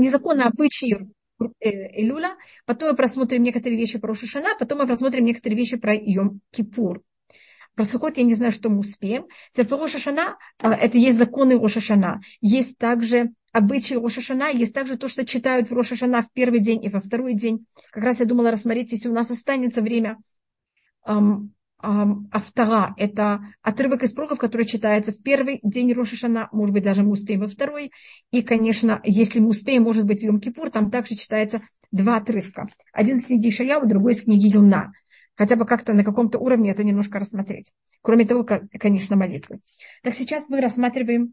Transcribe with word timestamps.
незаконно 0.00 0.46
обычаи 0.46 1.08
Илюля, 1.60 2.36
потом 2.66 2.90
мы 2.90 2.96
просмотрим 2.96 3.42
некоторые 3.42 3.78
вещи 3.78 3.98
про 3.98 4.08
Рошашана, 4.08 4.56
потом 4.58 4.78
мы 4.78 4.86
просмотрим 4.86 5.24
некоторые 5.24 5.56
вещи 5.56 5.76
про 5.76 5.94
Йом-Кипур. 5.94 7.02
Про 7.74 7.84
Сукот 7.84 8.18
я 8.18 8.24
не 8.24 8.34
знаю, 8.34 8.52
что 8.52 8.68
мы 8.68 8.80
успеем. 8.80 9.26
Теперь 9.52 9.68
про 9.68 9.78
Рошашана, 9.78 10.36
это 10.58 10.98
есть 10.98 11.16
законы 11.16 11.58
Рошашана. 11.58 12.20
Есть 12.40 12.76
также 12.76 13.30
обычаи 13.52 13.94
Рошашана, 13.94 14.50
есть 14.50 14.74
также 14.74 14.98
то, 14.98 15.08
что 15.08 15.24
читают 15.24 15.70
в 15.70 15.74
Рошашана 15.74 16.22
в 16.22 16.30
первый 16.32 16.60
день 16.60 16.84
и 16.84 16.88
во 16.88 17.00
второй 17.00 17.34
день. 17.34 17.66
Как 17.90 18.02
раз 18.04 18.20
я 18.20 18.26
думала 18.26 18.50
рассмотреть, 18.50 18.92
если 18.92 19.08
у 19.08 19.14
нас 19.14 19.30
останется 19.30 19.80
время. 19.82 20.18
Автора– 21.82 22.94
это 22.96 23.40
отрывок 23.62 24.02
из 24.02 24.12
пророков, 24.12 24.38
который 24.38 24.66
читается 24.66 25.12
в 25.12 25.22
первый 25.22 25.60
день 25.62 25.92
Рошашана, 25.92 26.48
может 26.52 26.74
быть, 26.74 26.84
даже 26.84 27.02
мы 27.02 27.12
успеем 27.12 27.40
во 27.40 27.48
второй. 27.48 27.92
И, 28.30 28.42
конечно, 28.42 29.00
если 29.04 29.40
мы 29.40 29.48
успеем, 29.48 29.84
может 29.84 30.04
быть, 30.04 30.20
в 30.20 30.24
Йом-Кипур, 30.24 30.70
там 30.70 30.90
также 30.90 31.14
читается 31.14 31.62
два 31.90 32.16
отрывка. 32.16 32.68
Один 32.92 33.16
из 33.16 33.26
книги 33.26 33.50
Шаяу, 33.50 33.86
другой 33.86 34.12
из 34.12 34.22
книги 34.22 34.46
Юна. 34.46 34.92
Хотя 35.36 35.56
бы 35.56 35.64
как-то 35.64 35.94
на 35.94 36.04
каком-то 36.04 36.38
уровне 36.38 36.70
это 36.70 36.84
немножко 36.84 37.18
рассмотреть. 37.18 37.72
Кроме 38.02 38.26
того, 38.26 38.46
конечно, 38.78 39.16
молитвы. 39.16 39.60
Так 40.02 40.14
сейчас 40.14 40.48
мы 40.48 40.60
рассматриваем 40.60 41.32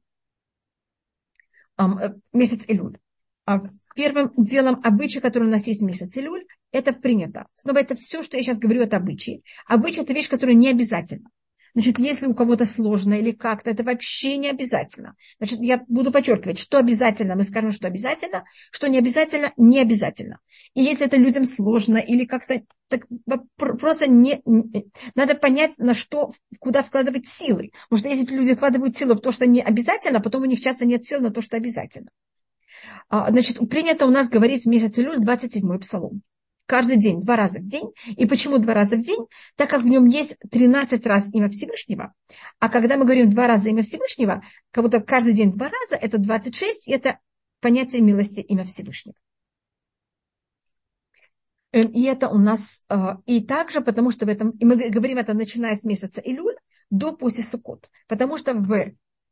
Э, 1.78 2.14
месяц 2.34 2.64
Илюль. 2.68 2.98
А 3.46 3.62
первым 3.96 4.32
делом 4.38 4.82
обычай, 4.84 5.20
который 5.20 5.48
у 5.48 5.52
нас 5.52 5.68
есть 5.68 5.82
в 5.82 5.86
месяц 5.86 6.18
Илюль, 6.18 6.46
это 6.72 6.94
принято. 6.94 7.48
Снова 7.56 7.80
это 7.80 7.96
все, 7.96 8.24
что 8.24 8.38
я 8.38 8.44
сейчас 8.44 8.60
говорю, 8.60 8.84
это 8.84 8.98
обычаи. 8.98 9.44
Обычай– 9.68 10.02
это 10.02 10.14
вещь, 10.14 10.30
которая 10.30 10.56
не 10.56 10.70
обязательна. 10.70 11.30
Значит, 11.78 12.00
если 12.00 12.26
у 12.26 12.34
кого-то 12.34 12.66
сложно 12.66 13.14
или 13.14 13.32
как-то, 13.32 13.70
это 13.70 13.84
вообще 13.84 14.38
не 14.38 14.50
обязательно. 14.50 15.16
Значит, 15.38 15.60
я 15.60 15.84
буду 15.88 16.12
подчеркивать, 16.12 16.58
что 16.58 16.80
обязательно, 16.80 17.36
мы 17.36 17.44
скажем, 17.44 17.72
что 17.72 17.86
обязательно, 17.86 18.46
что 18.72 18.88
не 18.88 18.98
обязательно, 18.98 19.54
не 19.58 19.80
обязательно. 19.80 20.40
И 20.74 20.82
если 20.82 21.06
это 21.06 21.18
людям 21.18 21.46
сложно 21.46 21.98
или 21.98 22.26
как-то 22.26 22.64
так, 22.88 23.06
просто 23.56 24.10
не, 24.10 24.42
надо 25.14 25.36
понять, 25.36 25.78
на 25.78 25.94
что, 25.94 26.34
куда 26.58 26.82
вкладывать 26.82 27.28
силы. 27.28 27.72
Потому 27.90 28.00
что 28.00 28.10
если 28.10 28.36
люди 28.36 28.56
вкладывают 28.56 28.98
силы 28.98 29.14
в 29.14 29.20
то, 29.20 29.32
что 29.32 29.46
не 29.46 29.62
обязательно, 29.62 30.20
потом 30.20 30.42
у 30.42 30.46
них 30.46 30.60
часто 30.60 30.84
нет 30.84 31.06
сил 31.06 31.22
на 31.22 31.30
то, 31.30 31.44
что 31.44 31.58
обязательно. 31.58 32.10
А, 33.08 33.32
значит, 33.32 33.60
принято 33.70 34.08
у 34.08 34.10
нас 34.10 34.30
говорить 34.30 34.64
в 34.64 34.68
месяц 34.68 34.98
Илюль 34.98 35.24
27-й 35.24 35.78
псалом 35.78 36.24
каждый 36.68 36.98
день, 36.98 37.22
два 37.22 37.36
раза 37.36 37.60
в 37.60 37.66
день. 37.66 37.92
И 38.06 38.28
почему 38.28 38.60
два 38.60 38.76
раза 38.76 38.96
в 38.98 39.02
день? 39.02 39.26
Так 39.56 39.70
как 39.70 39.82
в 39.82 39.88
нем 39.88 40.06
есть 40.06 40.38
13 40.52 41.04
раз 41.08 41.34
имя 41.34 41.50
Всевышнего. 41.50 42.14
А 42.60 42.70
когда 42.70 42.98
мы 42.98 43.06
говорим 43.06 43.32
два 43.32 43.48
раза 43.48 43.70
имя 43.70 43.82
Всевышнего, 43.82 44.44
как 44.72 44.84
будто 44.84 45.00
каждый 45.00 45.34
день 45.34 45.52
два 45.52 45.70
раза, 45.70 45.96
это 45.96 46.20
26, 46.20 46.88
и 46.88 46.92
это 46.92 47.20
понятие 47.62 48.02
милости 48.02 48.42
имя 48.42 48.66
Всевышнего. 48.66 49.16
Эм, 51.72 51.88
и 51.88 52.04
это 52.04 52.30
у 52.30 52.38
нас, 52.38 52.84
э, 52.90 52.96
и 53.26 53.44
также, 53.44 53.82
потому 53.82 54.12
что 54.12 54.26
в 54.26 54.30
этом, 54.30 54.52
и 54.52 54.66
мы 54.66 54.76
говорим 54.90 55.18
это 55.18 55.34
начиная 55.34 55.76
с 55.76 55.84
месяца 55.84 56.22
Илюль 56.22 56.56
до 56.90 57.14
после 57.14 57.44
Суккот. 57.44 57.90
Потому 58.08 58.38
что 58.38 58.54
в 58.54 58.72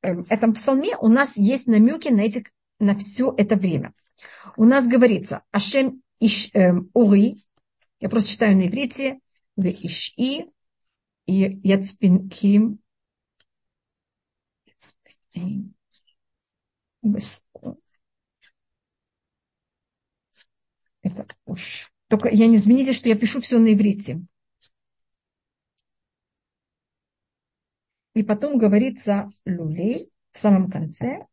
эм, 0.01 0.25
этом 0.29 0.53
псалме 0.53 0.97
у 0.97 1.07
нас 1.07 1.37
есть 1.37 1.67
намеки 1.67 2.09
на, 2.09 2.21
эти, 2.21 2.45
на 2.79 2.95
все 2.95 3.33
это 3.37 3.55
время. 3.55 3.93
У 4.57 4.65
нас 4.65 4.87
говорится, 4.87 5.43
Ашем 5.51 6.01
Иш, 6.19 6.49
эм, 6.53 6.89
Ури, 6.93 7.35
я 7.99 8.09
просто 8.09 8.29
читаю 8.29 8.57
на 8.57 8.67
иврите, 8.67 9.19
в 9.55 9.65
Иши, 9.65 10.47
и 11.27 11.59
Яцпинким, 11.63 12.79
это 21.01 21.27
уж. 21.45 21.91
Только 22.09 22.29
я 22.29 22.47
не 22.47 22.55
извините, 22.57 22.93
что 22.93 23.07
я 23.09 23.15
пишу 23.15 23.39
все 23.41 23.59
на 23.59 23.73
иврите. 23.73 24.21
И 28.15 28.23
потом 28.23 28.57
говорится 28.57 29.29
люлей 29.45 30.11
в 30.31 30.37
самом 30.39 30.71
конце. 30.71 31.27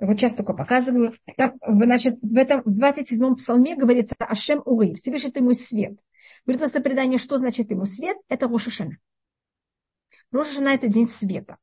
Вот 0.00 0.16
сейчас 0.16 0.34
только 0.34 0.54
показываю. 0.54 1.14
Так, 1.36 1.54
значит, 1.66 2.18
в 2.22 2.36
этом 2.36 2.62
в 2.64 2.78
27-м 2.78 3.36
псалме 3.36 3.74
говорится 3.74 4.14
Ашем 4.18 4.62
Ури, 4.64 4.94
Всевышний 4.94 5.32
ты 5.32 5.42
мой 5.42 5.54
свет. 5.54 5.98
Говорит 6.46 6.72
предание, 6.84 7.18
что 7.18 7.38
значит 7.38 7.70
ему 7.70 7.84
свет? 7.84 8.16
Это 8.28 8.46
Рошашана. 8.46 8.98
Рошашана– 10.30 10.68
это 10.74 10.88
день 10.88 11.08
света. 11.08 11.58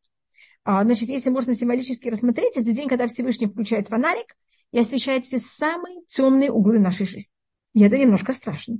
А, 0.63 0.83
значит, 0.83 1.09
если 1.09 1.29
можно 1.29 1.53
символически 1.53 2.09
рассмотреть, 2.09 2.57
это 2.57 2.73
день, 2.73 2.89
когда 2.89 3.07
Всевышний 3.07 3.47
включает 3.47 3.87
фонарик 3.87 4.35
и 4.71 4.79
освещает 4.79 5.25
все 5.25 5.39
самые 5.39 6.03
темные 6.07 6.51
углы 6.51 6.79
нашей 6.79 7.05
жизни. 7.05 7.31
И 7.73 7.83
это 7.83 7.97
немножко 7.97 8.33
страшно. 8.33 8.79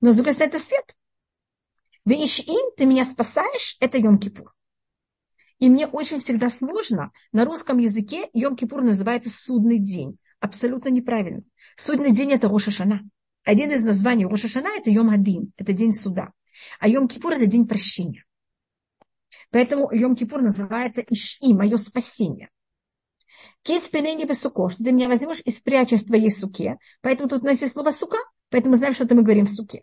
Но, 0.00 0.12
с 0.12 0.16
другой 0.16 0.34
стороны, 0.34 0.54
это 0.54 0.62
свет. 0.62 0.96
Вишин, 2.04 2.70
ты 2.76 2.86
меня 2.86 3.04
спасаешь, 3.04 3.76
это 3.80 3.98
Йом-Кипур. 3.98 4.50
И 5.58 5.68
мне 5.68 5.86
очень 5.86 6.20
всегда 6.20 6.50
сложно. 6.50 7.12
На 7.32 7.44
русском 7.44 7.78
языке 7.78 8.28
Йом-Кипур 8.34 8.82
называется 8.82 9.30
судный 9.30 9.78
день. 9.78 10.18
Абсолютно 10.38 10.90
неправильно. 10.90 11.42
Судный 11.76 12.12
день– 12.12 12.32
это 12.32 12.48
Рошашана. 12.48 13.08
Один 13.44 13.70
из 13.70 13.82
названий 13.82 14.26
Рошашана– 14.26 14.68
это 14.76 14.90
Йом-Один, 14.90 15.52
это 15.56 15.72
день 15.72 15.92
суда. 15.92 16.32
А 16.78 16.88
Йом-Кипур– 16.88 17.32
это 17.36 17.46
день 17.46 17.66
прощения. 17.66 18.24
Поэтому 19.50 19.90
Йом-Кипур 19.90 20.40
называется 20.40 21.02
Иши, 21.08 21.54
мое 21.54 21.76
спасение. 21.78 22.50
Кит 23.62 23.82
спинени 23.82 24.24
высоко, 24.24 24.68
что 24.68 24.84
ты 24.84 24.92
меня 24.92 25.08
возьмешь 25.08 25.40
и 25.44 25.50
спрячешь 25.50 26.02
в 26.02 26.06
твоей 26.06 26.30
суке. 26.30 26.78
Поэтому 27.00 27.28
тут 27.28 27.42
у 27.42 27.46
нас 27.46 27.60
есть 27.60 27.72
слово 27.72 27.90
сука, 27.90 28.18
поэтому 28.50 28.72
мы 28.72 28.76
знаем, 28.76 28.94
что 28.94 29.04
это 29.04 29.14
мы 29.14 29.22
говорим 29.22 29.46
в 29.46 29.50
суке. 29.50 29.82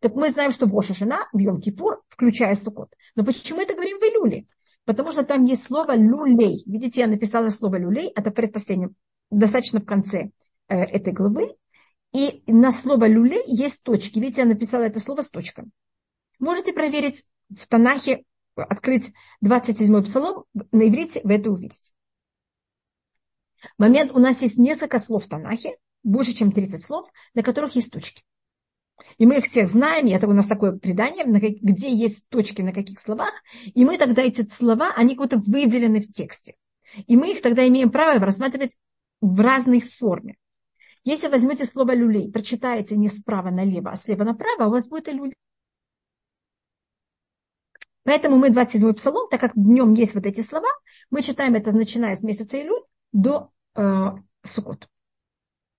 Так 0.00 0.14
мы 0.14 0.30
знаем, 0.30 0.52
что 0.52 0.66
в 0.66 0.74
Рошашана, 0.74 1.28
в 1.32 1.38
Йом-Кипур, 1.38 1.96
включая 2.08 2.54
сукот. 2.54 2.94
Но 3.16 3.24
почему 3.24 3.60
это 3.60 3.74
говорим 3.74 3.98
в 3.98 4.02
Илюле? 4.02 4.46
Потому 4.88 5.12
что 5.12 5.22
там 5.22 5.44
есть 5.44 5.64
слово 5.64 5.96
люлей. 5.96 6.62
Видите, 6.64 7.02
я 7.02 7.08
написала 7.08 7.50
слово 7.50 7.76
люлей, 7.76 8.10
это 8.16 8.30
предпоследнем, 8.30 8.96
достаточно 9.30 9.80
в 9.80 9.84
конце 9.84 10.30
э, 10.68 10.78
этой 10.78 11.12
главы. 11.12 11.56
И 12.14 12.42
на 12.46 12.72
слово 12.72 13.06
люлей 13.06 13.42
есть 13.46 13.82
точки. 13.82 14.18
Видите, 14.18 14.40
я 14.40 14.46
написала 14.46 14.84
это 14.84 14.98
слово 14.98 15.20
с 15.20 15.30
точками. 15.30 15.68
Можете 16.38 16.72
проверить 16.72 17.26
в 17.50 17.66
Танахе, 17.66 18.24
открыть 18.54 19.12
27-й 19.44 20.02
псалом, 20.04 20.44
на 20.54 20.88
иврите 20.88 21.20
вы 21.22 21.34
это 21.34 21.50
увидите. 21.50 21.92
Момент, 23.76 24.12
у 24.12 24.18
нас 24.18 24.40
есть 24.40 24.56
несколько 24.56 24.98
слов 25.00 25.26
в 25.26 25.28
Танахе, 25.28 25.76
больше, 26.02 26.32
чем 26.32 26.50
30 26.50 26.82
слов, 26.82 27.10
на 27.34 27.42
которых 27.42 27.76
есть 27.76 27.90
точки. 27.90 28.22
И 29.16 29.26
мы 29.26 29.38
их 29.38 29.44
всех 29.44 29.68
знаем, 29.68 30.06
и 30.06 30.10
это 30.10 30.28
у 30.28 30.32
нас 30.32 30.46
такое 30.46 30.72
предание, 30.72 31.24
где 31.24 31.92
есть 31.92 32.28
точки 32.28 32.62
на 32.62 32.72
каких 32.72 33.00
словах, 33.00 33.32
и 33.64 33.84
мы 33.84 33.98
тогда 33.98 34.22
эти 34.22 34.48
слова, 34.50 34.92
они 34.96 35.14
как 35.14 35.30
будто 35.30 35.38
выделены 35.38 36.00
в 36.00 36.10
тексте. 36.10 36.54
И 37.06 37.16
мы 37.16 37.32
их 37.32 37.42
тогда 37.42 37.66
имеем 37.66 37.90
право 37.90 38.18
рассматривать 38.18 38.76
в 39.20 39.40
разной 39.40 39.80
форме. 39.80 40.36
Если 41.04 41.28
возьмете 41.28 41.64
слово 41.64 41.94
люлей, 41.94 42.30
прочитаете 42.30 42.96
не 42.96 43.08
справа 43.08 43.50
налево, 43.50 43.90
а 43.90 43.96
слева 43.96 44.24
направо, 44.24 44.66
у 44.68 44.70
вас 44.70 44.88
будет 44.88 45.08
и 45.08 45.12
люлей. 45.12 45.36
Поэтому 48.04 48.36
мы 48.36 48.48
27-й 48.48 48.94
псалом, 48.94 49.28
так 49.28 49.40
как 49.40 49.54
в 49.54 49.68
нем 49.68 49.92
есть 49.94 50.14
вот 50.14 50.24
эти 50.24 50.40
слова, 50.40 50.68
мы 51.10 51.22
читаем 51.22 51.54
это 51.54 51.72
начиная 51.72 52.16
с 52.16 52.22
месяца 52.22 52.60
Илюль 52.60 52.84
до 53.12 53.50
э, 53.74 53.82
Сукот. 54.42 54.88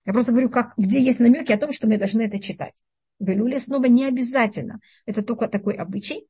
Я 0.04 0.12
просто 0.12 0.32
говорю, 0.32 0.48
как, 0.48 0.74
где 0.76 1.02
есть 1.02 1.20
намеки 1.20 1.52
о 1.52 1.58
том, 1.58 1.72
что 1.72 1.86
мы 1.86 1.98
должны 1.98 2.22
это 2.22 2.38
читать. 2.38 2.74
В 3.20 3.30
Илюле 3.30 3.58
снова 3.58 3.84
не 3.84 4.06
обязательно. 4.06 4.80
Это 5.06 5.22
только 5.22 5.46
такой 5.46 5.74
обычай. 5.74 6.26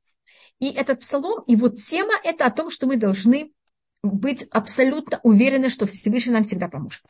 И 0.59 0.69
этот 0.71 1.01
псалом, 1.01 1.43
его 1.47 1.69
тема, 1.69 2.15
это 2.23 2.45
о 2.45 2.51
том, 2.51 2.69
что 2.69 2.87
мы 2.87 2.97
должны 2.97 3.53
быть 4.03 4.43
абсолютно 4.51 5.21
уверены, 5.23 5.69
что 5.69 5.87
Всевышний 5.87 6.33
нам 6.33 6.43
всегда 6.43 6.69
поможет. 6.69 7.03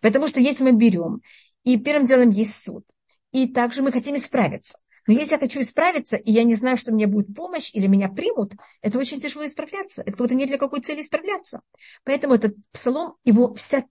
Потому 0.00 0.26
что 0.26 0.40
если 0.40 0.64
мы 0.64 0.72
берем, 0.72 1.20
и 1.62 1.76
первым 1.78 2.06
делом 2.06 2.30
есть 2.30 2.60
суд, 2.60 2.84
и 3.32 3.46
также 3.46 3.82
мы 3.82 3.92
хотим 3.92 4.16
исправиться. 4.16 4.78
Но 5.06 5.14
если 5.14 5.32
я 5.32 5.38
хочу 5.38 5.60
исправиться, 5.60 6.16
и 6.16 6.32
я 6.32 6.42
не 6.42 6.54
знаю, 6.54 6.76
что 6.76 6.92
мне 6.92 7.06
будет 7.06 7.34
помощь 7.34 7.70
или 7.74 7.86
меня 7.86 8.08
примут, 8.08 8.54
это 8.82 8.98
очень 8.98 9.20
тяжело 9.20 9.46
исправляться. 9.46 10.02
Это 10.04 10.16
как 10.16 10.30
нет 10.32 10.48
для 10.48 10.58
какой 10.58 10.80
цели 10.80 11.00
исправляться. 11.00 11.60
Поэтому 12.04 12.34
этот 12.34 12.56
псалом, 12.72 13.14
его 13.24 13.54
вся 13.54 13.84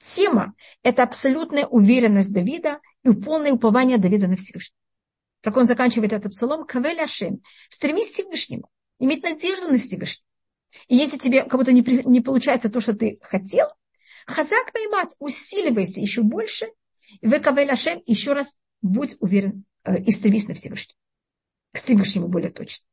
тема– 0.00 0.54
это 0.82 1.02
абсолютная 1.02 1.66
уверенность 1.66 2.32
Давида 2.32 2.80
и 3.06 3.14
полное 3.14 3.52
упование 3.52 3.98
Давида 3.98 4.28
на 4.28 4.36
Всевышнего. 4.36 4.76
Как 5.42 5.56
он 5.56 5.66
заканчивает 5.66 6.12
этот 6.12 6.32
псалом, 6.32 6.64
Кавель 6.66 7.00
Ашем, 7.00 7.40
стремись 7.68 8.08
к 8.08 8.12
Всевышнему, 8.14 8.68
иметь 8.98 9.22
надежду 9.22 9.68
на 9.68 9.78
Всевышнего. 9.78 10.26
И 10.88 10.96
если 10.96 11.18
тебе 11.18 11.44
кого-то 11.44 11.72
не, 11.72 11.82
не 12.04 12.20
получается 12.20 12.68
то, 12.68 12.80
что 12.80 12.94
ты 12.94 13.18
хотел, 13.22 13.68
Хазак 14.26 14.72
мать, 14.90 15.14
усиливайся 15.20 16.00
еще 16.00 16.22
больше, 16.22 16.66
и 17.20 17.26
в 17.28 17.40
Кавель 17.40 17.70
Ашем 17.70 18.02
еще 18.06 18.32
раз 18.32 18.56
будь 18.82 19.16
уверен 19.20 19.64
э, 19.84 20.02
и 20.02 20.10
стремись 20.10 20.48
на 20.48 20.54
Всевышнего. 20.54 20.98
К 21.72 21.78
Всевышнему 21.78 22.26
более 22.26 22.50
точно. 22.50 22.84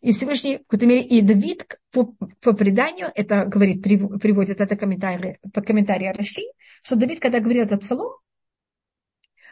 И 0.00 0.12
Всевышний, 0.12 0.56
в 0.56 0.60
какой-то 0.60 0.86
мере, 0.86 1.04
и 1.04 1.20
Давид 1.20 1.66
по, 1.90 2.14
по 2.40 2.54
преданию, 2.54 3.10
это 3.14 3.44
говорит, 3.44 3.82
приводит 3.82 4.60
это 4.60 4.76
комментарий, 4.76 5.36
по 5.52 5.60
комментарию 5.60 6.14
Раши, 6.14 6.42
что 6.82 6.96
Давид, 6.96 7.20
когда 7.20 7.40
говорил 7.40 7.64
этот 7.64 7.82
псалом, 7.82 8.14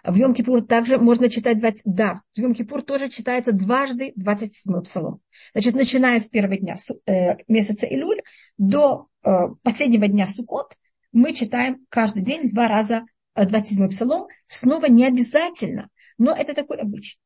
в 0.05 0.17
Йом-Кипур 0.17 0.63
также 0.63 0.99
можно 0.99 1.29
читать, 1.29 1.59
да, 1.85 2.23
в 2.35 2.39
Йом-Кипур 2.39 2.83
тоже 2.83 3.09
читается 3.09 3.53
дважды 3.53 4.13
27 4.17 4.83
псалом. 4.83 5.21
Значит, 5.53 5.75
начиная 5.75 6.21
с 6.21 6.29
первого 6.29 6.57
дня 6.57 6.77
э, 7.07 7.37
месяца 7.49 7.87
Илюль 7.87 8.23
до 8.57 9.09
э, 9.23 9.31
последнего 9.63 10.09
дня 10.09 10.27
Суккот, 10.27 10.77
мы 11.13 11.33
читаем 11.33 11.87
каждый 11.89 12.23
день 12.23 12.51
два 12.51 12.69
раза 12.69 13.05
27 13.35 13.85
э, 13.85 13.89
псалом. 13.89 14.29
Снова 14.47 14.87
не 14.87 15.07
обязательно, 15.07 15.89
но 16.19 16.33
это 16.33 16.55
такой 16.55 16.79
обычай. 16.79 17.19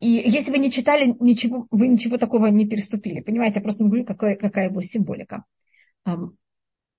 И 0.00 0.08
если 0.08 0.50
вы 0.50 0.58
не 0.58 0.70
читали, 0.70 1.16
ничего, 1.18 1.66
вы 1.70 1.88
ничего 1.88 2.18
такого 2.18 2.46
не 2.48 2.68
переступили. 2.68 3.20
Понимаете, 3.20 3.56
я 3.56 3.62
просто 3.62 3.84
говорю, 3.84 4.04
какая, 4.04 4.36
какая 4.36 4.68
его 4.68 4.82
символика. 4.82 5.44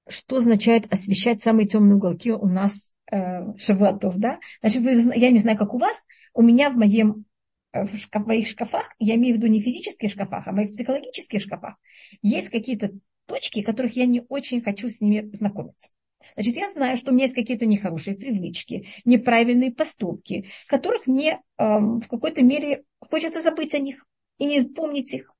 Что 0.07 0.37
означает 0.37 0.91
освещать 0.91 1.41
самые 1.41 1.67
темные 1.67 1.95
уголки 1.95 2.31
у 2.31 2.47
нас 2.47 2.93
э, 3.11 3.57
шавуатов, 3.57 4.17
да? 4.17 4.39
Значит, 4.61 4.81
вы, 4.81 4.91
я 5.15 5.31
не 5.31 5.39
знаю, 5.39 5.57
как 5.57 5.73
у 5.73 5.79
вас, 5.79 5.97
у 6.33 6.41
меня 6.41 6.69
в 6.69 6.75
моем 6.75 7.25
э, 7.73 7.85
в, 7.85 7.97
шкаф, 7.97 8.23
в 8.23 8.27
моих 8.27 8.47
шкафах, 8.47 8.89
я 8.99 9.15
имею 9.15 9.35
в 9.35 9.37
виду 9.37 9.47
не 9.47 9.61
физических 9.61 10.11
шкафах, 10.11 10.47
а 10.47 10.51
в 10.51 10.55
моих 10.55 10.71
психологических 10.71 11.41
шкафах, 11.41 11.75
есть 12.21 12.49
какие-то 12.49 12.91
точки, 13.25 13.61
которых 13.61 13.95
я 13.95 14.05
не 14.05 14.23
очень 14.29 14.61
хочу 14.61 14.89
с 14.89 15.01
ними 15.01 15.29
знакомиться. 15.33 15.89
Значит, 16.35 16.55
я 16.55 16.69
знаю, 16.69 16.97
что 16.97 17.11
у 17.11 17.13
меня 17.13 17.25
есть 17.25 17.35
какие-то 17.35 17.65
нехорошие 17.65 18.15
привычки, 18.15 18.87
неправильные 19.05 19.71
поступки, 19.71 20.49
которых 20.67 21.07
мне 21.07 21.41
эм, 21.57 22.01
в 22.01 22.07
какой-то 22.07 22.43
мере 22.43 22.83
хочется 22.99 23.41
забыть 23.41 23.73
о 23.73 23.79
них 23.79 24.05
и 24.37 24.45
не 24.45 24.61
помнить 24.63 25.13
их. 25.13 25.34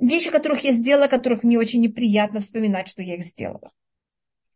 Вещи, 0.00 0.30
которых 0.30 0.64
я 0.64 0.72
сделала, 0.72 1.08
которых 1.08 1.42
мне 1.42 1.58
очень 1.58 1.82
неприятно 1.82 2.40
вспоминать, 2.40 2.88
что 2.88 3.02
я 3.02 3.16
их 3.16 3.22
сделала. 3.22 3.70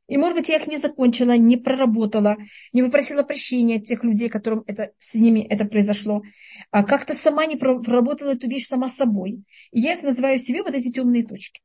И, 0.06 0.16
может 0.16 0.36
быть, 0.36 0.48
я 0.48 0.56
их 0.56 0.66
не 0.66 0.76
закончила, 0.76 1.36
не 1.36 1.56
проработала, 1.56 2.36
не 2.72 2.82
попросила 2.82 3.22
прощения 3.22 3.76
от 3.76 3.84
тех 3.84 4.04
людей, 4.04 4.28
которым 4.28 4.64
это, 4.66 4.92
с 4.98 5.14
ними 5.14 5.40
это 5.40 5.64
произошло. 5.64 6.22
А 6.70 6.82
как-то 6.82 7.14
сама 7.14 7.46
не 7.46 7.56
проработала 7.56 8.30
эту 8.30 8.48
вещь 8.48 8.66
сама 8.66 8.88
собой. 8.88 9.44
И 9.70 9.80
я 9.80 9.94
их 9.94 10.02
называю 10.02 10.38
себе 10.38 10.62
вот 10.62 10.74
эти 10.74 10.90
темные 10.90 11.24
точки. 11.24 11.62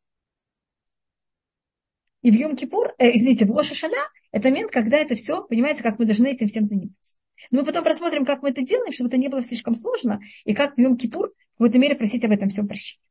И 2.22 2.32
в 2.32 2.36
Йом-Кипур, 2.36 2.92
э, 2.98 3.16
извините, 3.16 3.46
в 3.46 3.58
Ошашана, 3.58 3.98
это 4.32 4.50
момент, 4.50 4.72
когда 4.72 4.98
это 4.98 5.16
все, 5.16 5.42
понимаете, 5.44 5.84
как 5.84 6.00
мы 6.00 6.06
должны 6.06 6.28
этим 6.28 6.48
всем 6.48 6.66
заниматься. 6.66 7.16
Но 7.50 7.60
мы 7.60 7.66
потом 7.66 7.84
посмотрим, 7.86 8.26
как 8.26 8.42
мы 8.42 8.50
это 8.50 8.62
делаем, 8.62 8.92
чтобы 8.92 9.08
это 9.08 9.18
не 9.18 9.30
было 9.30 9.42
слишком 9.42 9.74
сложно, 9.74 10.22
и 10.44 10.54
как 10.54 10.76
в 10.76 10.80
Йом-Кипур 10.80 11.30
в 11.30 11.58
какой-то 11.58 11.80
мере 11.80 11.96
просить 11.96 12.26
об 12.26 12.32
этом 12.32 12.50
всем 12.50 12.68
прощения. 12.68 13.09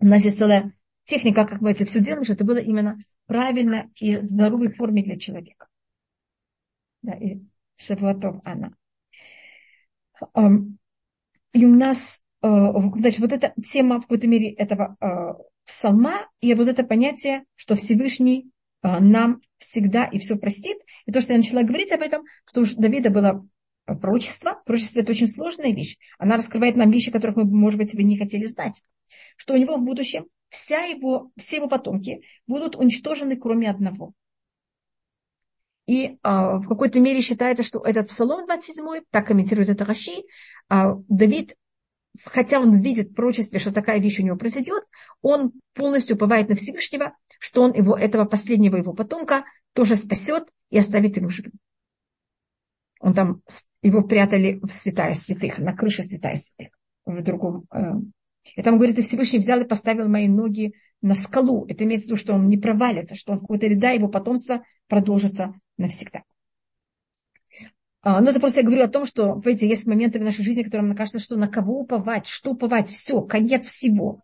У 0.00 0.06
нас 0.06 0.24
есть 0.24 0.38
целая 0.38 0.72
техника, 1.04 1.46
как 1.46 1.60
мы 1.60 1.72
это 1.72 1.84
все 1.84 2.00
делаем, 2.00 2.24
чтобы 2.24 2.36
это 2.36 2.44
было 2.44 2.58
именно 2.58 2.98
правильно 3.26 3.90
и 3.96 4.16
в 4.16 4.24
здоровой 4.24 4.72
форме 4.72 5.02
для 5.02 5.18
человека. 5.18 5.68
Да, 7.02 7.14
и 7.14 7.40
Шавуатов 7.76 8.40
она. 8.44 8.74
И 11.52 11.64
у 11.64 11.74
нас, 11.74 12.22
э, 12.42 12.48
значит, 12.96 13.20
вот 13.20 13.32
эта 13.32 13.54
тема 13.64 13.98
в 13.98 14.02
какой-то 14.02 14.28
мере 14.28 14.50
этого 14.52 14.96
э, 15.00 15.42
псалма 15.64 16.28
и 16.40 16.52
вот 16.54 16.68
это 16.68 16.84
понятие, 16.84 17.44
что 17.56 17.74
Всевышний 17.74 18.50
а, 18.82 19.00
нам 19.00 19.40
всегда 19.58 20.06
и 20.06 20.18
все 20.18 20.36
простит. 20.36 20.78
И 21.06 21.12
то, 21.12 21.20
что 21.20 21.32
я 21.32 21.38
начала 21.38 21.62
говорить 21.62 21.92
об 21.92 22.00
этом, 22.00 22.24
что 22.46 22.62
у 22.62 22.64
Давида 22.64 23.10
было 23.10 23.46
пророчество. 23.84 24.62
Пророчество– 24.64 25.00
это 25.00 25.12
очень 25.12 25.28
сложная 25.28 25.72
вещь. 25.72 25.98
Она 26.18 26.36
раскрывает 26.36 26.76
нам 26.76 26.90
вещи, 26.90 27.10
которых 27.10 27.36
мы, 27.36 27.44
может 27.44 27.78
быть, 27.78 27.94
вы 27.94 28.02
не 28.04 28.16
хотели 28.16 28.46
знать. 28.46 28.82
Что 29.36 29.54
у 29.54 29.56
него 29.56 29.76
в 29.76 29.82
будущем 29.82 30.26
вся 30.48 30.84
его, 30.84 31.30
все 31.36 31.56
его 31.56 31.68
потомки 31.68 32.22
будут 32.46 32.76
уничтожены, 32.76 33.36
кроме 33.36 33.70
одного. 33.70 34.12
И 35.86 36.18
а, 36.22 36.58
в 36.58 36.68
какой-то 36.68 37.00
мере 37.00 37.20
считается, 37.20 37.62
что 37.62 37.80
этот 37.80 38.08
Псалом 38.08 38.46
27, 38.46 39.02
так 39.10 39.26
комментирует 39.26 39.70
это 39.70 39.84
Раши, 39.84 40.22
а, 40.68 40.94
Давид 41.08 41.56
хотя 42.24 42.60
он 42.60 42.80
видит 42.80 43.10
в 43.10 43.14
пророчестве, 43.14 43.58
что 43.58 43.72
такая 43.72 44.00
вещь 44.00 44.20
у 44.20 44.22
него 44.22 44.36
произойдет, 44.36 44.84
он 45.22 45.52
полностью 45.74 46.16
уповает 46.16 46.48
на 46.48 46.56
Всевышнего, 46.56 47.16
что 47.38 47.62
он 47.62 47.72
его, 47.72 47.96
этого 47.96 48.24
последнего 48.24 48.76
его 48.76 48.92
потомка 48.92 49.44
тоже 49.72 49.96
спасет 49.96 50.48
и 50.70 50.78
оставит 50.78 51.16
ему 51.16 51.30
живым. 51.30 51.52
Он 53.00 53.14
там, 53.14 53.42
его 53.82 54.02
прятали 54.02 54.60
в 54.62 54.70
святая 54.70 55.14
святых, 55.14 55.58
на 55.58 55.74
крыше 55.74 56.02
святая 56.02 56.36
святых, 56.36 56.74
в 57.06 57.22
другом. 57.22 57.64
Э, 57.72 57.92
и 58.56 58.62
там 58.62 58.76
говорит, 58.76 58.98
и 58.98 59.02
Всевышний 59.02 59.38
взял 59.38 59.60
и 59.60 59.66
поставил 59.66 60.08
мои 60.08 60.28
ноги 60.28 60.74
на 61.02 61.14
скалу. 61.14 61.66
Это 61.66 61.84
имеется 61.84 62.06
в 62.06 62.08
виду, 62.10 62.16
что 62.16 62.34
он 62.34 62.48
не 62.48 62.58
провалится, 62.58 63.14
что 63.14 63.32
он 63.32 63.38
в 63.38 63.42
какой-то 63.42 63.66
ряда 63.66 63.92
его 63.92 64.08
потомство 64.08 64.64
продолжится 64.88 65.54
навсегда. 65.76 66.24
А, 68.02 68.14
Но 68.14 68.26
ну, 68.26 68.30
это 68.30 68.40
просто 68.40 68.60
я 68.60 68.66
говорю 68.66 68.84
о 68.84 68.88
том, 68.88 69.04
что, 69.04 69.40
видите, 69.44 69.68
есть 69.68 69.86
моменты 69.86 70.18
в 70.18 70.22
нашей 70.22 70.42
жизни, 70.42 70.62
которые 70.62 70.88
нам 70.88 70.96
кажется, 70.96 71.18
что 71.18 71.36
на 71.36 71.48
кого 71.48 71.80
уповать, 71.80 72.26
что 72.26 72.52
уповать, 72.52 72.88
все, 72.88 73.20
конец 73.20 73.66
всего. 73.66 74.22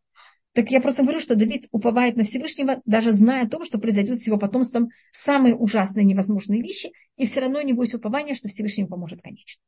Так 0.52 0.70
я 0.70 0.80
просто 0.80 1.02
говорю, 1.02 1.20
что 1.20 1.36
Давид 1.36 1.66
уповает 1.70 2.16
на 2.16 2.24
Всевышнего, 2.24 2.80
даже 2.86 3.12
зная 3.12 3.44
о 3.44 3.48
том, 3.48 3.66
что 3.66 3.78
произойдет 3.78 4.22
с 4.22 4.26
его 4.26 4.38
потомством 4.38 4.88
самые 5.12 5.54
ужасные 5.54 6.06
невозможные 6.06 6.62
вещи, 6.62 6.92
и 7.18 7.26
все 7.26 7.40
равно 7.40 7.58
у 7.58 7.62
него 7.62 7.82
есть 7.82 7.94
упование, 7.94 8.34
что 8.34 8.48
Всевышний 8.48 8.86
поможет 8.86 9.20
конечно. 9.20 9.60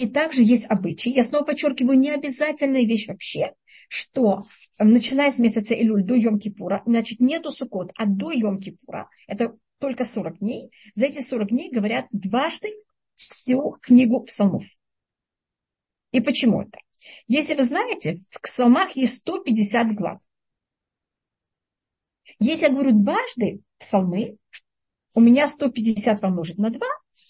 И 0.00 0.08
также 0.08 0.42
есть 0.42 0.64
обычаи. 0.64 1.10
Я 1.10 1.22
снова 1.22 1.44
подчеркиваю, 1.44 1.98
не 1.98 2.08
обязательная 2.08 2.86
вещь 2.86 3.06
вообще, 3.06 3.52
что 3.86 4.44
начиная 4.78 5.30
с 5.30 5.38
месяца 5.38 5.74
Илюль 5.74 6.04
до 6.04 6.16
Йом-Кипура, 6.16 6.80
значит, 6.86 7.20
нету 7.20 7.50
Сукот, 7.50 7.92
а 7.96 8.06
до 8.06 8.32
Йом-Кипура, 8.32 9.08
это 9.26 9.58
только 9.78 10.06
40 10.06 10.38
дней. 10.38 10.72
За 10.94 11.04
эти 11.04 11.20
40 11.20 11.50
дней 11.50 11.70
говорят 11.70 12.06
дважды 12.12 12.72
всю 13.14 13.76
книгу 13.82 14.22
псалмов. 14.22 14.64
И 16.12 16.20
почему 16.20 16.62
это? 16.62 16.78
Если 17.26 17.52
вы 17.52 17.64
знаете, 17.64 18.20
в 18.30 18.40
псалмах 18.40 18.96
есть 18.96 19.18
150 19.18 19.94
глав. 19.96 20.18
Если 22.38 22.64
я 22.64 22.72
говорю 22.72 22.92
дважды 22.92 23.60
псалмы, 23.76 24.38
у 25.12 25.20
меня 25.20 25.46
150 25.46 26.22
помножить 26.22 26.56
на 26.56 26.70
2, 26.70 26.80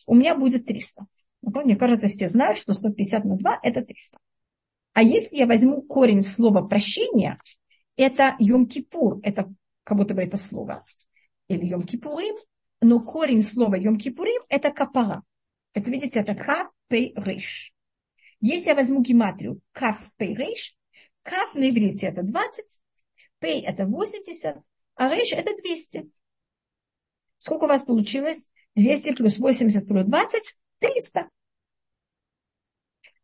у 0.07 0.15
меня 0.15 0.37
будет 0.37 0.67
300. 0.67 1.07
Ну, 1.43 1.63
мне 1.63 1.77
кажется, 1.77 2.09
все 2.09 2.29
знают, 2.29 2.59
что 2.59 2.73
150 2.73 3.25
на 3.25 3.37
2 3.37 3.61
это 3.63 3.83
300. 3.83 4.19
А 4.93 5.03
если 5.03 5.37
я 5.37 5.47
возьму 5.47 5.83
корень 5.83 6.23
слова 6.23 6.63
прощения, 6.63 7.39
это 7.97 8.37
Йом-Кипур, 8.41 9.21
это 9.23 9.53
как 9.85 9.97
будто 9.97 10.15
бы 10.15 10.23
это 10.23 10.37
слово 10.37 10.83
или 11.49 11.75
Йом-Кипурим, 11.75 12.37
но 12.81 13.01
корень 13.01 13.43
слова 13.43 13.79
Йом-Кипурим– 13.79 14.45
это 14.49 14.71
капара. 14.71 15.23
Это, 15.73 15.91
видите, 15.91 16.21
это 16.21 16.35
ка 16.35 16.71
пей 16.89 17.13
рейш. 17.17 17.73
Если 18.41 18.71
я 18.71 18.75
возьму 18.75 19.03
гематрию 19.03 19.61
каф 19.73 19.99
пей 20.17 20.35
рейш, 20.35 20.77
каф 21.23 21.55
на 21.55 21.69
иврите 21.69 22.07
это 22.07 22.23
20, 22.23 22.83
пей 23.39 23.63
это 23.63 23.87
80, 23.87 24.57
а 24.97 25.11
рейш 25.11 25.33
это 25.33 25.57
200. 25.63 26.11
Сколько 27.39 27.65
у 27.65 27.69
вас 27.69 27.83
получилось? 27.83 28.51
200 28.75 29.15
плюс 29.15 29.39
80 29.39 29.87
плюс 29.87 30.05
20– 30.05 30.57
300. 30.81 31.29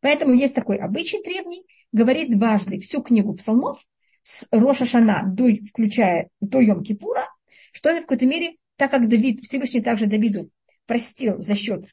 Поэтому 0.06 0.34
есть 0.34 0.54
такой 0.54 0.76
обычай 0.76 1.20
древний, 1.20 1.66
говорит 1.90 2.30
дважды 2.30 2.78
всю 2.78 3.02
книгу 3.02 3.34
псалмов 3.34 3.84
с 4.22 4.46
Роша 4.52 4.86
Шана, 4.86 5.24
до, 5.26 5.48
включая 5.68 6.28
до 6.38 6.60
Йом-Кипура, 6.60 7.24
что 7.72 7.88
это 7.88 7.98
в 7.98 8.02
какой-то 8.02 8.24
мере, 8.24 8.54
так 8.76 8.92
как 8.92 9.08
Давид, 9.08 9.40
Всевышний 9.42 9.80
также 9.80 10.06
Давиду 10.06 10.48
простил 10.86 11.42
за 11.42 11.56
счет 11.56 11.86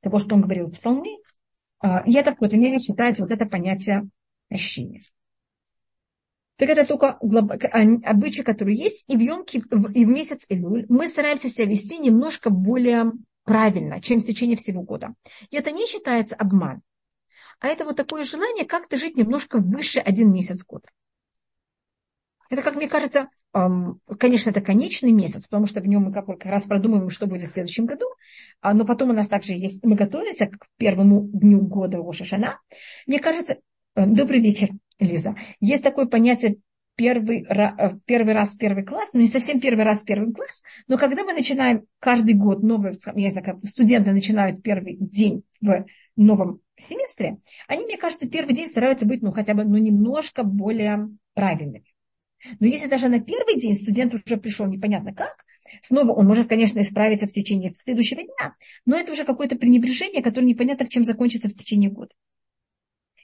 того, 0.00 0.18
что 0.18 0.34
он 0.34 0.40
говорил 0.40 0.68
в 0.68 0.72
псалме, 0.72 1.18
а, 1.78 2.02
и 2.06 2.14
это 2.14 2.30
в 2.30 2.36
какой-то 2.36 2.56
мере 2.56 2.78
считается 2.78 3.20
вот 3.20 3.32
это 3.32 3.44
понятие 3.44 4.08
прощения. 4.48 5.02
Так 6.56 6.70
это 6.70 6.86
только 6.86 7.18
а, 7.18 7.82
обычай, 8.04 8.44
который 8.44 8.76
есть, 8.76 9.04
и 9.08 9.16
в, 9.18 9.20
Йомке, 9.20 9.58
и 9.58 10.06
в 10.06 10.08
месяц 10.08 10.46
Илюль 10.48 10.86
мы 10.88 11.06
стараемся 11.06 11.50
себя 11.50 11.66
вести 11.66 11.98
немножко 11.98 12.48
более 12.48 13.12
правильно, 13.48 14.00
чем 14.00 14.20
в 14.20 14.24
течение 14.24 14.56
всего 14.56 14.82
года. 14.82 15.14
И 15.50 15.56
это 15.56 15.70
не 15.70 15.86
считается 15.86 16.36
обман, 16.36 16.82
а 17.60 17.68
это 17.68 17.84
вот 17.84 17.96
такое 17.96 18.24
желание 18.24 18.66
как-то 18.66 18.98
жить 18.98 19.16
немножко 19.16 19.58
выше 19.58 20.00
один 20.00 20.32
месяц 20.32 20.64
года. 20.64 20.88
Это, 22.50 22.62
как 22.62 22.76
мне 22.76 22.88
кажется, 22.88 23.28
конечно, 23.52 24.50
это 24.50 24.60
конечный 24.60 25.12
месяц, 25.12 25.44
потому 25.44 25.66
что 25.66 25.80
в 25.80 25.86
нем 25.86 26.04
мы 26.04 26.12
как 26.12 26.44
раз 26.44 26.64
продумываем, 26.64 27.10
что 27.10 27.26
будет 27.26 27.48
в 27.48 27.52
следующем 27.52 27.86
году, 27.86 28.06
а, 28.60 28.74
но 28.74 28.84
потом 28.84 29.10
у 29.10 29.12
нас 29.12 29.28
также 29.28 29.52
есть, 29.52 29.82
мы 29.82 29.96
готовимся 29.96 30.46
к 30.46 30.66
первому 30.76 31.22
дню 31.32 31.60
года 31.60 31.98
Рошашана. 31.98 32.60
Мне 33.06 33.18
кажется, 33.18 33.58
э, 33.94 34.06
добрый 34.06 34.40
вечер, 34.40 34.68
Лиза. 34.98 35.36
Есть 35.60 35.84
такое 35.84 36.06
понятие 36.06 36.58
первый, 36.98 37.44
э, 37.44 37.96
первый 38.06 38.34
раз 38.34 38.56
первый 38.56 38.84
класс, 38.84 39.10
ну 39.12 39.20
не 39.20 39.28
совсем 39.28 39.60
первый 39.60 39.84
раз 39.84 40.02
первый 40.02 40.34
класс, 40.34 40.62
но 40.88 40.98
когда 40.98 41.22
мы 41.22 41.32
начинаем 41.32 41.84
каждый 42.00 42.34
год, 42.34 42.64
новый, 42.64 42.98
я 43.14 43.30
знаю, 43.30 43.46
как 43.46 43.64
студенты 43.64 44.10
начинают 44.10 44.64
первый 44.64 44.96
день 44.98 45.44
в 45.60 45.86
новом 46.16 46.60
семестре, 46.76 47.38
они, 47.68 47.84
мне 47.84 47.96
кажется, 47.96 48.28
первый 48.28 48.52
день 48.52 48.66
стараются 48.66 49.06
быть, 49.06 49.22
ну, 49.22 49.30
хотя 49.30 49.54
бы, 49.54 49.64
ну, 49.64 49.78
немножко 49.78 50.42
более 50.42 51.08
правильными. 51.34 51.84
Но 52.58 52.66
если 52.66 52.88
даже 52.88 53.08
на 53.08 53.20
первый 53.20 53.60
день 53.60 53.74
студент 53.74 54.12
уже 54.12 54.36
пришел 54.36 54.66
непонятно 54.66 55.14
как, 55.14 55.44
снова 55.80 56.12
он 56.12 56.26
может, 56.26 56.48
конечно, 56.48 56.80
исправиться 56.80 57.28
в 57.28 57.32
течение 57.32 57.72
следующего 57.74 58.22
дня, 58.22 58.56
но 58.86 58.96
это 58.96 59.12
уже 59.12 59.24
какое-то 59.24 59.56
пренебрежение, 59.56 60.22
которое 60.22 60.46
непонятно, 60.46 60.88
чем 60.88 61.04
закончится 61.04 61.48
в 61.48 61.54
течение 61.54 61.90
года. 61.90 62.10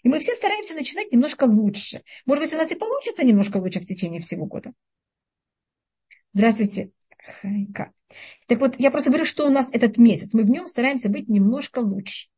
И 0.05 0.09
мы 0.09 0.21
все 0.21 0.35
стараемся 0.35 0.75
начинать 0.75 1.11
немножко 1.13 1.45
лучше. 1.45 2.03
Может 2.27 2.45
быть, 2.45 2.55
у 2.55 2.59
нас 2.59 2.71
и 2.71 2.75
получится 2.75 3.25
немножко 3.25 3.57
лучше 3.57 3.81
в 3.81 3.87
течение 3.87 4.21
всего 4.21 4.45
года. 4.45 4.73
Здравствуйте. 6.35 6.91
Хайка. 7.41 7.93
Так 8.47 8.61
вот, 8.61 8.79
я 8.79 8.91
просто 8.91 9.09
говорю, 9.09 9.25
что 9.25 9.47
у 9.47 9.51
нас 9.51 9.71
этот 9.73 9.97
месяц. 9.97 10.35
Мы 10.35 10.43
в 10.43 10.51
нем 10.51 10.67
стараемся 10.67 11.09
быть 11.09 11.29
немножко 11.29 11.79
лучше. 11.79 12.29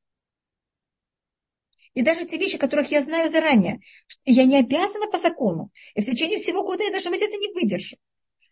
И 1.94 2.02
даже 2.02 2.24
те 2.24 2.38
вещи, 2.38 2.56
которых 2.56 2.92
я 2.92 3.00
знаю 3.00 3.28
заранее, 3.28 3.80
я 4.24 4.44
не 4.44 4.58
обязана 4.58 5.08
по 5.10 5.18
закону. 5.18 5.72
И 5.96 6.02
в 6.02 6.06
течение 6.06 6.38
всего 6.38 6.62
года 6.62 6.84
я 6.84 6.92
даже 6.92 7.08
где-то 7.08 7.36
не 7.36 7.52
выдержу. 7.52 7.96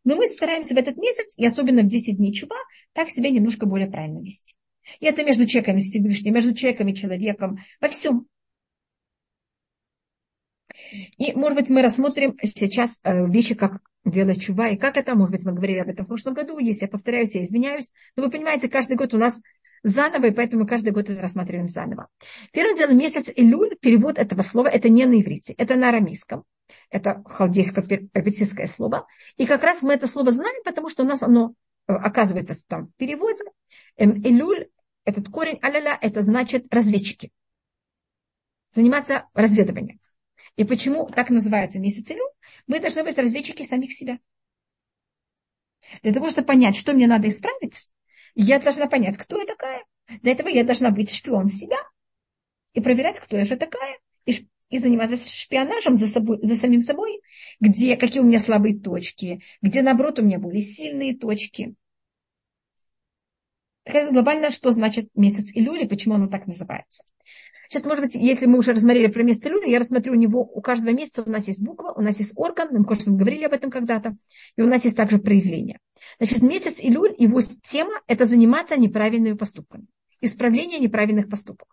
Но 0.02 0.16
мы 0.16 0.26
стараемся 0.26 0.75
в 0.75 0.78
этот 0.78 0.97
месяц, 0.97 1.35
и 1.37 1.47
особенно 1.47 1.83
в 1.83 1.87
10 1.87 2.16
дней 2.16 2.33
чува, 2.33 2.56
так 2.92 3.11
себя 3.11 3.30
немножко 3.30 3.66
более 3.66 3.88
правильно 3.88 4.21
вести. 4.21 4.56
И 4.99 5.06
это 5.06 5.25
между 5.25 5.47
человеками 5.47 5.83
Всевышним, 5.83 6.35
между 6.35 6.52
человеком 6.54 6.88
и 6.88 6.94
человеком, 6.94 7.59
во 7.80 7.88
всем. 7.88 8.26
И, 10.92 11.32
может 11.34 11.58
быть, 11.58 11.70
мы 11.70 11.82
рассмотрим 11.82 12.36
сейчас 12.42 13.00
э, 13.02 13.26
вещи, 13.26 13.54
как 13.54 13.80
делать 14.04 14.42
чува, 14.42 14.68
и 14.68 14.76
как 14.76 14.96
это, 14.96 15.14
может 15.14 15.32
быть, 15.32 15.44
мы 15.44 15.52
говорили 15.52 15.78
об 15.78 15.88
этом 15.88 16.04
в 16.04 16.08
прошлом 16.08 16.34
году, 16.34 16.58
если 16.58 16.82
я 16.82 16.88
повторяюсь, 16.88 17.34
я 17.34 17.42
извиняюсь, 17.42 17.90
но 18.16 18.24
вы 18.24 18.30
понимаете, 18.30 18.68
каждый 18.68 18.96
год 18.96 19.14
у 19.14 19.18
нас 19.18 19.40
заново, 19.82 20.26
и 20.26 20.30
поэтому 20.30 20.66
каждый 20.66 20.92
год 20.92 21.08
это 21.10 21.20
рассматриваем 21.20 21.68
заново. 21.68 22.08
Первым 22.52 22.76
делом 22.76 22.98
месяц 22.98 23.30
Илюль, 23.34 23.76
перевод 23.80 24.18
этого 24.18 24.42
слова, 24.42 24.68
это 24.68 24.88
не 24.88 25.06
на 25.06 25.20
иврите, 25.20 25.54
это 25.56 25.76
на 25.76 25.90
арамейском. 25.90 26.44
Это 26.90 27.22
халдейско-персидское 27.26 28.66
слово. 28.66 29.06
И 29.36 29.46
как 29.46 29.62
раз 29.62 29.82
мы 29.82 29.92
это 29.94 30.06
слово 30.06 30.32
знаем, 30.32 30.62
потому 30.64 30.88
что 30.88 31.02
у 31.02 31.06
нас 31.06 31.22
оно 31.22 31.54
э, 31.86 31.92
оказывается 31.92 32.56
там 32.68 32.86
в 32.86 32.94
переводе. 32.94 33.44
Илюль, 33.96 34.62
эм, 34.62 34.68
этот 35.04 35.28
корень 35.28 35.58
аляля, 35.60 35.98
это 36.00 36.22
значит 36.22 36.72
разведчики. 36.72 37.30
Заниматься 38.72 39.28
разведыванием. 39.34 40.00
И 40.56 40.64
почему 40.64 41.06
так 41.06 41.30
называется 41.30 41.80
месяц 41.80 42.11
Илюль? 42.11 42.30
Мы 42.66 42.80
должны 42.80 43.02
быть 43.02 43.18
разведчики 43.18 43.64
самих 43.64 43.92
себя. 43.92 44.18
Для 46.02 46.12
того, 46.12 46.30
чтобы 46.30 46.46
понять, 46.46 46.76
что 46.76 46.92
мне 46.92 47.06
надо 47.06 47.28
исправить, 47.28 47.88
я 48.34 48.58
должна 48.58 48.87
понять, 48.87 49.16
кто 49.16 49.38
я 49.38 49.46
такая. 49.46 49.84
Для 50.23 50.32
этого 50.32 50.49
я 50.49 50.64
должна 50.64 50.90
быть 50.90 51.11
шпион 51.11 51.49
себя 51.49 51.76
и 52.73 52.80
проверять, 52.80 53.18
кто 53.18 53.37
я 53.37 53.44
же 53.44 53.56
такая. 53.56 53.99
И, 54.26 54.49
и 54.70 54.78
заниматься 54.78 55.16
шпионажем 55.16 55.96
за, 55.96 56.06
собой, 56.06 56.38
за 56.42 56.54
самим 56.54 56.80
собой, 56.80 57.20
где, 57.61 57.96
какие 57.96 58.20
у 58.20 58.25
меня 58.25 58.38
слабые 58.38 58.78
точки, 58.78 59.42
где, 59.61 59.82
наоборот, 59.82 60.18
у 60.18 60.23
меня 60.25 60.38
были 60.38 60.61
сильные 60.61 61.16
точки. 61.16 61.75
Так 63.82 64.12
глобально, 64.12 64.50
что 64.50 64.70
значит 64.70 65.11
месяц 65.14 65.50
Илюли, 65.52 65.87
почему 65.87 66.14
оно 66.14 66.28
так 66.28 66.46
называется. 66.46 67.04
Сейчас, 67.68 67.85
может 67.85 68.04
быть, 68.04 68.14
если 68.14 68.47
мы 68.47 68.59
уже 68.59 68.73
рассмотрели 68.73 69.06
про 69.06 69.23
место 69.23 69.49
Илюли, 69.49 69.71
я 69.71 69.78
рассмотрю 69.78 70.12
у 70.12 70.16
него, 70.16 70.42
у 70.42 70.61
каждого 70.61 70.94
месяца 70.94 71.23
у 71.23 71.30
нас 71.30 71.49
есть 71.49 71.62
буква, 71.62 71.92
у 71.97 72.00
нас 72.00 72.18
есть 72.18 72.33
орган, 72.37 72.68
мы, 72.71 72.80
мы 72.80 73.16
говорили 73.16 73.44
об 73.44 73.52
этом 73.52 73.71
когда-то, 73.71 74.16
и 74.56 74.62
у 74.62 74.66
нас 74.66 74.85
есть 74.85 74.97
также 74.97 75.18
проявление. 75.18 75.80
Значит, 76.18 76.42
месяц 76.42 76.78
Илюль, 76.78 77.14
его 77.18 77.40
тема– 77.40 78.00
это 78.06 78.26
заниматься 78.26 78.76
неправильными 78.76 79.37
поступками, 79.37 79.87
исправление 80.21 80.78
неправильных 80.78 81.28
поступков. 81.28 81.68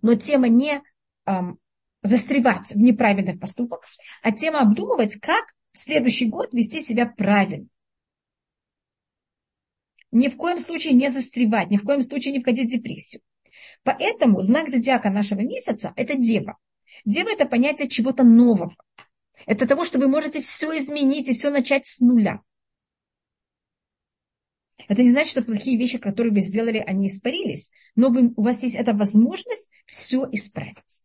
Но 0.00 0.14
тема 0.14 0.48
не 0.48 0.82
эм, 1.26 1.58
застревать 2.02 2.70
в 2.70 2.78
неправильных 2.78 3.40
поступках, 3.40 3.84
а 4.22 4.32
тема 4.32 4.60
обдумывать, 4.60 5.16
как 5.20 5.44
в 5.72 5.78
следующий 5.78 6.26
год 6.26 6.52
вести 6.52 6.80
себя 6.80 7.06
правильно. 7.06 7.66
Ни 10.10 10.28
в 10.28 10.36
коем 10.36 10.58
случае 10.58 10.92
не 10.92 11.10
застревать, 11.10 11.70
ни 11.70 11.78
в 11.78 11.84
коем 11.84 12.02
случае 12.02 12.34
не 12.34 12.40
входить 12.40 12.68
в 12.68 12.72
депрессию. 12.72 13.22
Поэтому 13.82 14.40
знак 14.40 14.68
зодиака 14.68 15.10
нашего 15.10 15.40
месяца– 15.40 15.92
это 15.96 16.16
дева. 16.16 16.58
Дева– 17.04 17.28
это 17.32 17.46
понятие 17.46 17.88
чего-то 17.88 18.22
нового. 18.22 18.74
Это 19.46 19.66
того, 19.66 19.84
что 19.84 19.98
вы 19.98 20.08
можете 20.08 20.40
все 20.40 20.76
изменить 20.78 21.28
и 21.28 21.34
все 21.34 21.50
начать 21.50 21.86
с 21.86 22.00
нуля. 22.00 22.42
Это 24.88 25.02
не 25.02 25.10
значит, 25.10 25.30
что 25.30 25.42
плохие 25.42 25.78
вещи, 25.78 25.98
которые 25.98 26.32
вы 26.32 26.40
сделали, 26.40 26.78
они 26.78 27.08
испарились, 27.08 27.70
но 27.94 28.08
вы, 28.08 28.32
у 28.36 28.42
вас 28.42 28.62
есть 28.62 28.74
эта 28.74 28.92
возможность 28.92 29.70
все 29.86 30.28
исправить. 30.32 31.04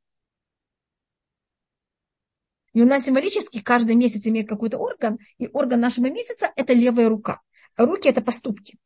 И 2.73 2.81
у 2.81 2.85
нас 2.85 3.05
символически 3.05 3.61
каждый 3.61 3.95
месяц 3.95 4.27
имеет 4.27 4.47
какой-то 4.47 4.77
орган, 4.77 5.19
и 5.37 5.47
орган 5.47 5.79
нашего 5.79 6.07
месяца– 6.07 6.51
это 6.55 6.73
левая 6.73 7.09
рука. 7.09 7.41
Руки– 7.75 8.07
это 8.09 8.21
поступки. 8.21 8.77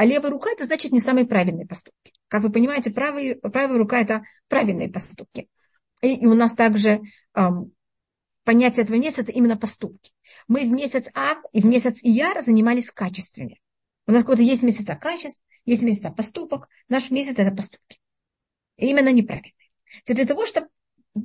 А 0.00 0.06
левая 0.06 0.30
рука– 0.30 0.50
это 0.52 0.64
значит 0.64 0.92
не 0.92 1.00
самые 1.00 1.26
правильные 1.26 1.66
поступки. 1.66 2.14
Как 2.28 2.42
вы 2.42 2.50
понимаете, 2.50 2.90
правая, 2.90 3.34
правая 3.34 3.76
рука– 3.76 4.00
это 4.00 4.22
правильные 4.48 4.88
поступки. 4.88 5.50
И, 6.00 6.14
и 6.14 6.26
у 6.26 6.32
нас 6.32 6.54
также 6.54 7.02
эм, 7.34 7.74
понятие 8.44 8.84
этого 8.84 8.96
месяца– 8.96 9.20
это 9.24 9.32
именно 9.32 9.58
поступки. 9.58 10.12
Мы 10.48 10.60
в 10.60 10.70
месяц 10.70 11.10
Ав 11.12 11.44
и 11.52 11.60
в 11.60 11.66
месяц 11.66 11.98
Ияр 12.02 12.40
занимались 12.40 12.90
качествами. 12.90 13.60
У 14.06 14.12
нас 14.12 14.22
какой-то 14.22 14.40
есть 14.40 14.62
месяц 14.62 14.86
качеств, 14.98 15.42
есть 15.66 15.82
месяц 15.82 16.10
поступок. 16.16 16.70
Наш 16.88 17.10
месяц– 17.10 17.34
это 17.36 17.54
поступки. 17.54 18.00
И 18.78 18.86
именно 18.88 19.12
неправильные. 19.12 19.52
Для 20.06 20.24
того, 20.24 20.46
чтобы 20.46 20.68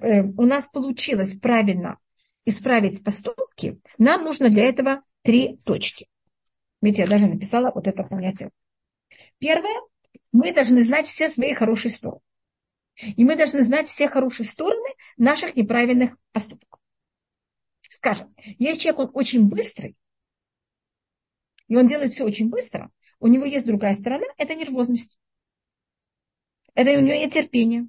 э, 0.01 0.22
у 0.22 0.41
нас 0.41 0.67
получилось 0.67 1.38
правильно 1.39 1.98
исправить 2.44 3.05
поступки, 3.05 3.79
нам 3.98 4.25
нужно 4.25 4.50
для 4.50 4.65
этого 4.65 5.01
три 5.22 5.60
точки. 5.63 6.08
Видите, 6.82 7.03
я 7.03 7.08
даже 7.08 7.27
написала 7.27 7.72
вот 7.74 7.88
это 7.88 8.03
понятие. 8.03 8.51
Первое, 9.39 9.82
мы 10.32 10.54
должны 10.54 10.84
знать 10.84 11.08
все 11.08 11.27
свои 11.27 11.54
хорошие 11.54 11.92
стороны. 11.92 12.22
И 12.98 13.25
мы 13.25 13.36
должны 13.36 13.62
знать 13.62 13.88
все 13.88 14.08
хорошие 14.08 14.46
стороны 14.46 14.88
наших 15.18 15.56
неправильных 15.56 16.18
поступков. 16.32 16.80
Скажем, 17.82 18.34
если 18.60 18.80
человек, 18.80 19.00
он 19.00 19.12
очень 19.13 19.48
быстрый, 19.48 19.96
и 21.68 21.75
он 21.75 21.88
делает 21.88 22.13
все 22.13 22.24
очень 22.24 22.50
быстро, 22.50 22.92
у 23.20 23.27
него 23.27 23.46
есть 23.46 23.65
другая 23.65 23.94
сторона, 23.94 24.25
это 24.38 24.56
нервозность. 24.56 25.20
Это 26.74 26.92
у 26.92 27.01
него 27.01 27.18
нет 27.18 27.34
терпения. 27.34 27.88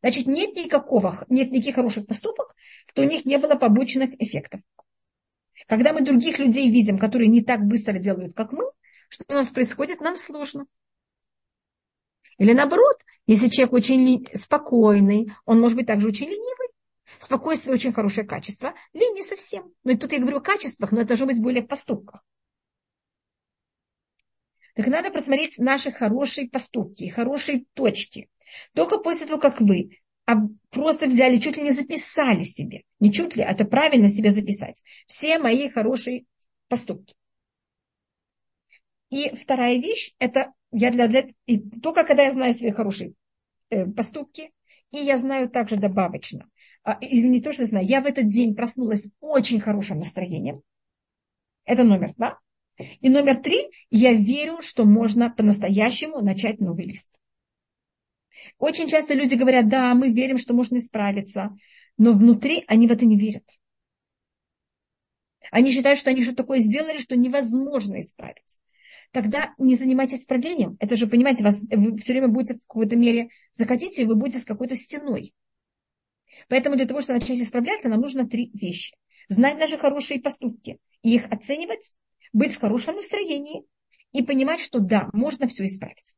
Значит, 0.00 0.26
нет 0.26 0.54
никакого, 0.56 1.24
нет 1.28 1.50
никаких 1.50 1.74
хороших 1.74 2.06
поступок, 2.06 2.54
что 2.86 3.02
у 3.02 3.04
них 3.04 3.24
не 3.24 3.36
было 3.38 3.56
побочных 3.56 4.20
эффектов. 4.20 4.60
Когда 5.66 5.92
мы 5.92 6.02
других 6.02 6.38
людей 6.38 6.70
видим, 6.70 6.98
которые 6.98 7.28
не 7.28 7.42
так 7.42 7.66
быстро 7.66 7.98
делают, 7.98 8.34
как 8.34 8.52
мы, 8.52 8.64
что 9.08 9.24
у 9.28 9.32
нас 9.34 9.48
происходит, 9.48 10.00
нам 10.00 10.16
сложно. 10.16 10.66
Или 12.38 12.52
наоборот, 12.52 13.04
если 13.26 13.48
человек 13.48 13.72
очень 13.72 14.26
спокойный, 14.34 15.32
он 15.44 15.60
может 15.60 15.76
быть 15.76 15.86
также 15.86 16.08
очень 16.08 16.26
ленивый. 16.26 16.68
Спокойствие 17.18 17.74
очень 17.74 17.92
хорошее 17.92 18.26
качество, 18.26 18.74
лень 18.92 19.14
не 19.14 19.22
совсем. 19.22 19.72
Но 19.82 19.92
и 19.92 19.96
тут 19.96 20.12
я 20.12 20.20
говорю 20.20 20.38
о 20.38 20.42
качествах, 20.42 20.92
но 20.92 21.00
это 21.00 21.08
должно 21.08 21.26
быть 21.26 21.40
более 21.40 21.62
в 21.62 21.66
поступках. 21.66 22.24
Так 24.74 24.86
надо 24.86 25.10
просмотреть 25.10 25.58
наши 25.58 25.90
хорошие 25.90 26.48
поступки 26.48 27.08
хорошие 27.08 27.64
точки. 27.74 28.30
Только 28.74 28.98
после 28.98 29.26
того, 29.26 29.40
как 29.40 29.60
вы 29.60 29.98
а 30.28 30.36
просто 30.68 31.06
взяли, 31.06 31.38
чуть 31.38 31.56
ли 31.56 31.62
не 31.62 31.70
записали 31.70 32.42
себе. 32.42 32.82
Не 33.00 33.10
чуть 33.10 33.34
ли, 33.34 33.42
а 33.42 33.52
это 33.52 33.64
правильно 33.64 34.10
себе 34.10 34.30
записать. 34.30 34.82
Все 35.06 35.38
мои 35.38 35.70
хорошие 35.70 36.26
поступки. 36.68 37.14
И 39.10 39.34
вторая 39.34 39.76
вещь, 39.76 40.14
это 40.18 40.52
я 40.70 40.90
для, 40.90 41.08
для 41.08 41.28
и 41.46 41.58
только 41.58 42.04
когда 42.04 42.24
я 42.24 42.30
знаю 42.30 42.52
свои 42.52 42.72
хорошие 42.72 43.14
э, 43.70 43.86
поступки, 43.86 44.52
и 44.90 44.98
я 44.98 45.16
знаю 45.16 45.48
также 45.48 45.76
добавочно, 45.76 46.48
а, 46.82 46.98
и 47.00 47.22
не 47.22 47.40
то, 47.40 47.52
что 47.52 47.66
знаю, 47.66 47.86
я 47.86 48.00
в 48.00 48.06
этот 48.06 48.28
день 48.28 48.54
проснулась 48.54 49.10
очень 49.20 49.60
хорошим 49.60 49.98
настроением. 49.98 50.62
Это 51.64 51.84
номер 51.84 52.14
два. 52.14 52.38
И 53.00 53.08
номер 53.08 53.36
три, 53.36 53.70
я 53.90 54.12
верю, 54.12 54.60
что 54.62 54.84
можно 54.84 55.30
по-настоящему 55.30 56.20
начать 56.20 56.60
новый 56.60 56.84
лист. 56.84 57.18
Очень 58.58 58.88
часто 58.88 59.14
люди 59.14 59.34
говорят, 59.34 59.68
да, 59.68 59.94
мы 59.94 60.12
верим, 60.12 60.38
что 60.38 60.54
можно 60.54 60.76
исправиться, 60.76 61.56
но 61.96 62.12
внутри 62.12 62.64
они 62.68 62.86
в 62.86 62.92
это 62.92 63.04
не 63.04 63.18
верят. 63.18 63.58
Они 65.50 65.72
считают, 65.72 65.98
что 65.98 66.10
они 66.10 66.22
что-то 66.22 66.38
такое 66.38 66.60
сделали, 66.60 66.98
что 66.98 67.16
невозможно 67.16 67.98
исправиться 68.00 68.60
тогда 69.12 69.54
не 69.58 69.74
занимайтесь 69.74 70.20
исправлением. 70.20 70.76
Это 70.80 70.96
же, 70.96 71.06
понимаете, 71.06 71.44
вас, 71.44 71.60
вы 71.70 71.96
все 71.98 72.12
время 72.12 72.28
будете 72.28 72.54
в 72.54 72.60
какой-то 72.66 72.96
мере 72.96 73.30
захотите, 73.52 74.04
вы 74.04 74.14
будете 74.14 74.38
с 74.38 74.44
какой-то 74.44 74.74
стеной. 74.74 75.34
Поэтому 76.48 76.76
для 76.76 76.86
того, 76.86 77.00
чтобы 77.00 77.18
начать 77.18 77.40
исправляться, 77.40 77.88
нам 77.88 78.00
нужно 78.00 78.28
три 78.28 78.50
вещи. 78.54 78.96
Знать 79.28 79.58
наши 79.58 79.76
хорошие 79.76 80.20
поступки 80.20 80.78
и 81.02 81.14
их 81.14 81.30
оценивать, 81.30 81.94
быть 82.32 82.54
в 82.54 82.60
хорошем 82.60 82.96
настроении 82.96 83.64
и 84.12 84.22
понимать, 84.22 84.60
что 84.60 84.80
да, 84.80 85.08
можно 85.12 85.46
все 85.48 85.66
исправить. 85.66 86.14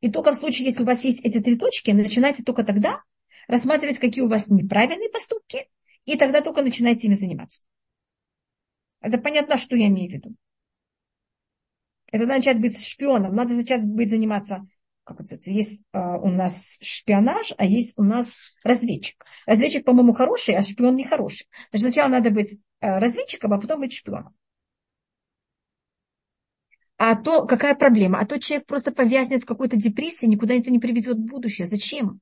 И 0.00 0.10
только 0.10 0.32
в 0.32 0.36
случае, 0.36 0.66
если 0.66 0.82
у 0.82 0.86
вас 0.86 1.04
есть 1.04 1.20
эти 1.24 1.40
три 1.40 1.56
точки, 1.56 1.90
начинайте 1.90 2.42
только 2.42 2.64
тогда 2.64 3.02
рассматривать, 3.48 3.98
какие 3.98 4.22
у 4.22 4.28
вас 4.28 4.48
неправильные 4.48 5.08
поступки, 5.08 5.68
и 6.04 6.16
тогда 6.16 6.40
только 6.40 6.62
начинайте 6.62 7.06
ими 7.06 7.14
заниматься. 7.14 7.62
Это 9.00 9.18
понятно, 9.18 9.56
что 9.56 9.76
я 9.76 9.86
имею 9.86 10.10
в 10.10 10.12
виду. 10.12 10.34
Это 12.10 12.24
надо 12.24 12.38
начать 12.38 12.60
быть 12.60 12.82
шпионом, 12.82 13.34
надо 13.34 13.54
начать 13.54 13.84
быть 13.84 14.10
заниматься, 14.10 14.66
как 15.04 15.20
это 15.20 15.36
есть 15.50 15.82
а, 15.92 16.18
у 16.18 16.28
нас 16.28 16.78
шпионаж, 16.82 17.52
а 17.58 17.64
есть 17.64 17.94
у 17.98 18.02
нас 18.02 18.54
разведчик. 18.64 19.24
Разведчик, 19.46 19.84
по-моему, 19.84 20.12
хороший, 20.14 20.54
а 20.54 20.62
шпион 20.62 20.96
не 20.96 21.04
хороший. 21.04 21.48
Значит, 21.70 21.86
сначала 21.86 22.08
надо 22.08 22.30
быть 22.30 22.58
а, 22.80 22.98
разведчиком, 22.98 23.52
а 23.52 23.60
потом 23.60 23.80
быть 23.80 23.92
шпионом. 23.92 24.34
А 26.96 27.14
то 27.14 27.46
какая 27.46 27.74
проблема? 27.74 28.18
А 28.20 28.26
то 28.26 28.40
человек 28.40 28.66
просто 28.66 28.90
повязнет 28.90 29.44
в 29.44 29.46
какой-то 29.46 29.76
депрессии, 29.76 30.26
никуда 30.26 30.54
это 30.54 30.70
не 30.70 30.78
приведет 30.78 31.16
в 31.16 31.24
будущее. 31.24 31.66
Зачем? 31.66 32.20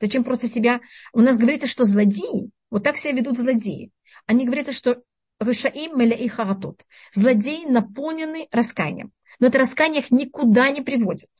Зачем 0.00 0.24
просто 0.24 0.48
себя... 0.48 0.80
У 1.12 1.20
нас 1.20 1.36
говорится, 1.36 1.68
что 1.68 1.84
злодеи, 1.84 2.50
вот 2.70 2.82
так 2.82 2.96
себя 2.96 3.12
ведут 3.12 3.38
злодеи. 3.38 3.90
Они 4.26 4.44
говорят, 4.44 4.72
что 4.72 5.02
Рышаим 5.38 6.00
и 6.00 6.28
харатот. 6.28 6.84
Злодеи 7.12 7.64
наполнены 7.70 8.48
раскаянием. 8.50 9.12
Но 9.38 9.46
это 9.46 9.58
раскаяние 9.58 10.02
их 10.02 10.10
никуда 10.10 10.70
не 10.70 10.82
приводит. 10.82 11.30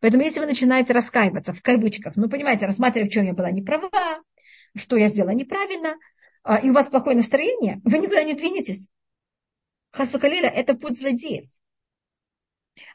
Поэтому 0.00 0.22
если 0.22 0.40
вы 0.40 0.46
начинаете 0.46 0.92
раскаиваться 0.92 1.52
в 1.52 1.62
кавычках, 1.62 2.16
ну, 2.16 2.28
понимаете, 2.28 2.66
рассматривая, 2.66 3.08
в 3.08 3.12
чем 3.12 3.26
я 3.26 3.32
была 3.32 3.50
неправа, 3.50 3.90
что 4.76 4.96
я 4.96 5.08
сделала 5.08 5.32
неправильно, 5.32 5.96
а, 6.42 6.58
и 6.58 6.70
у 6.70 6.72
вас 6.72 6.86
плохое 6.86 7.16
настроение, 7.16 7.80
вы 7.84 7.98
никуда 7.98 8.22
не 8.22 8.34
двинетесь. 8.34 8.90
Хасвакалиля– 9.90 10.48
это 10.54 10.74
путь 10.74 10.98
злодеев. 10.98 11.50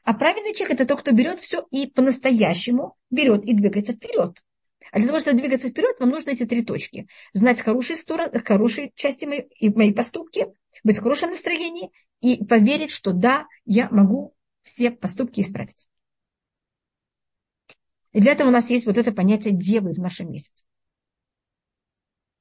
А 0.03 0.13
правильный 0.13 0.53
человек– 0.53 0.79
это 0.79 0.87
тот, 0.87 1.01
кто 1.01 1.11
берет 1.11 1.39
все 1.39 1.65
и 1.69 1.87
по-настоящему 1.87 2.95
берет 3.11 3.43
и 3.43 3.53
двигается 3.53 3.93
вперед. 3.93 4.43
А 4.95 4.97
для 4.97 5.07
того, 5.07 5.19
чтобы 5.19 5.37
двигаться 5.37 5.67
вперед, 5.67 5.99
вам 5.99 6.09
нужно 6.09 6.29
эти 6.29 6.45
три 6.45 6.63
точки. 6.63 7.09
Знать 7.33 7.59
хорошие 7.59 7.97
стороны, 7.97 8.39
хорошие 8.39 8.93
части 8.95 9.25
мои, 9.25 9.41
и 9.59 9.67
мои 9.67 9.91
поступки, 9.91 10.47
быть 10.85 10.97
в 10.97 11.01
хорошем 11.01 11.31
настроении 11.31 11.91
и 12.21 12.41
поверить, 12.41 12.91
что 12.91 13.11
да, 13.11 13.45
я 13.65 13.89
могу 13.89 14.33
все 14.63 14.91
поступки 14.91 15.41
исправить. 15.41 15.89
И 18.13 18.21
для 18.21 18.31
этого 18.31 18.47
у 18.47 18.51
нас 18.51 18.69
есть 18.69 18.85
вот 18.85 18.97
это 18.97 19.11
понятие 19.11 19.53
девы 19.53 19.91
в 19.91 19.99
нашем 19.99 20.31
месяце. 20.31 20.63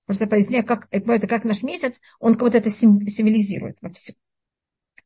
Просто 0.06 0.28
поясняю, 0.28 0.64
как, 0.64 0.86
это 0.92 1.26
как 1.26 1.42
наш 1.42 1.64
месяц, 1.64 2.00
он 2.20 2.38
вот 2.38 2.54
это 2.54 2.70
символизирует 2.70 3.78
во 3.82 3.90
всем. 3.90 4.14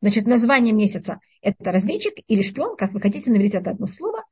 Значит, 0.03 0.27
название 0.27 0.75
месяца– 0.75 1.19
это 1.41 1.73
разведчик 1.73 2.13
или 2.27 2.43
шпион, 2.43 2.77
как 2.77 2.93
вы 2.93 3.01
хотите, 3.01 3.31
наберите 3.31 3.57
это 3.57 3.71
одно 3.71 3.87
слово. 3.87 4.23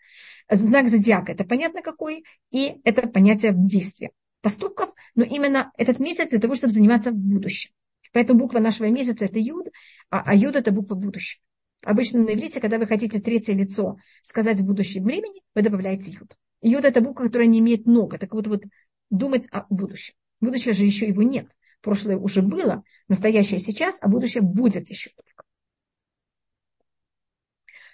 Знак 0.49 0.89
зодиака– 0.89 1.33
это 1.33 1.45
понятно 1.45 1.83
какой, 1.83 2.25
и 2.51 2.81
это 2.85 3.09
понятие 3.09 3.53
действия, 3.55 4.11
поступков, 4.43 4.91
но 5.15 5.25
именно 5.25 5.73
этот 5.77 5.99
месяц 5.99 6.29
для 6.29 6.39
того, 6.39 6.55
чтобы 6.55 6.73
заниматься 6.73 7.11
в 7.11 7.17
будущем. 7.17 7.73
Поэтому 8.13 8.41
буква 8.41 8.61
нашего 8.61 8.89
месяца– 8.89 9.25
это 9.27 9.39
юд, 9.39 9.69
а, 10.11 10.23
а 10.25 10.35
юд– 10.35 10.55
это 10.57 10.71
буква 10.71 10.95
будущего. 10.95 11.43
Обычно 11.85 12.23
на 12.23 12.33
иврите, 12.33 12.61
когда 12.61 12.79
вы 12.79 12.87
хотите 12.87 13.21
третье 13.21 13.55
лицо 13.55 13.97
сказать 14.23 14.61
в 14.61 14.65
будущем 14.65 15.05
времени, 15.05 15.43
вы 15.55 15.63
добавляете 15.63 16.13
юд. 16.13 16.37
Юд– 16.63 16.85
это 16.87 17.01
буква, 17.01 17.25
которая 17.25 17.49
не 17.49 17.59
имеет 17.59 17.87
много. 17.87 18.19
Так 18.19 18.33
вот, 18.33 18.47
вот 18.47 18.63
думать 19.11 19.47
о 19.51 19.67
будущем. 19.69 20.15
Будущее 20.41 20.75
же 20.75 20.85
еще 20.85 21.09
его 21.09 21.23
нет. 21.23 21.51
Прошлое 21.81 22.17
уже 22.17 22.43
было, 22.43 22.85
настоящее 23.09 23.59
сейчас, 23.59 23.99
а 24.01 24.09
будущее 24.09 24.43
будет 24.43 24.89
еще 24.91 25.11
только 25.11 25.37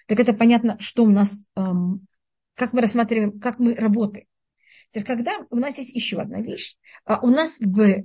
так 0.06 0.21
это 0.21 0.32
понятно, 0.32 0.76
что 0.78 1.04
у 1.04 1.11
нас, 1.11 1.47
эм, 1.56 2.06
как 2.54 2.73
мы 2.73 2.80
рассматриваем, 2.80 3.38
как 3.40 3.59
мы 3.59 3.75
работаем. 3.75 4.26
Теперь, 4.90 5.04
когда 5.04 5.47
у 5.50 5.56
нас 5.56 5.78
есть 5.78 5.94
еще 5.94 6.21
одна 6.21 6.40
вещь, 6.40 6.76
а 7.04 7.21
у 7.21 7.28
нас 7.28 7.59
в 7.61 8.04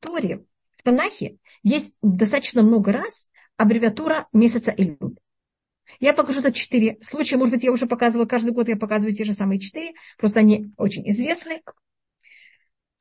Торе, 0.00 0.44
в 0.76 0.82
Танахе 0.82 1.38
есть 1.62 1.94
достаточно 2.02 2.62
много 2.62 2.92
раз 2.92 3.28
аббревиатура 3.56 4.28
месяца 4.32 4.72
Илюль. 4.76 5.16
Я 6.00 6.12
покажу 6.14 6.40
это 6.40 6.52
четыре 6.52 6.98
случая. 7.02 7.36
Может 7.36 7.54
быть, 7.54 7.64
я 7.64 7.72
уже 7.72 7.86
показывала 7.86 8.26
каждый 8.26 8.52
год, 8.52 8.68
я 8.68 8.76
показываю 8.76 9.14
те 9.14 9.24
же 9.24 9.32
самые 9.32 9.60
четыре. 9.60 9.92
Просто 10.18 10.40
они 10.40 10.72
очень 10.76 11.08
известны. 11.10 11.62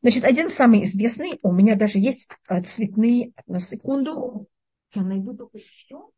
Значит, 0.02 0.26
один 0.26 0.50
самый 0.50 0.84
известный, 0.84 1.40
у 1.44 1.54
меня 1.54 1.76
даже 1.76 1.98
есть 1.98 2.28
э, 2.50 2.62
цветные, 2.64 3.32
на 3.48 3.62
секунду, 3.62 4.50
я 4.94 5.02
найду 5.02 5.34
только 5.34 5.58
еще. 5.58 6.10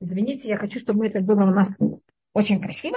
Извините, 0.00 0.48
я 0.48 0.56
хочу, 0.56 0.80
чтобы 0.80 1.06
это 1.06 1.20
было 1.20 1.42
у 1.42 1.54
нас 1.54 1.74
очень 2.32 2.60
красиво. 2.60 2.96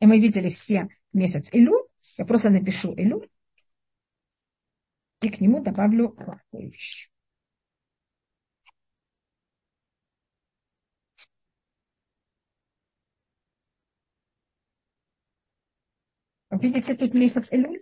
И 0.00 0.06
мы 0.06 0.18
видели 0.18 0.48
все 0.48 0.88
месяц 1.12 1.50
Илю. 1.52 1.88
Я 2.16 2.24
просто 2.24 2.48
напишу 2.50 2.94
Илю. 2.96 3.22
И 5.20 5.28
к 5.28 5.40
нему 5.40 5.62
добавлю 5.62 6.08
такую 6.08 6.70
вещь. 6.70 7.10
Видите 16.50 16.94
тут 16.94 17.14
месяц 17.14 17.48
Элю? 17.50 17.74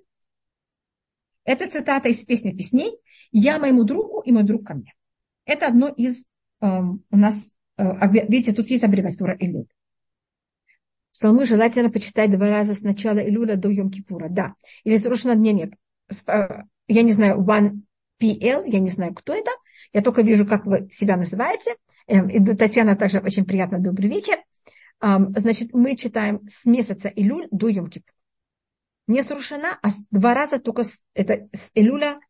Это 1.44 1.70
цитата 1.70 2.08
из 2.08 2.24
песни 2.24 2.52
песней 2.52 2.98
«Я 3.32 3.58
моему 3.58 3.84
другу 3.84 4.20
и 4.20 4.30
мой 4.32 4.42
друг 4.42 4.66
ко 4.66 4.74
мне». 4.74 4.94
Это 5.44 5.66
одно 5.66 5.88
из 5.88 6.26
эм, 6.60 7.04
у 7.10 7.16
нас 7.16 7.50
Э, 7.59 7.59
видите, 8.28 8.52
тут 8.52 8.68
есть 8.70 8.84
аббревиатура 8.84 9.36
Илюль. 9.38 9.66
Псалмы 11.12 11.44
желательно 11.44 11.90
почитать 11.90 12.30
два 12.30 12.48
раза 12.48 12.74
с 12.74 12.82
начала 12.82 13.18
Илюля 13.18 13.56
до 13.56 13.70
Йом-Кипура. 13.70 14.28
Да. 14.28 14.54
Или 14.84 14.96
срочно 14.96 15.34
дня 15.34 15.52
нет. 15.52 15.72
Э, 16.26 16.62
я 16.88 17.02
не 17.02 17.12
знаю, 17.12 17.42
One 17.42 17.82
PL, 18.20 18.64
я 18.66 18.78
не 18.78 18.90
знаю, 18.90 19.14
кто 19.14 19.34
это. 19.34 19.50
Я 19.92 20.02
только 20.02 20.22
вижу, 20.22 20.46
как 20.46 20.66
вы 20.66 20.88
себя 20.92 21.16
называете. 21.16 21.74
Эм, 22.06 22.28
и 22.28 22.42
Татьяна 22.54 22.96
также 22.96 23.18
очень 23.20 23.44
приятно. 23.44 23.78
Добрый 23.78 24.08
вечер. 24.08 24.38
Значит, 25.02 25.72
мы 25.72 25.96
читаем 25.96 26.46
с 26.48 26.66
месяца 26.66 27.08
Илюль 27.08 27.48
до 27.50 27.70
Йом-Кипура. 27.70 28.12
Не 29.06 29.22
с 29.22 29.30
Рушана, 29.30 29.78
а 29.82 29.88
два 30.10 30.34
раза 30.34 30.58
только 30.58 30.84
с, 30.84 31.00
это 31.14 31.48
с 31.52 31.70
Илюля 31.74 32.20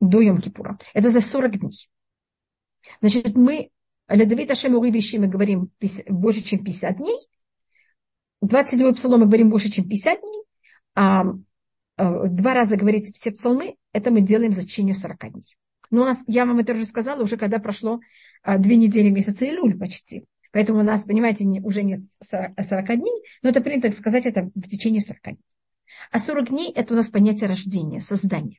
до 0.00 0.22
Йом-Кипура. 0.22 0.80
Это 0.94 1.10
за 1.10 1.20
40 1.20 1.58
дней. 1.58 1.90
Значит, 3.00 3.34
мы 3.34 3.70
Ледовит 4.10 4.50
Ашем 4.50 4.80
вещи 4.82 5.16
мы 5.16 5.28
говорим 5.28 5.70
больше, 6.08 6.42
чем 6.42 6.64
50 6.64 6.96
дней. 6.96 7.18
27 8.40 8.94
псалом 8.94 9.20
мы 9.20 9.26
говорим 9.26 9.50
больше, 9.50 9.70
чем 9.70 9.88
50 9.88 10.20
дней. 10.20 10.42
А, 10.96 11.24
а 11.96 12.26
два 12.26 12.54
раза 12.54 12.76
говорить 12.76 13.14
все 13.14 13.30
псалмы, 13.30 13.76
это 13.92 14.10
мы 14.10 14.20
делаем 14.20 14.52
за 14.52 14.62
течение 14.62 14.94
40 14.94 15.32
дней. 15.32 15.56
Но 15.90 16.02
у 16.02 16.04
нас, 16.04 16.24
я 16.26 16.44
вам 16.44 16.58
это 16.58 16.72
уже 16.72 16.84
сказала, 16.84 17.22
уже 17.22 17.36
когда 17.36 17.58
прошло 17.58 18.00
а, 18.42 18.58
две 18.58 18.76
недели 18.76 19.10
месяца 19.10 19.48
Илюль 19.48 19.78
почти. 19.78 20.24
Поэтому 20.52 20.80
у 20.80 20.82
нас, 20.82 21.04
понимаете, 21.04 21.44
не, 21.44 21.60
уже 21.60 21.82
нет 21.82 22.00
40 22.20 22.86
дней, 22.96 23.22
но 23.42 23.50
это 23.50 23.60
принято 23.60 23.90
сказать 23.92 24.26
это 24.26 24.50
в 24.54 24.68
течение 24.68 25.00
40 25.00 25.22
дней. 25.22 25.38
А 26.10 26.18
40 26.18 26.48
дней 26.48 26.72
это 26.72 26.94
у 26.94 26.96
нас 26.96 27.10
понятие 27.10 27.48
рождения, 27.48 28.00
создания. 28.00 28.58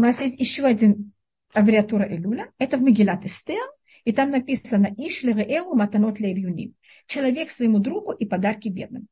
У 0.00 0.02
нас 0.02 0.18
есть 0.18 0.40
еще 0.40 0.64
один 0.64 1.12
аббревиатура 1.52 2.08
Элюля. 2.08 2.50
Это 2.56 2.78
в 2.78 2.80
Мегилат 2.80 3.26
Эстер. 3.26 3.60
И 4.04 4.12
там 4.12 4.30
написано 4.30 4.86
Ишлере 4.96 5.44
Эу 5.58 5.74
Матанот 5.74 6.18
Левюним. 6.18 6.74
Человек 7.06 7.50
своему 7.50 7.80
другу 7.80 8.12
и 8.12 8.24
подарки 8.24 8.70
бедным. 8.70 9.08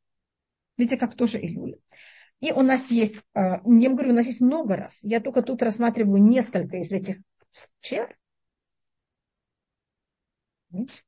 Видите, 0.78 0.96
как 0.96 1.14
тоже 1.14 1.44
Илюля. 1.44 1.76
И 2.40 2.52
у 2.52 2.62
нас 2.62 2.90
есть, 2.90 3.22
а, 3.34 3.60
я 3.66 3.90
говорю, 3.90 4.12
у 4.12 4.14
нас 4.14 4.24
есть 4.24 4.40
много 4.40 4.76
раз. 4.76 5.00
Я 5.02 5.20
только 5.20 5.42
тут 5.42 5.60
рассматриваю 5.60 6.22
несколько 6.22 6.78
из 6.78 6.90
этих 6.90 7.18
случаев. 7.50 8.08
Видите, 10.70 11.04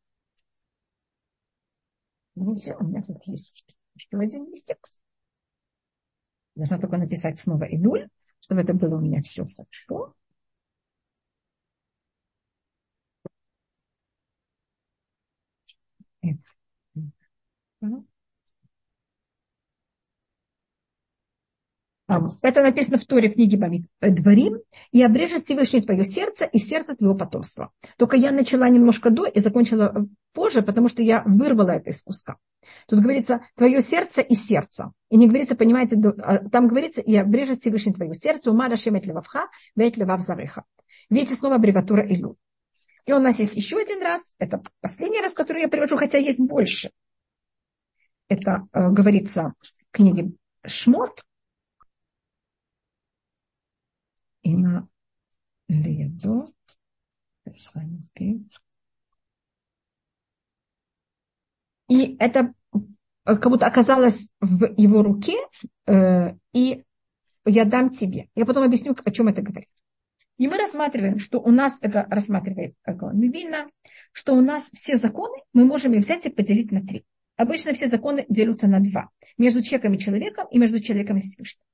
у 2.78 2.84
меня 2.84 3.02
тут 3.02 3.24
есть 3.24 3.64
еще 3.94 4.18
один 4.18 4.44
листик. 4.44 4.76
Должна 6.54 6.78
только 6.78 6.98
написать 6.98 7.38
снова 7.38 7.64
Илюль 7.64 8.10
чтобы 8.50 8.62
это 8.62 8.74
было 8.74 8.96
у 8.96 9.00
меня 9.00 9.22
все 9.22 9.46
хорошо. 9.46 10.14
Это. 16.22 16.50
Написано 22.62 22.98
в 22.98 23.04
Торе 23.04 23.30
в 23.30 23.34
книге 23.34 23.84
э, 24.00 24.10
Дворим. 24.10 24.58
«И 24.92 25.02
обрежет 25.02 25.44
Всевышний 25.44 25.82
твое 25.82 26.04
сердце 26.04 26.44
и 26.44 26.58
сердце 26.58 26.94
твоего 26.94 27.16
потомства». 27.16 27.70
Только 27.96 28.16
я 28.16 28.32
начала 28.32 28.68
немножко 28.68 29.10
до 29.10 29.26
и 29.26 29.40
закончила 29.40 29.92
э, 29.94 30.00
позже, 30.32 30.62
потому 30.62 30.88
что 30.88 31.02
я 31.02 31.22
вырвала 31.24 31.70
это 31.70 31.90
из 31.90 32.02
куска. 32.02 32.36
Тут 32.86 33.00
говорится 33.00 33.40
«твое 33.56 33.80
сердце 33.80 34.20
и 34.22 34.34
сердце». 34.34 34.92
И 35.08 35.16
не 35.16 35.28
говорится, 35.28 35.56
понимаете, 35.56 35.96
а, 36.22 36.38
там 36.48 36.68
говорится 36.68 37.00
«и 37.00 37.14
обрежет 37.16 37.60
Всевышний 37.60 37.92
твое 37.92 38.14
сердце, 38.14 38.50
ума 38.50 38.68
рашем 38.68 38.96
эт 38.96 39.06
левавха, 39.06 39.48
вет 39.76 39.96
левав 39.96 40.20
зареха». 40.20 40.64
Видите, 41.08 41.34
снова 41.34 41.56
аббревиатура 41.56 42.06
Илю. 42.06 42.36
И 43.06 43.12
у 43.12 43.18
нас 43.18 43.38
есть 43.38 43.56
еще 43.56 43.78
один 43.78 44.02
раз, 44.02 44.34
это 44.38 44.62
последний 44.80 45.20
раз, 45.20 45.32
который 45.32 45.62
я 45.62 45.68
привожу, 45.68 45.96
хотя 45.96 46.18
есть 46.18 46.40
больше. 46.40 46.90
Это 48.28 48.68
э, 48.72 48.90
говорится 48.90 49.54
в 49.60 49.90
книге 49.90 50.32
Шмот, 50.64 51.24
Има 54.42 54.88
Ледо. 55.68 56.46
И 61.88 62.16
это 62.18 62.54
э, 62.72 62.78
как 63.24 63.48
будто 63.48 63.66
оказалось 63.66 64.28
в 64.40 64.72
его 64.76 65.02
руке, 65.02 65.36
э, 65.86 66.36
и 66.52 66.84
я 67.44 67.64
дам 67.64 67.90
тебе. 67.90 68.28
Я 68.34 68.46
потом 68.46 68.64
объясню, 68.64 68.96
о 69.04 69.10
чем 69.10 69.28
это 69.28 69.42
говорит. 69.42 69.68
И 70.38 70.46
мы 70.46 70.56
рассматриваем, 70.56 71.18
что 71.18 71.38
у 71.40 71.50
нас, 71.50 71.78
это 71.82 72.06
рассматривает 72.08 72.74
Мивина, 72.86 73.68
что 74.12 74.34
у 74.34 74.40
нас 74.40 74.70
все 74.72 74.96
законы, 74.96 75.42
мы 75.52 75.64
можем 75.64 75.92
их 75.92 76.04
взять 76.04 76.24
и 76.24 76.30
поделить 76.30 76.72
на 76.72 76.86
три. 76.86 77.04
Обычно 77.36 77.72
все 77.72 77.86
законы 77.86 78.24
делятся 78.28 78.66
на 78.66 78.80
два. 78.80 79.10
Между 79.36 79.62
человеком 79.62 79.94
и 79.94 79.98
человеком, 79.98 80.46
и 80.50 80.58
между 80.58 80.80
человеком 80.80 81.18
и 81.18 81.22
Всевышним. 81.22 81.64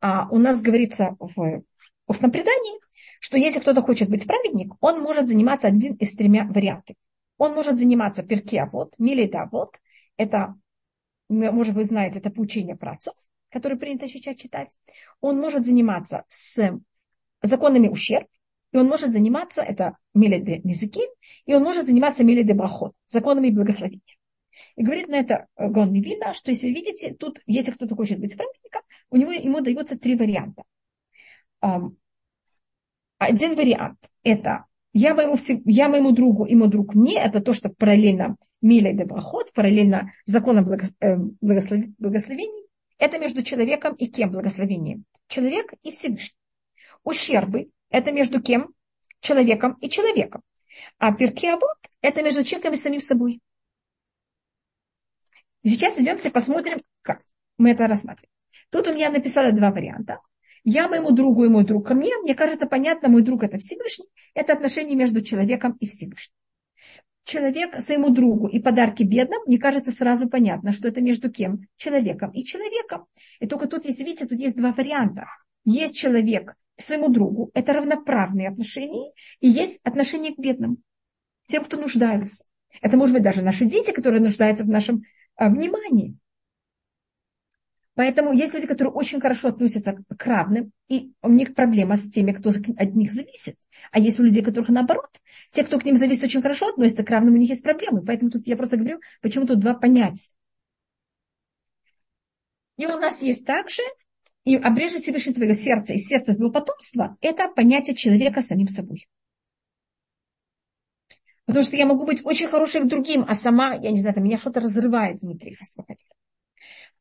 А 0.00 0.28
у 0.30 0.38
нас 0.38 0.60
говорится 0.60 1.16
в 1.18 1.62
устном 2.06 2.30
предании, 2.30 2.80
что 3.20 3.36
если 3.36 3.60
кто-то 3.60 3.82
хочет 3.82 4.08
быть 4.08 4.26
праведник, 4.26 4.74
он 4.80 5.00
может 5.00 5.28
заниматься 5.28 5.68
один 5.68 5.94
из 5.94 6.14
тремя 6.14 6.44
вариантов. 6.44 6.96
Он 7.38 7.52
может 7.52 7.78
заниматься 7.78 8.22
перке 8.22 8.64
вот, 8.70 8.94
милида 8.98 9.48
вот, 9.50 9.76
это, 10.16 10.54
может 11.28 11.74
быть, 11.74 11.88
знаете, 11.88 12.18
это 12.18 12.30
поучение 12.30 12.76
працев, 12.76 13.14
которые 13.50 13.78
принято 13.78 14.08
сейчас 14.08 14.36
читать. 14.36 14.76
Он 15.20 15.38
может 15.38 15.66
заниматься 15.66 16.24
с 16.28 16.58
законами 17.42 17.88
ущерб, 17.88 18.28
и 18.72 18.78
он 18.78 18.86
может 18.86 19.10
заниматься, 19.10 19.62
это 19.62 19.96
милиде 20.14 20.60
низыкин, 20.64 21.08
и 21.46 21.54
он 21.54 21.62
может 21.62 21.86
заниматься 21.86 22.24
милиде 22.24 22.54
брахот, 22.54 22.94
законами 23.06 23.50
благословения. 23.50 24.02
И 24.76 24.82
говорит 24.82 25.08
на 25.08 25.16
это 25.16 25.46
Гон 25.56 25.92
Мивина, 25.92 26.34
что 26.34 26.50
если 26.50 26.68
видите, 26.68 27.14
тут, 27.14 27.40
если 27.46 27.70
кто-то 27.72 27.94
хочет 27.94 28.18
быть 28.18 28.36
праведником, 28.36 28.82
у 29.10 29.16
него 29.16 29.32
ему 29.32 29.60
дается 29.60 29.98
три 29.98 30.16
варианта 30.16 30.64
один 33.18 33.56
вариант– 33.56 33.98
это 34.22 34.66
я 34.92 35.14
моему, 35.14 35.36
я 35.66 35.88
моему 35.88 36.12
другу, 36.12 36.46
и 36.46 36.54
мой 36.54 36.68
друг 36.68 36.94
мне, 36.94 37.22
это 37.22 37.40
то, 37.40 37.52
что 37.52 37.68
параллельно 37.68 38.36
миле 38.62 38.94
де 38.94 39.04
брахот, 39.04 39.52
параллельно 39.52 40.12
законам 40.24 40.66
э, 40.70 41.16
благословений, 41.42 42.66
это 42.98 43.18
между 43.18 43.42
человеком 43.42 43.94
и 43.94 44.06
кем 44.06 44.30
благословением? 44.30 45.04
Человек 45.28 45.74
и 45.82 45.90
Всевышний. 45.90 46.38
Ущербы– 47.04 47.70
это 47.90 48.10
между 48.10 48.40
кем? 48.40 48.72
Человеком 49.20 49.76
и 49.82 49.90
человеком. 49.90 50.40
А 50.98 51.12
перкеавод– 51.12 51.76
это 52.00 52.22
между 52.22 52.42
человеком 52.42 52.72
и 52.72 52.76
самим 52.76 53.00
собой. 53.00 53.40
И 55.62 55.68
сейчас 55.68 55.98
идемте 55.98 56.30
посмотрим, 56.30 56.78
как 57.02 57.22
мы 57.58 57.72
это 57.72 57.86
рассматриваем. 57.86 58.32
Тут 58.70 58.88
у 58.88 58.94
меня 58.94 59.10
написала 59.10 59.52
два 59.52 59.70
варианта. 59.72 60.20
Я 60.68 60.88
моему 60.88 61.12
другу 61.12 61.44
и 61.44 61.48
мой 61.48 61.64
друг 61.64 61.86
ко 61.86 61.94
мне. 61.94 62.10
Мне 62.18 62.34
кажется, 62.34 62.66
понятно, 62.66 63.08
мой 63.08 63.22
друг 63.22 63.44
это 63.44 63.56
Всевышний. 63.58 64.06
Это 64.34 64.52
отношение 64.52 64.96
между 64.96 65.22
человеком 65.22 65.76
и 65.78 65.86
Всевышним. 65.86 66.34
Человек 67.22 67.80
своему 67.80 68.10
другу 68.10 68.48
и 68.48 68.58
подарки 68.58 69.04
бедным, 69.04 69.42
мне 69.46 69.58
кажется, 69.58 69.92
сразу 69.92 70.28
понятно, 70.28 70.72
что 70.72 70.88
это 70.88 71.00
между 71.00 71.30
кем? 71.30 71.68
Человеком 71.76 72.32
и 72.32 72.42
человеком. 72.42 73.06
И 73.38 73.46
только 73.46 73.68
тут, 73.68 73.84
если 73.84 74.02
видите, 74.02 74.26
тут 74.26 74.40
есть 74.40 74.56
два 74.56 74.72
варианта. 74.72 75.28
Есть 75.64 75.94
человек 75.94 76.56
своему 76.76 77.10
другу, 77.10 77.52
это 77.54 77.72
равноправные 77.72 78.48
отношения, 78.48 79.12
и 79.38 79.48
есть 79.48 79.80
отношения 79.84 80.34
к 80.34 80.38
бедным, 80.38 80.78
тем, 81.46 81.64
кто 81.64 81.76
нуждается. 81.76 82.44
Это 82.82 82.96
может 82.96 83.14
быть 83.14 83.22
даже 83.22 83.42
наши 83.42 83.66
дети, 83.66 83.92
которые 83.92 84.20
нуждаются 84.20 84.64
в 84.64 84.68
нашем 84.68 85.02
а, 85.36 85.48
внимании. 85.48 86.16
Поэтому 87.96 88.34
есть 88.34 88.52
люди, 88.52 88.66
которые 88.66 88.92
очень 88.92 89.20
хорошо 89.20 89.48
относятся 89.48 89.94
к 89.94 90.26
равным, 90.26 90.70
и 90.86 91.12
у 91.22 91.30
них 91.30 91.54
проблема 91.54 91.96
с 91.96 92.10
теми, 92.10 92.32
кто 92.32 92.50
от 92.50 92.94
них 92.94 93.10
зависит. 93.10 93.56
А 93.90 93.98
есть 93.98 94.20
у 94.20 94.22
людей, 94.22 94.42
которых 94.42 94.68
наоборот. 94.68 95.08
Те, 95.50 95.64
кто 95.64 95.78
к 95.78 95.84
ним 95.86 95.96
зависит, 95.96 96.24
очень 96.24 96.42
хорошо 96.42 96.68
относятся 96.68 97.04
к 97.04 97.10
равным, 97.10 97.34
у 97.34 97.38
них 97.38 97.48
есть 97.48 97.62
проблемы. 97.62 98.04
Поэтому 98.04 98.30
тут 98.30 98.46
я 98.46 98.56
просто 98.58 98.76
говорю, 98.76 99.00
почему 99.22 99.46
тут 99.46 99.60
два 99.60 99.72
понятия. 99.72 100.30
И 102.76 102.84
у 102.84 102.98
нас 102.98 103.22
есть 103.22 103.46
также, 103.46 103.80
и 104.44 104.56
обрежет 104.56 105.00
Всевышний 105.00 105.32
твое 105.32 105.54
сердце 105.54 105.94
и 105.94 105.98
сердце 105.98 106.34
твоего 106.34 106.52
потомства, 106.52 107.16
это 107.22 107.48
понятие 107.48 107.96
человека 107.96 108.42
самим 108.42 108.68
собой. 108.68 109.08
Потому 111.46 111.64
что 111.64 111.76
я 111.78 111.86
могу 111.86 112.04
быть 112.04 112.26
очень 112.26 112.48
хорошей 112.48 112.82
к 112.82 112.88
другим, 112.88 113.24
а 113.26 113.34
сама, 113.34 113.72
я 113.72 113.90
не 113.90 114.02
знаю, 114.02 114.20
меня 114.20 114.36
что-то 114.36 114.60
разрывает 114.60 115.22
внутри. 115.22 115.56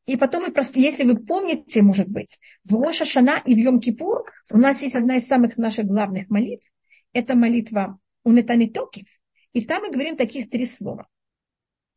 И 0.05 0.17
потом, 0.17 0.45
если 0.75 1.03
вы 1.03 1.17
помните, 1.17 1.81
может 1.81 2.07
быть, 2.07 2.39
в 2.63 2.73
Роша 2.75 3.05
Шана 3.05 3.41
и 3.43 3.55
в 3.55 3.57
Йом-Кипур 3.57 4.23
у 4.51 4.57
нас 4.57 4.81
есть 4.83 4.95
одна 4.95 5.15
из 5.15 5.27
самых 5.27 5.57
наших 5.57 5.85
главных 5.85 6.29
молитв. 6.29 6.69
Это 7.11 7.35
молитва 7.35 7.99
Унетанитокив. 8.23 9.07
И 9.53 9.61
там 9.61 9.81
мы 9.81 9.91
говорим 9.91 10.15
таких 10.15 10.49
три 10.49 10.65
слова. 10.65 11.07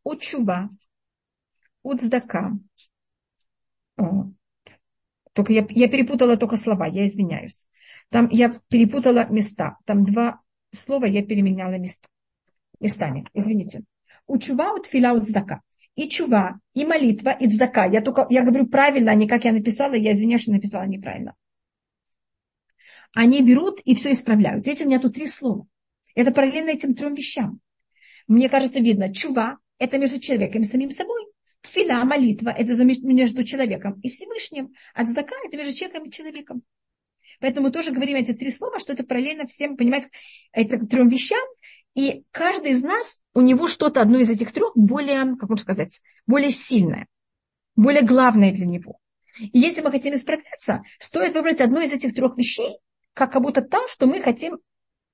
Учува, 0.05 0.71
Уцдака. 1.83 2.53
Только 5.33 5.53
я, 5.53 5.67
я 5.69 5.89
перепутала 5.89 6.37
только 6.37 6.57
слова, 6.57 6.87
я 6.87 7.07
извиняюсь. 7.07 7.67
Там 8.09 8.29
я 8.31 8.55
перепутала 8.69 9.27
места. 9.29 9.77
Там 9.85 10.05
два 10.05 10.41
слова 10.73 11.05
я 11.05 11.23
переменяла 11.25 11.79
места, 11.79 12.09
местами. 12.81 13.27
Извините. 13.35 13.83
Учува, 14.27 14.73
утфиля, 14.75 15.15
уцдака 15.15 15.63
и 15.99 16.09
чува, 16.09 16.61
и 16.75 16.85
молитва, 16.85 17.31
и 17.31 17.49
цдака. 17.49 17.87
Я 17.87 18.01
только, 18.01 18.25
я 18.31 18.45
говорю 18.45 18.69
правильно, 18.69 19.11
а 19.11 19.17
не 19.17 19.27
как 19.27 19.45
я 19.45 19.53
написала, 19.53 19.95
я 19.95 20.13
извиняюсь, 20.13 20.43
что 20.43 20.53
написала 20.53 20.87
неправильно. 20.87 21.35
Они 23.15 23.43
берут 23.43 23.81
и 23.85 23.97
все 23.97 24.13
исправляют. 24.13 24.65
Видите, 24.65 24.85
у 24.85 24.87
меня 24.87 25.01
тут 25.01 25.15
три 25.15 25.27
слова. 25.27 25.67
Это 26.15 26.31
параллельно 26.31 26.71
этим 26.71 26.95
трем 26.95 27.15
вещам. 27.15 27.59
Мне 28.29 28.49
кажется, 28.49 28.79
видно, 28.79 29.13
чува– 29.13 29.59
это 29.79 29.99
между 29.99 30.21
человеком 30.21 30.63
и 30.63 30.67
самим 30.67 30.91
собой. 30.91 31.27
Тфиля, 31.63 32.05
молитва– 32.05 32.51
это 32.57 32.75
между 32.85 33.43
человеком 33.43 33.99
и 34.01 34.09
Всевышним. 34.09 34.73
А 34.95 35.05
цдака– 35.05 35.35
это 35.45 35.57
между 35.57 35.75
человеком 35.75 36.05
и 36.05 36.13
человеком. 36.13 36.63
Поэтому 37.41 37.67
мы 37.67 37.73
тоже 37.73 37.91
говорим 37.91 38.17
эти 38.17 38.33
три 38.33 38.53
слова, 38.53 38.79
что 38.79 38.93
это 38.93 39.03
параллельно 39.03 39.49
всем, 39.49 39.77
понимаете, 39.77 40.11
этим 40.53 40.87
трем 40.87 41.09
вещам. 41.09 41.45
И 41.95 42.25
каждый 42.31 42.73
из 42.73 42.83
нас, 42.83 43.19
у 43.35 43.41
него 43.41 43.69
что-то, 43.69 44.01
одно 44.01 44.19
из 44.19 44.31
этих 44.31 44.53
трех, 44.53 44.73
более, 44.77 45.37
как 45.37 45.49
можно 45.49 45.63
сказать, 45.63 46.01
более 46.27 46.51
сильное, 46.51 47.07
более 47.77 48.03
главное 48.03 48.53
для 48.53 48.67
него. 48.67 48.99
И 49.41 49.59
если 49.59 49.81
мы 49.81 49.91
хотим 49.91 50.15
исправляться, 50.15 50.83
стоит 50.99 51.35
выбрать 51.35 51.61
одно 51.61 51.81
из 51.81 51.93
этих 51.93 52.15
трех 52.15 52.37
вещей, 52.37 52.79
как, 53.15 53.33
как 53.33 53.43
будто 53.43 53.63
то, 53.63 53.87
что 53.89 54.07
мы 54.07 54.21
хотим 54.21 54.59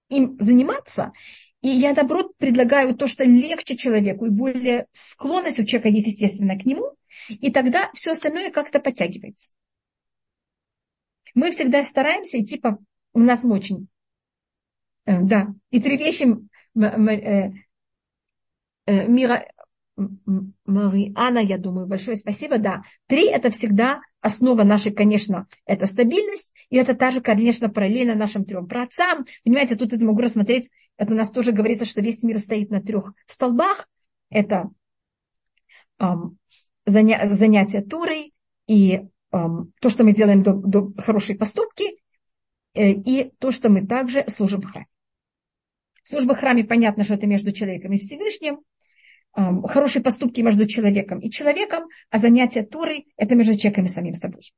им 0.08 0.36
заниматься. 0.40 1.12
И 1.62 1.68
я, 1.68 1.94
наоборот, 1.94 2.36
предлагаю 2.36 2.94
то, 2.94 3.06
что 3.06 3.24
легче 3.24 3.76
человеку, 3.76 4.26
и 4.26 4.30
более 4.30 4.86
склонность 4.92 5.58
у 5.58 5.64
человека 5.64 5.88
есть, 5.88 6.08
естественно, 6.08 6.58
к 6.58 6.66
нему, 6.66 6.94
и 7.28 7.50
тогда 7.50 7.90
все 7.94 8.12
остальное 8.12 8.50
как-то 8.50 8.80
подтягивается. 8.80 9.50
Мы 11.34 11.50
всегда 11.50 11.82
стараемся 11.84 12.38
идти 12.40 12.58
по... 12.58 12.78
У 13.12 13.20
нас 13.20 13.44
очень... 13.44 13.88
Э, 15.06 15.20
да, 15.22 15.48
и 15.70 15.80
три 15.80 15.96
вещи 15.96 16.26
Мира, 18.86 19.46
Мариана, 20.66 21.38
я 21.38 21.58
думаю, 21.58 21.86
большое 21.86 22.16
спасибо, 22.16 22.58
да. 22.58 22.82
Три– 23.06 23.26
это 23.30 23.50
всегда 23.50 24.00
основа 24.20 24.64
нашей, 24.64 24.92
конечно, 24.92 25.46
это 25.66 25.86
стабильность, 25.86 26.52
и 26.70 26.76
это 26.76 26.94
также, 26.94 27.20
конечно, 27.20 27.68
параллельно 27.68 28.14
нашим 28.14 28.44
трем 28.44 28.66
праотцам. 28.66 29.24
Понимаете, 29.44 29.76
тут 29.76 29.92
это 29.92 30.04
могу 30.04 30.20
рассмотреть, 30.20 30.70
это 30.96 31.14
у 31.14 31.16
нас 31.16 31.30
тоже 31.30 31.52
говорится, 31.52 31.84
что 31.84 32.00
весь 32.00 32.22
мир 32.22 32.38
стоит 32.38 32.70
на 32.70 32.82
трех 32.82 33.12
столбах. 33.26 33.88
Это 34.30 34.70
эм, 35.98 36.38
заня, 36.86 37.28
занятие 37.32 37.82
турой 37.82 38.32
и 38.66 39.02
эм, 39.30 39.72
то, 39.80 39.90
что 39.90 40.02
мы 40.02 40.12
делаем 40.12 40.42
до, 40.42 40.54
до 40.54 40.92
хорошей 41.00 41.36
поступки, 41.36 42.02
э, 42.74 42.90
и 42.90 43.32
то, 43.38 43.52
что 43.52 43.68
мы 43.68 43.86
также 43.86 44.24
служим 44.28 44.62
в 44.62 44.66
храме. 44.66 44.88
Служба 46.04 46.34
в 46.34 46.38
храме, 46.38 46.64
понятно, 46.64 47.02
что 47.02 47.14
это 47.14 47.26
между 47.26 47.50
человеком 47.50 47.92
и 47.92 47.98
Всевышним. 47.98 48.60
хорошие 49.34 50.02
поступки 50.02 50.42
между 50.42 50.66
человеком 50.68 51.18
и 51.18 51.30
человеком, 51.30 51.88
а 52.10 52.18
занятие 52.18 52.62
Торой– 52.62 53.08
это 53.16 53.34
между 53.34 53.58
человеком 53.58 53.86
и 53.86 53.88
самим 53.88 54.14
собой. 54.14 54.52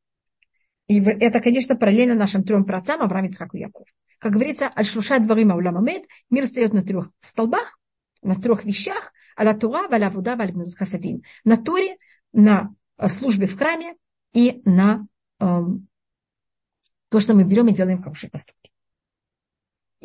И 0.88 1.00
это, 1.00 1.40
конечно, 1.40 1.74
параллельно 1.76 2.14
нашим 2.14 2.42
трем 2.42 2.64
праотцам 2.64 3.00
Авраам, 3.00 3.26
Ицхак 3.26 3.54
и 3.54 3.60
Яков. 3.60 3.86
Как 4.18 4.32
говорится, 4.32 4.70
аль-шуша 4.76 5.18
дварим 5.20 5.52
ауламамед, 5.52 6.04
мир 6.30 6.44
стоит 6.44 6.72
на 6.72 6.82
трех 6.82 7.10
столбах, 7.20 7.78
на 8.22 8.34
трех 8.34 8.64
вещах, 8.64 9.12
аля 9.38 9.54
тура, 9.54 9.88
валя 9.88 10.10
вуда, 10.10 10.36
валя 10.36 10.52
хасадим. 10.76 11.22
На 11.44 11.56
Торе, 11.56 11.96
на 12.32 12.74
э, 12.98 13.08
службе 13.08 13.46
в 13.46 13.56
храме 13.56 13.94
и 14.32 14.62
на 14.64 15.06
эм, 15.38 15.88
то, 17.08 17.20
что 17.20 17.34
мы 17.34 17.44
берем 17.44 17.68
и 17.68 17.74
делаем 17.74 18.02
хорошие 18.02 18.30
поступки. 18.30 18.65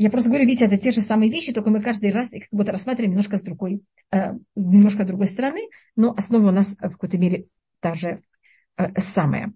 Я 0.02 0.10
просто 0.10 0.30
говорю, 0.30 0.48
видите, 0.48 0.66
это 0.66 0.78
те 0.78 0.90
же 0.90 1.00
самые 1.00 1.30
вещи, 1.30 1.54
только 1.54 1.70
мы 1.70 1.80
каждый 1.80 2.12
раз 2.12 2.34
их 2.34 2.50
как 2.50 2.58
будто 2.58 2.72
рассматриваем 2.72 3.12
немножко 3.12 3.38
с 3.38 3.44
другой, 3.44 3.84
э, 4.12 4.32
немножко 4.56 5.06
другой 5.06 5.28
стороны, 5.28 5.62
но 5.96 6.16
основа 6.18 6.48
у 6.48 6.52
нас 6.52 6.76
в 6.80 6.94
какой-то 6.94 7.20
мере 7.20 7.46
та 7.82 7.94
же 7.94 8.24
э, 8.78 9.00
самая. 9.00 9.54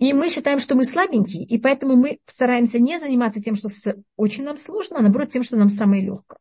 И 0.00 0.12
мы 0.12 0.28
считаем, 0.28 0.58
что 0.58 0.74
мы 0.74 0.82
слабенькие, 0.82 1.44
и 1.44 1.56
поэтому 1.56 1.94
мы 1.94 2.18
стараемся 2.26 2.80
не 2.80 2.98
заниматься 2.98 3.40
тем, 3.40 3.54
что 3.54 3.68
очень 4.16 4.42
нам 4.42 4.56
сложно, 4.56 4.98
а 4.98 5.02
наоборот 5.02 5.30
тем, 5.30 5.44
что 5.44 5.56
нам 5.56 5.68
самое 5.68 6.04
легкое. 6.04 6.40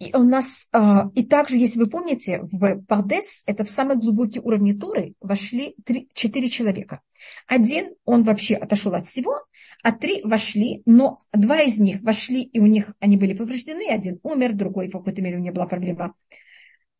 И 0.00 0.12
у 0.16 0.24
нас, 0.24 0.68
и 1.14 1.24
также, 1.24 1.58
если 1.58 1.78
вы 1.78 1.86
помните, 1.86 2.40
в 2.50 2.82
Пардес, 2.88 3.44
это 3.46 3.62
в 3.62 3.70
самый 3.70 3.96
глубокий 3.96 4.40
уровень 4.40 4.80
Туры, 4.80 5.14
вошли 5.20 5.76
три, 5.84 6.08
четыре 6.12 6.48
человека. 6.48 7.02
Один, 7.46 7.94
он 8.04 8.24
вообще 8.24 8.56
отошел 8.56 8.94
от 8.94 9.06
всего, 9.06 9.42
а 9.82 9.92
три 9.92 10.22
вошли, 10.22 10.82
но 10.86 11.18
два 11.32 11.60
из 11.60 11.78
них 11.78 12.02
вошли, 12.02 12.42
и 12.42 12.60
у 12.60 12.66
них 12.66 12.94
они 13.00 13.16
были 13.16 13.34
повреждены, 13.34 13.88
один 13.90 14.20
умер, 14.22 14.52
другой 14.52 14.88
в 14.88 14.92
какой-то 14.92 15.20
мере 15.22 15.36
у 15.36 15.40
него 15.40 15.54
была 15.54 15.66
проблема. 15.66 16.14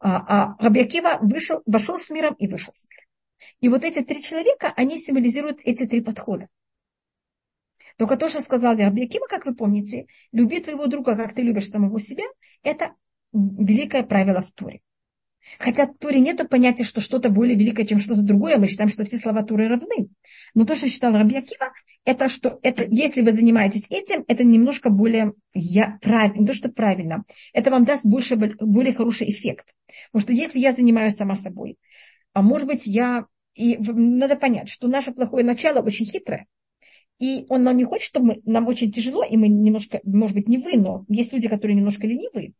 А, 0.00 0.50
а 0.50 0.56
Рабиакива 0.58 1.18
вышел, 1.20 1.62
вошел 1.64 1.96
с 1.96 2.10
миром 2.10 2.34
и 2.34 2.48
вышел 2.48 2.72
с 2.72 2.88
миром. 2.88 3.06
И 3.60 3.68
вот 3.68 3.84
эти 3.84 4.02
три 4.02 4.20
человека, 4.20 4.72
они 4.76 4.98
символизируют 4.98 5.60
эти 5.64 5.86
три 5.86 6.00
подхода. 6.00 6.48
Только 7.98 8.16
то, 8.16 8.28
что 8.28 8.40
сказал 8.40 8.76
Рабиакима, 8.76 9.28
как 9.28 9.46
вы 9.46 9.54
помните, 9.54 10.06
люби 10.32 10.58
твоего 10.58 10.86
друга, 10.88 11.16
как 11.16 11.34
ты 11.34 11.42
любишь 11.42 11.68
самого 11.68 12.00
себя, 12.00 12.24
это 12.64 12.94
великое 13.32 14.02
правило 14.02 14.42
в 14.42 14.50
Туре. 14.50 14.80
Хотя 15.58 15.86
в 15.86 15.96
Туре 15.98 16.20
нет 16.20 16.48
понятия, 16.48 16.84
что 16.84 17.00
что-то 17.00 17.28
более 17.28 17.56
великое, 17.56 17.84
чем 17.84 17.98
что-то 17.98 18.22
другое. 18.22 18.58
Мы 18.58 18.66
считаем, 18.66 18.90
что 18.90 19.04
все 19.04 19.16
слова 19.16 19.42
Туры 19.42 19.68
равны. 19.68 20.08
Но 20.54 20.64
то, 20.64 20.74
что 20.74 20.88
считал 20.88 21.12
Раби 21.12 21.36
Акива, 21.36 21.72
это 22.04 22.28
что 22.28 22.58
это, 22.62 22.84
если 22.88 23.22
вы 23.22 23.32
занимаетесь 23.32 23.86
этим, 23.88 24.24
это 24.26 24.44
немножко 24.44 24.90
более 24.90 25.34
я, 25.54 25.98
правильно, 26.00 26.40
не 26.40 26.46
то, 26.46 26.54
что 26.54 26.68
правильно. 26.68 27.24
Это 27.52 27.70
вам 27.70 27.84
даст 27.84 28.04
больше, 28.04 28.36
более 28.36 28.92
хороший 28.92 29.30
эффект. 29.30 29.74
Потому 30.10 30.22
что 30.22 30.32
если 30.32 30.58
я 30.58 30.72
занимаюсь 30.72 31.14
сама 31.14 31.36
собой, 31.36 31.78
а 32.32 32.42
может 32.42 32.66
быть, 32.66 32.86
я... 32.86 33.26
И 33.54 33.76
надо 33.76 34.36
понять, 34.36 34.70
что 34.70 34.88
наше 34.88 35.12
плохое 35.12 35.44
начало 35.44 35.80
очень 35.80 36.06
хитрое. 36.06 36.46
И 37.18 37.44
он 37.50 37.62
нам 37.62 37.76
не 37.76 37.84
хочет, 37.84 38.08
чтобы 38.08 38.26
мы, 38.26 38.42
нам 38.44 38.66
очень 38.66 38.90
тяжело, 38.90 39.22
и 39.22 39.36
мы 39.36 39.48
немножко, 39.48 40.00
может 40.04 40.34
быть, 40.34 40.48
не 40.48 40.58
вы, 40.58 40.76
но 40.76 41.04
есть 41.08 41.32
люди, 41.32 41.48
которые 41.48 41.76
немножко 41.76 42.06
ленивые. 42.06 42.54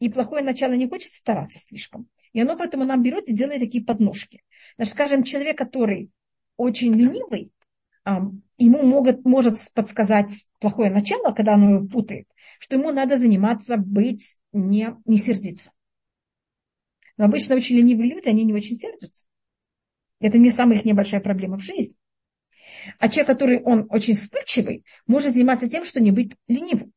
И 0.00 0.08
плохое 0.08 0.42
начало 0.42 0.72
не 0.72 0.88
хочет 0.88 1.12
стараться 1.12 1.60
слишком. 1.60 2.08
И 2.32 2.40
оно 2.40 2.56
поэтому 2.56 2.84
нам 2.84 3.02
берет 3.02 3.28
и 3.28 3.34
делает 3.34 3.60
такие 3.60 3.84
подножки. 3.84 4.42
Значит, 4.76 4.94
скажем, 4.94 5.22
человек, 5.22 5.56
который 5.56 6.10
очень 6.56 6.92
ленивый, 6.94 7.52
ему 8.06 8.82
могут, 8.82 9.24
может 9.24 9.58
подсказать 9.72 10.46
плохое 10.60 10.90
начало, 10.90 11.32
когда 11.32 11.54
оно 11.54 11.76
его 11.76 11.86
путает, 11.86 12.28
что 12.58 12.76
ему 12.76 12.92
надо 12.92 13.16
заниматься 13.16 13.76
быть, 13.76 14.36
не, 14.52 14.94
не 15.04 15.18
сердиться. 15.18 15.72
Но 17.16 17.26
обычно 17.26 17.54
очень 17.54 17.76
ленивые 17.76 18.12
люди, 18.12 18.28
они 18.28 18.44
не 18.44 18.52
очень 18.52 18.76
сердятся. 18.76 19.26
Это 20.20 20.38
не 20.38 20.50
самая 20.50 20.78
их 20.78 20.84
небольшая 20.84 21.20
проблема 21.20 21.58
в 21.58 21.62
жизни. 21.62 21.96
А 22.98 23.08
человек, 23.08 23.26
который 23.26 23.62
он 23.62 23.86
очень 23.90 24.14
вспыльчивый, 24.14 24.84
может 25.06 25.34
заниматься 25.34 25.68
тем, 25.68 25.84
что 25.84 26.00
не 26.00 26.10
быть 26.10 26.32
ленивым. 26.48 26.92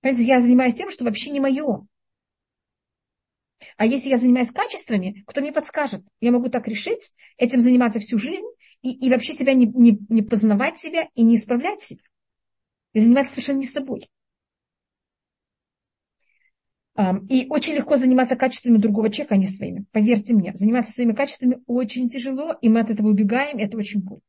Понимаете, 0.00 0.26
я 0.26 0.40
занимаюсь 0.40 0.74
тем, 0.74 0.90
что 0.90 1.04
вообще 1.04 1.30
не 1.30 1.40
мое. 1.40 1.86
А 3.76 3.86
если 3.86 4.10
я 4.10 4.16
занимаюсь 4.16 4.50
качествами, 4.50 5.24
кто 5.26 5.40
мне 5.40 5.52
подскажет? 5.52 6.04
Я 6.20 6.32
могу 6.32 6.50
так 6.50 6.68
решить, 6.68 7.14
этим 7.38 7.60
заниматься 7.60 8.00
всю 8.00 8.18
жизнь 8.18 8.46
и, 8.84 8.92
и 8.92 9.10
вообще 9.10 9.32
себя 9.32 9.54
не, 9.54 9.64
не, 9.66 9.98
не 10.10 10.22
познавать 10.22 10.78
себя 10.78 11.08
и 11.14 11.22
не 11.22 11.36
исправлять 11.36 11.80
себя. 11.80 12.02
И 12.92 13.00
заниматься 13.00 13.32
совершенно 13.32 13.58
не 13.58 13.66
собой. 13.66 14.10
И 17.28 17.46
очень 17.48 17.74
легко 17.74 17.96
заниматься 17.96 18.36
качествами 18.36 18.76
другого 18.76 19.10
человека, 19.10 19.34
а 19.34 19.38
не 19.38 19.48
своими. 19.48 19.86
Поверьте 19.90 20.34
мне, 20.34 20.52
заниматься 20.54 20.92
своими 20.92 21.12
качествами 21.12 21.62
очень 21.66 22.08
тяжело, 22.08 22.54
и 22.60 22.68
мы 22.68 22.80
от 22.80 22.90
этого 22.90 23.08
убегаем, 23.08 23.56
это 23.56 23.76
очень 23.78 24.00
больно. 24.00 24.22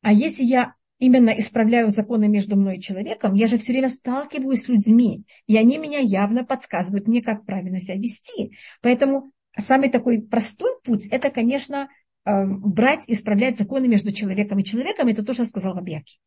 А 0.00 0.12
если 0.12 0.44
я 0.44 0.74
именно 0.98 1.30
исправляю 1.30 1.90
законы 1.90 2.28
между 2.28 2.56
мной 2.56 2.78
и 2.78 2.80
человеком, 2.80 3.34
я 3.34 3.48
же 3.48 3.58
все 3.58 3.72
время 3.72 3.88
сталкиваюсь 3.88 4.62
с 4.62 4.68
людьми, 4.68 5.24
и 5.46 5.56
они 5.56 5.78
меня 5.78 5.98
явно 5.98 6.44
подсказывают 6.44 7.08
мне, 7.08 7.22
как 7.22 7.44
правильно 7.44 7.80
себя 7.80 7.96
вести. 7.96 8.56
Поэтому 8.80 9.32
самый 9.58 9.90
такой 9.90 10.22
простой 10.22 10.70
путь– 10.84 11.06
это, 11.10 11.30
конечно, 11.30 11.88
брать 12.24 13.04
и 13.08 13.12
исправлять 13.12 13.58
законы 13.58 13.88
между 13.88 14.12
человеком 14.12 14.58
и 14.58 14.64
человеком. 14.64 15.08
Это 15.08 15.24
то, 15.24 15.34
что 15.34 15.44
сказал 15.44 15.74
Рабьяки. 15.74 16.18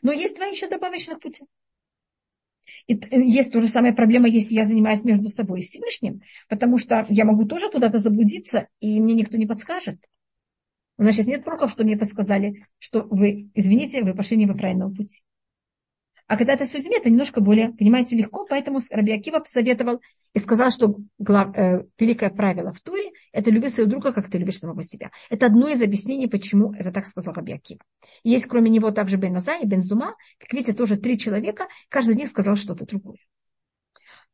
Но 0.00 0.12
есть 0.12 0.36
два 0.36 0.46
еще 0.46 0.68
добавочных 0.68 1.20
пути. 1.20 1.44
И 2.86 2.98
есть 3.10 3.52
то 3.52 3.60
же 3.60 3.66
самая 3.66 3.92
проблема, 3.92 4.28
если 4.28 4.54
я 4.54 4.64
занимаюсь 4.64 5.04
между 5.04 5.28
собой 5.28 5.60
и 5.60 5.62
Всевышним, 5.62 6.22
потому 6.48 6.78
что 6.78 7.06
я 7.08 7.24
могу 7.24 7.44
тоже 7.44 7.70
куда-то 7.70 7.98
заблудиться, 7.98 8.68
и 8.80 9.00
мне 9.00 9.14
никто 9.14 9.36
не 9.36 9.46
подскажет. 9.46 9.98
У 10.98 11.02
нас 11.02 11.14
сейчас 11.14 11.26
нет 11.26 11.44
пророков, 11.44 11.72
что 11.72 11.84
мне 11.84 11.96
подсказали, 11.96 12.62
что 12.78 13.02
вы, 13.02 13.50
извините, 13.54 14.04
вы 14.04 14.14
пошли 14.14 14.36
не 14.36 14.46
по 14.46 14.54
правильному 14.54 14.94
пути. 14.94 15.22
А 16.32 16.36
когда 16.38 16.54
это 16.54 16.64
с 16.64 16.72
людьми, 16.72 16.96
это 16.96 17.10
немножко 17.10 17.42
более, 17.42 17.74
понимаете, 17.74 18.16
легко, 18.16 18.46
поэтому 18.48 18.78
Раби 18.90 19.12
Акива 19.12 19.40
посоветовал 19.40 20.00
и 20.32 20.38
сказал, 20.38 20.70
что 20.70 20.96
глав, 21.18 21.54
э, 21.54 21.84
великое 21.98 22.30
правило 22.30 22.72
в 22.72 22.80
Туре– 22.80 23.10
это 23.32 23.50
люби 23.50 23.68
своего 23.68 23.90
друга, 23.90 24.14
как 24.14 24.30
ты 24.30 24.38
любишь 24.38 24.58
самого 24.58 24.82
себя. 24.82 25.10
Это 25.28 25.44
одно 25.44 25.68
из 25.68 25.82
объяснений, 25.82 26.28
почему 26.28 26.72
это 26.72 26.90
так 26.90 27.06
сказал 27.06 27.34
Раби 27.34 27.52
Акива. 27.52 27.82
Есть 28.24 28.46
кроме 28.46 28.70
него 28.70 28.92
также 28.92 29.18
Бен 29.18 29.36
Аза 29.36 29.58
и 29.58 29.66
Бен. 29.66 29.82
Как 29.82 30.52
видите, 30.54 30.72
тоже 30.72 30.96
три 30.96 31.18
человека, 31.18 31.68
каждый 31.90 32.12
из 32.12 32.16
них 32.20 32.28
сказал 32.30 32.56
что-то 32.56 32.86
другое. 32.86 33.18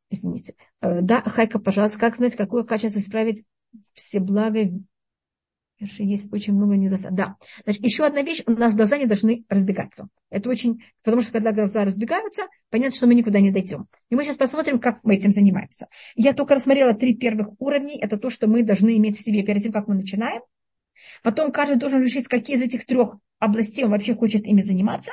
Извините. 0.09 0.55
Э, 0.81 1.01
да, 1.01 1.21
Хайка, 1.23 1.59
пожалуйста, 1.59 1.99
как 1.99 2.15
знать, 2.15 2.37
какое 2.37 2.63
качество 2.63 3.01
исправить 3.01 3.45
все 3.95 4.21
блага 4.21 4.71
есть 5.81 6.33
очень 6.33 6.55
много 6.55 6.77
недостатков. 6.77 7.17
Да. 7.17 7.37
Значит, 7.65 7.85
еще 7.85 8.05
одна 8.05 8.23
вещь, 8.23 8.43
у 8.47 8.53
нас 8.53 8.75
глаза 8.75 8.99
не 8.99 9.07
должны 9.07 9.45
разбегаться. 9.49 10.09
Это 10.31 10.49
очень, 10.49 10.83
потому 11.03 11.23
что 11.23 11.33
когда 11.33 11.53
глаза 11.53 11.85
разбегаются, 11.85 12.43
понятно, 12.71 12.97
что 12.97 13.07
мы 13.07 13.15
никуда 13.15 13.41
не 13.41 13.51
дойдем. 13.51 13.87
И 14.11 14.15
мы 14.15 14.25
сейчас 14.25 14.37
посмотрим, 14.37 14.81
как 14.81 14.99
мы 15.05 15.15
этим 15.17 15.31
занимаемся. 15.31 15.89
Я 16.15 16.33
только 16.33 16.55
рассмотрела 16.55 16.95
три 16.95 17.15
первых 17.15 17.49
уровней. 17.59 17.99
Это 18.01 18.17
то, 18.17 18.31
что 18.31 18.47
мы 18.47 18.63
должны 18.63 18.97
иметь 18.97 19.17
в 19.17 19.25
себе 19.25 19.43
перед 19.43 19.63
тем, 19.63 19.73
как 19.73 19.89
мы 19.89 19.95
начинаем. 19.95 20.43
Потом 21.23 21.53
каждый 21.53 21.77
должен 21.77 22.03
решить, 22.03 22.27
какие 22.27 22.57
из 22.57 22.63
этих 22.63 22.85
трех 22.85 23.17
областей 23.39 23.85
он 23.85 23.93
вообще 23.93 24.15
хочет 24.15 24.47
ими 24.47 24.61
заниматься. 24.61 25.13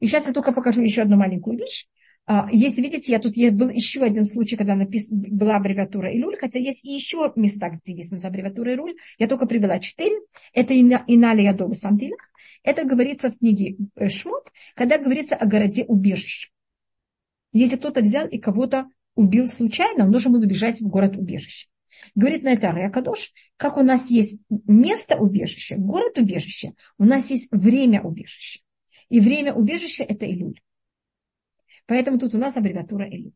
И 0.00 0.06
сейчас 0.06 0.26
я 0.26 0.32
только 0.32 0.52
покажу 0.52 0.82
еще 0.82 1.02
одну 1.02 1.16
маленькую 1.16 1.58
вещь. 1.58 1.86
А, 2.28 2.48
если 2.50 2.82
видите, 2.82 3.12
я 3.12 3.20
тут 3.20 3.36
был 3.54 3.68
еще 3.68 4.02
один 4.02 4.24
случай, 4.24 4.56
когда 4.56 4.74
напис... 4.74 5.08
была 5.10 5.56
аббревиатура 5.56 6.12
Илюль, 6.12 6.36
хотя 6.36 6.58
есть 6.58 6.84
и 6.84 6.92
еще 6.92 7.32
места, 7.36 7.70
где 7.70 7.94
есть 7.94 8.12
аббревиатура 8.24 8.74
Илюль. 8.74 8.96
Я 9.16 9.28
только 9.28 9.46
привела 9.46 9.78
четыре. 9.78 10.16
Это 10.52 10.78
Иналия 10.78 11.52
Дома 11.52 11.74
Сантилах. 11.74 12.18
Это 12.64 12.84
говорится 12.84 13.30
в 13.30 13.38
книге 13.38 13.76
э, 13.94 14.08
Шмот, 14.08 14.50
когда 14.74 14.98
говорится 14.98 15.36
о 15.36 15.46
городе 15.46 15.84
убежище. 15.84 16.50
Если 17.52 17.76
кто-то 17.76 18.00
взял 18.00 18.26
и 18.26 18.38
кого-то 18.38 18.86
убил 19.14 19.46
случайно, 19.46 20.04
он 20.04 20.10
должен 20.10 20.32
был 20.32 20.40
убежать 20.40 20.80
в 20.80 20.88
город 20.88 21.16
убежище. 21.16 21.68
Говорит 22.16 22.42
на 22.42 22.52
это 22.52 22.70
Акадош, 22.70 23.32
как 23.56 23.76
у 23.76 23.82
нас 23.82 24.10
есть 24.10 24.40
место 24.48 25.16
убежища, 25.16 25.76
город 25.78 26.18
убежища, 26.18 26.72
у 26.98 27.04
нас 27.04 27.30
есть 27.30 27.48
время 27.52 28.02
убежища. 28.02 28.60
И 29.08 29.20
время 29.20 29.54
убежища– 29.54 30.02
это 30.08 30.28
Илюль. 30.28 30.60
Поэтому 31.86 32.18
тут 32.18 32.34
у 32.34 32.38
нас 32.38 32.56
аббревиатура 32.56 33.04
Эли. 33.04 33.32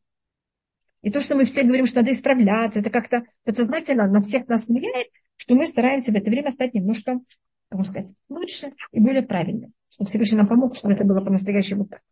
И 1.02 1.10
то, 1.10 1.20
что 1.20 1.34
мы 1.34 1.44
все 1.44 1.62
говорим, 1.62 1.86
что 1.86 2.00
надо 2.00 2.12
исправляться, 2.12 2.80
это 2.80 2.90
как-то 2.90 3.24
подсознательно 3.44 4.06
на 4.06 4.20
всех 4.20 4.48
нас 4.48 4.66
влияет, 4.66 5.08
что 5.36 5.54
мы 5.54 5.66
стараемся 5.66 6.12
в 6.12 6.14
это 6.14 6.30
время 6.30 6.50
стать 6.50 6.74
немножко, 6.74 7.20
как 7.68 7.78
можно 7.78 7.92
сказать, 7.92 8.14
лучше 8.28 8.72
и 8.92 9.00
более 9.00 9.22
правильным. 9.22 9.72
Чтобы 9.88 10.10
Всевышний 10.10 10.36
нам 10.36 10.46
помог, 10.46 10.76
чтобы 10.76 10.94
это 10.94 11.04
было 11.04 11.20
по-настоящему 11.20 11.86
так. 11.86 12.02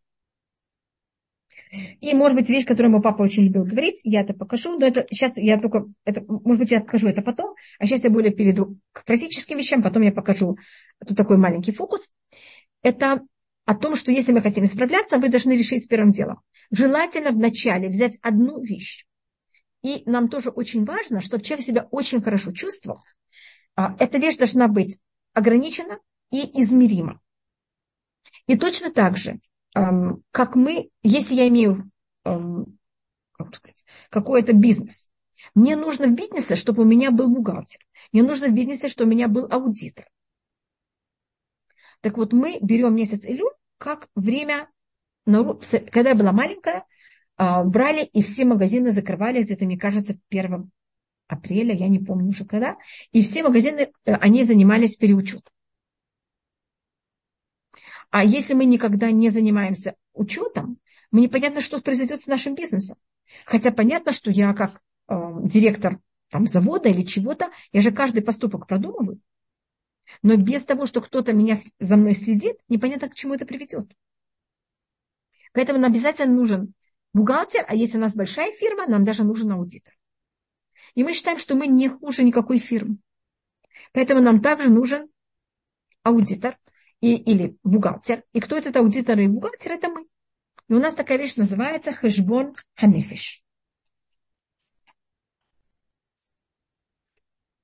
И, 2.01 2.15
может 2.15 2.39
быть, 2.39 2.49
вещь, 2.49 2.65
которую 2.65 2.93
мой 2.93 3.03
папа 3.03 3.23
очень 3.23 3.45
любил 3.45 3.65
говорить, 3.65 4.01
я 4.05 4.23
это 4.23 4.33
покажу, 4.33 4.79
но 4.79 4.87
это 4.87 5.07
сейчас 5.11 5.37
я 5.37 5.59
только, 5.59 5.87
это, 6.05 6.25
может 6.27 6.61
быть, 6.61 6.71
я 6.71 6.81
покажу 6.81 7.09
это 7.09 7.21
потом, 7.21 7.55
а 7.79 7.87
сейчас 7.87 8.05
я 8.05 8.11
более 8.11 8.33
перейду 8.33 8.79
к 8.93 9.05
практическим 9.05 9.59
вещам, 9.59 9.83
потом 9.83 10.03
я 10.03 10.13
покажу 10.13 10.57
тут 11.07 11.17
такой 11.17 11.37
маленький 11.37 11.73
фокус. 11.73 12.11
Это 12.83 13.21
о 13.69 13.75
том, 13.75 13.97
что 13.97 14.11
если 14.11 14.33
мы 14.33 14.41
хотим 14.41 14.65
исправляться, 14.65 15.19
вы 15.19 15.29
должны 15.29 15.53
решить 15.53 15.87
первым 15.89 16.11
делом. 16.11 16.41
Желательно 16.71 17.33
вначале 17.33 17.91
взять 17.91 18.19
одну 18.23 18.63
вещь. 18.63 19.05
И 19.83 20.03
нам 20.07 20.31
тоже 20.31 20.49
очень 20.49 20.87
важно, 20.87 21.21
чтобы 21.21 21.45
человек 21.45 21.67
себя 21.67 21.89
очень 21.91 22.23
хорошо 22.23 22.53
чувствовал. 22.53 23.03
А, 23.77 23.95
эта 23.99 24.17
вещь 24.17 24.39
должна 24.39 24.69
быть 24.69 24.99
ограничена 25.35 25.99
и 26.31 26.63
измерима. 26.63 27.21
И 28.47 28.57
точно 28.57 28.91
так 28.91 29.19
же, 29.19 29.39
как 29.75 30.57
мы, 30.57 30.89
если 31.03 31.35
я 31.35 31.47
имею 31.49 31.91
какой-то 34.09 34.55
бизнес, 34.55 35.11
мне 35.55 35.77
нужно 35.77 36.07
в 36.07 36.15
бизнесе, 36.15 36.57
чтобы 36.57 36.85
у 36.85 36.87
меня 36.87 37.11
был 37.11 37.29
бухгалтер. 37.29 37.81
Мне 38.13 38.23
нужно 38.23 38.49
в 38.49 38.55
бизнесе, 38.55 38.89
чтобы 38.89 39.11
у 39.11 39.15
меня 39.15 39.29
был 39.29 39.47
аудитор. 39.51 40.09
Так 42.01 42.17
вот, 42.17 42.33
мы 42.33 42.59
берем 42.63 42.95
месяц 42.95 43.27
Илюль 43.27 43.58
как 43.79 44.09
время, 44.15 44.69
когда 45.25 46.11
я 46.11 46.15
была 46.15 46.33
маленькая, 46.33 46.85
а, 47.37 47.63
брали 47.65 48.05
и 48.05 48.23
все 48.23 48.45
магазины 48.45 48.93
закрывали, 48.93 49.43
где-то, 49.43 49.65
мне 49.65 49.79
кажется, 49.79 50.19
1 50.29 50.71
апреля, 51.29 51.75
я 51.75 51.89
не 51.89 51.99
помню 51.99 52.29
уже 52.29 52.45
когда, 52.45 52.77
и 53.13 53.23
все 53.23 53.43
магазины, 53.43 53.93
э, 54.05 54.15
они 54.15 54.45
занимались 54.45 54.97
переучетом. 54.97 55.53
А 58.11 58.25
если 58.25 58.55
мы 58.55 58.65
никогда 58.65 59.11
не 59.11 59.29
занимаемся 59.29 59.95
учетом, 60.15 60.79
мне 61.11 61.25
непонятно, 61.25 61.61
что 61.61 61.81
произойдет 61.81 62.21
с 62.21 62.27
нашим 62.27 62.55
бизнесом. 62.55 62.97
Хотя 63.45 63.71
понятно, 63.71 64.13
что 64.13 64.31
я 64.31 64.55
как 64.55 64.81
э, 65.09 65.15
директор 65.45 66.01
там, 66.31 66.47
завода 66.47 66.89
или 66.89 67.03
чего-то, 67.03 67.51
я 67.73 67.83
же 67.83 67.93
каждый 67.93 68.23
поступок 68.23 68.67
продумываю. 68.67 69.21
Но 70.23 70.37
без 70.37 70.65
того, 70.65 70.87
что 70.87 71.01
кто-то 71.01 71.33
меня 71.33 71.57
за 71.79 71.97
мной 71.97 72.15
следит, 72.15 72.57
непонятно, 72.69 73.09
к 73.09 73.15
чему 73.15 73.35
это 73.35 73.47
приведет. 73.47 73.91
Поэтому 75.53 75.79
нам 75.79 75.91
обязательно 75.91 76.35
нужен 76.35 76.75
бухгалтер, 77.13 77.65
а 77.67 77.75
если 77.75 77.99
у 77.99 78.01
нас 78.01 78.15
большая 78.15 78.53
фирма, 78.53 78.87
нам 78.87 79.05
даже 79.05 79.25
нужен 79.25 79.51
аудитор. 79.53 79.95
И 80.95 81.05
мы 81.05 81.13
считаем, 81.13 81.39
что 81.39 81.55
мы 81.55 81.67
не 81.67 81.89
хуже 81.89 82.23
никакой 82.23 82.59
фирмы. 82.59 82.99
Поэтому 83.93 84.21
нам 84.21 84.41
также 84.41 84.69
нужен 84.69 85.09
аудитор 86.03 86.59
и, 87.01 87.15
или 87.17 87.57
бухгалтер. 87.63 88.25
И 88.33 88.41
кто 88.41 88.57
этот 88.57 88.77
аудитор 88.77 89.19
и 89.19 89.27
бухгалтер? 89.27 89.73
Это 89.73 89.89
мы. 89.89 90.07
И 90.69 90.75
у 90.75 90.79
нас 90.79 90.95
такая 90.95 91.19
вещь 91.19 91.37
называется 91.37 91.93
хэшбон 91.93 92.55
ханефиш. 92.75 93.43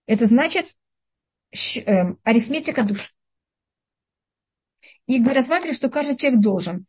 Это 0.07 0.27
значит 0.27 0.77
э, 1.55 2.15
арифметика 2.25 2.83
душ. 2.83 3.15
И 5.07 5.21
мы 5.21 5.35
рассматривали, 5.35 5.75
что 5.75 5.89
каждый 5.89 6.17
человек 6.17 6.41
должен, 6.41 6.87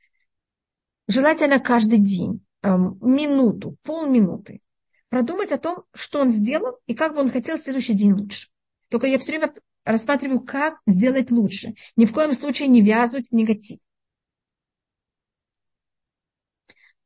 желательно 1.08 1.60
каждый 1.60 2.00
день, 2.00 2.46
э, 2.64 2.70
минуту, 2.70 3.78
полминуты, 3.84 4.62
продумать 5.10 5.52
о 5.52 5.58
том, 5.58 5.84
что 5.94 6.22
он 6.22 6.32
сделал 6.32 6.80
и 6.88 6.94
как 6.94 7.14
бы 7.14 7.22
он 7.22 7.30
хотел 7.30 7.58
следующий 7.58 7.94
день 7.94 8.14
лучше. 8.14 8.50
Только 8.90 9.08
я 9.08 9.18
все 9.18 9.32
время 9.32 9.54
рассматриваю, 9.84 10.42
как 10.42 10.80
сделать 10.88 11.32
лучше. 11.32 11.76
Ни 11.96 12.06
в 12.06 12.14
коем 12.14 12.34
случае 12.34 12.68
не 12.68 12.82
вязывать 12.82 13.30
в 13.30 13.32
негатив. 13.34 13.80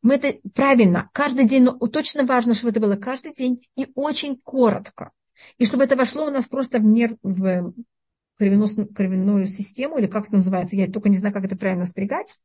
Мы 0.02 0.15
это 0.15 0.39
правильно, 0.54 1.10
каждый 1.13 1.45
день, 1.45 1.63
но 1.63 1.74
точно 1.74 2.24
важно, 2.24 2.54
чтобы 2.54 2.72
это 2.72 2.80
было 2.80 2.95
каждый 2.95 3.34
день 3.34 3.67
и 3.76 3.88
очень 3.95 4.38
коротко. 4.38 5.12
И 5.58 5.65
чтобы 5.65 5.84
это 5.84 5.95
вошло 5.95 6.25
у 6.25 6.32
нас 6.32 6.45
просто 6.45 6.80
в, 6.80 6.84
нерв, 6.84 7.17
в 7.23 7.73
кровяную 8.39 9.45
систему, 9.47 9.97
или 9.97 10.08
как 10.08 10.28
это 10.28 10.38
называется, 10.38 10.75
я 10.78 10.88
только 10.88 11.10
не 11.10 11.17
знаю, 11.17 11.34
как 11.34 11.43
это 11.43 11.58
правильно 11.58 11.86
спрягать. 11.86 12.39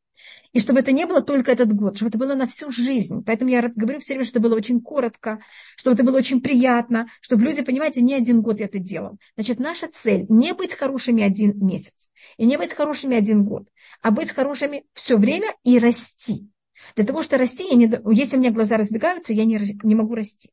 И 0.53 0.61
чтобы 0.61 0.81
это 0.81 0.93
не 0.93 1.07
было 1.07 1.23
только 1.23 1.53
этот 1.53 1.73
год, 1.73 1.97
чтобы 1.97 2.09
это 2.09 2.19
было 2.19 2.35
на 2.35 2.47
всю 2.47 2.71
жизнь. 2.71 3.23
Поэтому 3.25 3.51
я 3.51 3.63
говорю 3.63 4.01
все 4.01 4.15
время, 4.15 4.25
что 4.25 4.39
это 4.39 4.49
было 4.49 4.57
очень 4.57 4.81
коротко, 4.81 5.41
чтобы 5.77 5.95
это 5.95 6.05
было 6.05 6.17
очень 6.17 6.41
приятно, 6.41 7.09
чтобы 7.21 7.45
люди, 7.45 7.63
понимаете, 7.63 8.03
не 8.03 8.15
один 8.15 8.43
год 8.43 8.61
это 8.61 8.79
делал. 8.79 9.19
Значит, 9.37 9.61
наша 9.61 9.89
цель 9.89 10.27
не 10.29 10.53
быть 10.53 10.75
хорошими 10.75 11.23
один 11.23 11.65
месяц, 11.65 12.11
и 12.39 12.47
не 12.47 12.57
быть 12.57 12.73
хорошими 12.73 13.17
один 13.17 13.45
год, 13.45 13.69
а 14.03 14.11
быть 14.11 14.31
хорошими 14.31 14.85
все 14.95 15.17
время 15.17 15.55
и 15.63 15.79
расти. 15.79 16.49
Для 16.97 17.05
того, 17.05 17.23
что 17.23 17.39
расти, 17.39 17.67
я 17.69 17.77
не, 17.77 17.91
если 18.13 18.37
у 18.37 18.41
меня 18.41 18.51
глаза 18.51 18.77
разбегаются, 18.77 19.33
я 19.33 19.45
не, 19.45 19.61
не 19.83 19.95
могу 19.95 20.15
расти. 20.15 20.51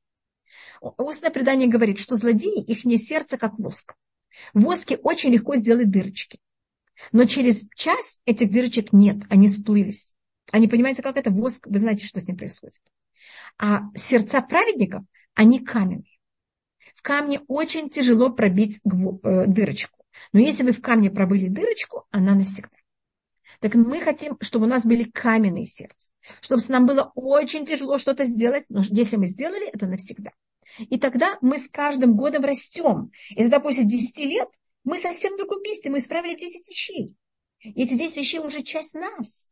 Устное 0.81 1.29
предание 1.29 1.67
говорит, 1.67 1.99
что 1.99 2.15
злодеи, 2.15 2.63
их 2.63 2.85
не 2.85 2.97
сердце, 2.97 3.37
как 3.37 3.57
воск. 3.59 3.95
В 4.53 4.63
воске 4.63 4.97
очень 4.97 5.31
легко 5.31 5.55
сделать 5.55 5.91
дырочки. 5.91 6.39
Но 7.11 7.25
через 7.25 7.67
час 7.75 8.19
этих 8.25 8.51
дырочек 8.51 8.91
нет, 8.91 9.17
они 9.29 9.47
сплылись. 9.47 10.15
Они 10.51 10.67
понимаете, 10.67 11.03
как 11.03 11.17
это 11.17 11.29
воск, 11.29 11.67
вы 11.67 11.79
знаете, 11.79 12.05
что 12.05 12.19
с 12.19 12.27
ним 12.27 12.37
происходит. 12.37 12.81
А 13.57 13.83
сердца 13.95 14.41
праведников, 14.41 15.03
они 15.35 15.59
каменные. 15.59 16.17
В 16.95 17.01
камне 17.01 17.41
очень 17.47 17.89
тяжело 17.89 18.31
пробить 18.31 18.79
э, 18.83 19.45
дырочку. 19.47 20.03
Но 20.33 20.39
если 20.39 20.63
вы 20.63 20.71
в 20.71 20.81
камне 20.81 21.09
пробыли 21.09 21.47
дырочку, 21.47 22.05
она 22.11 22.35
навсегда. 22.35 22.75
Так 23.59 23.75
мы 23.75 24.01
хотим, 24.01 24.37
чтобы 24.41 24.65
у 24.65 24.69
нас 24.69 24.85
были 24.85 25.03
каменные 25.03 25.65
сердца. 25.65 26.09
Чтобы 26.41 26.61
нам 26.69 26.85
было 26.85 27.11
очень 27.15 27.65
тяжело 27.65 27.97
что-то 27.97 28.25
сделать, 28.25 28.65
но 28.69 28.81
если 28.89 29.17
мы 29.17 29.27
сделали, 29.27 29.69
это 29.69 29.85
навсегда. 29.85 30.31
И 30.77 30.97
тогда 30.97 31.37
мы 31.41 31.57
с 31.57 31.67
каждым 31.67 32.15
годом 32.15 32.43
растем. 32.43 33.11
И 33.29 33.35
тогда 33.35 33.59
после 33.59 33.83
10 33.83 34.19
лет 34.25 34.49
мы 34.83 34.97
совсем 34.97 35.33
в 35.33 35.37
другом 35.37 35.61
месте, 35.61 35.89
мы 35.89 35.99
исправили 35.99 36.35
10 36.35 36.69
вещей. 36.69 37.15
И 37.59 37.83
эти 37.83 37.95
10 37.95 38.17
вещей 38.17 38.39
уже 38.39 38.63
часть 38.63 38.95
нас. 38.95 39.51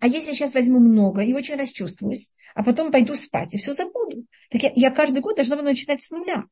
А 0.00 0.06
если 0.06 0.30
я 0.30 0.34
сейчас 0.34 0.54
возьму 0.54 0.80
много 0.80 1.22
и 1.22 1.34
очень 1.34 1.56
расчувствуюсь, 1.56 2.32
а 2.54 2.64
потом 2.64 2.90
пойду 2.90 3.14
спать 3.14 3.54
и 3.54 3.58
все 3.58 3.72
забуду, 3.72 4.24
так 4.50 4.62
я, 4.62 4.72
я 4.74 4.90
каждый 4.90 5.20
год 5.20 5.36
должна 5.36 5.56
буду 5.56 5.68
начинать 5.68 6.02
с 6.02 6.10
нуля. 6.10 6.44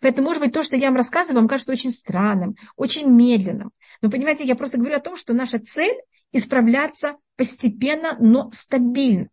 Поэтому, 0.00 0.28
может 0.28 0.42
быть, 0.42 0.52
то, 0.52 0.62
что 0.62 0.76
я 0.76 0.88
вам 0.88 0.96
рассказываю, 0.96 1.40
вам 1.40 1.48
кажется 1.48 1.72
очень 1.72 1.90
странным, 1.90 2.56
очень 2.76 3.08
медленным. 3.08 3.70
Но, 4.00 4.10
понимаете, 4.10 4.44
я 4.44 4.56
просто 4.56 4.78
говорю 4.78 4.96
о 4.96 5.00
том, 5.00 5.16
что 5.16 5.32
наша 5.32 5.58
цель– 5.58 5.96
исправляться 6.32 7.16
постепенно, 7.36 8.16
но 8.20 8.50
стабильно. 8.52 9.28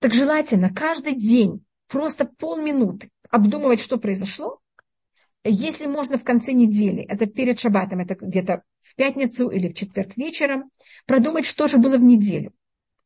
Так 0.00 0.14
желательно 0.14 0.72
каждый 0.72 1.14
день 1.14 1.64
просто 1.86 2.24
полминуты 2.24 3.10
обдумывать, 3.28 3.80
что 3.80 3.98
произошло. 3.98 4.58
Если 5.44 5.86
можно 5.86 6.18
в 6.18 6.24
конце 6.24 6.52
недели, 6.52 7.02
это 7.02 7.26
перед 7.26 7.60
шабатом, 7.60 8.00
это 8.00 8.14
где-то 8.14 8.62
в 8.80 8.94
пятницу 8.94 9.48
или 9.48 9.68
в 9.68 9.74
четверг 9.74 10.16
вечером, 10.16 10.70
продумать, 11.06 11.44
что 11.44 11.68
же 11.68 11.76
было 11.76 11.98
в 11.98 12.02
неделю. 12.02 12.52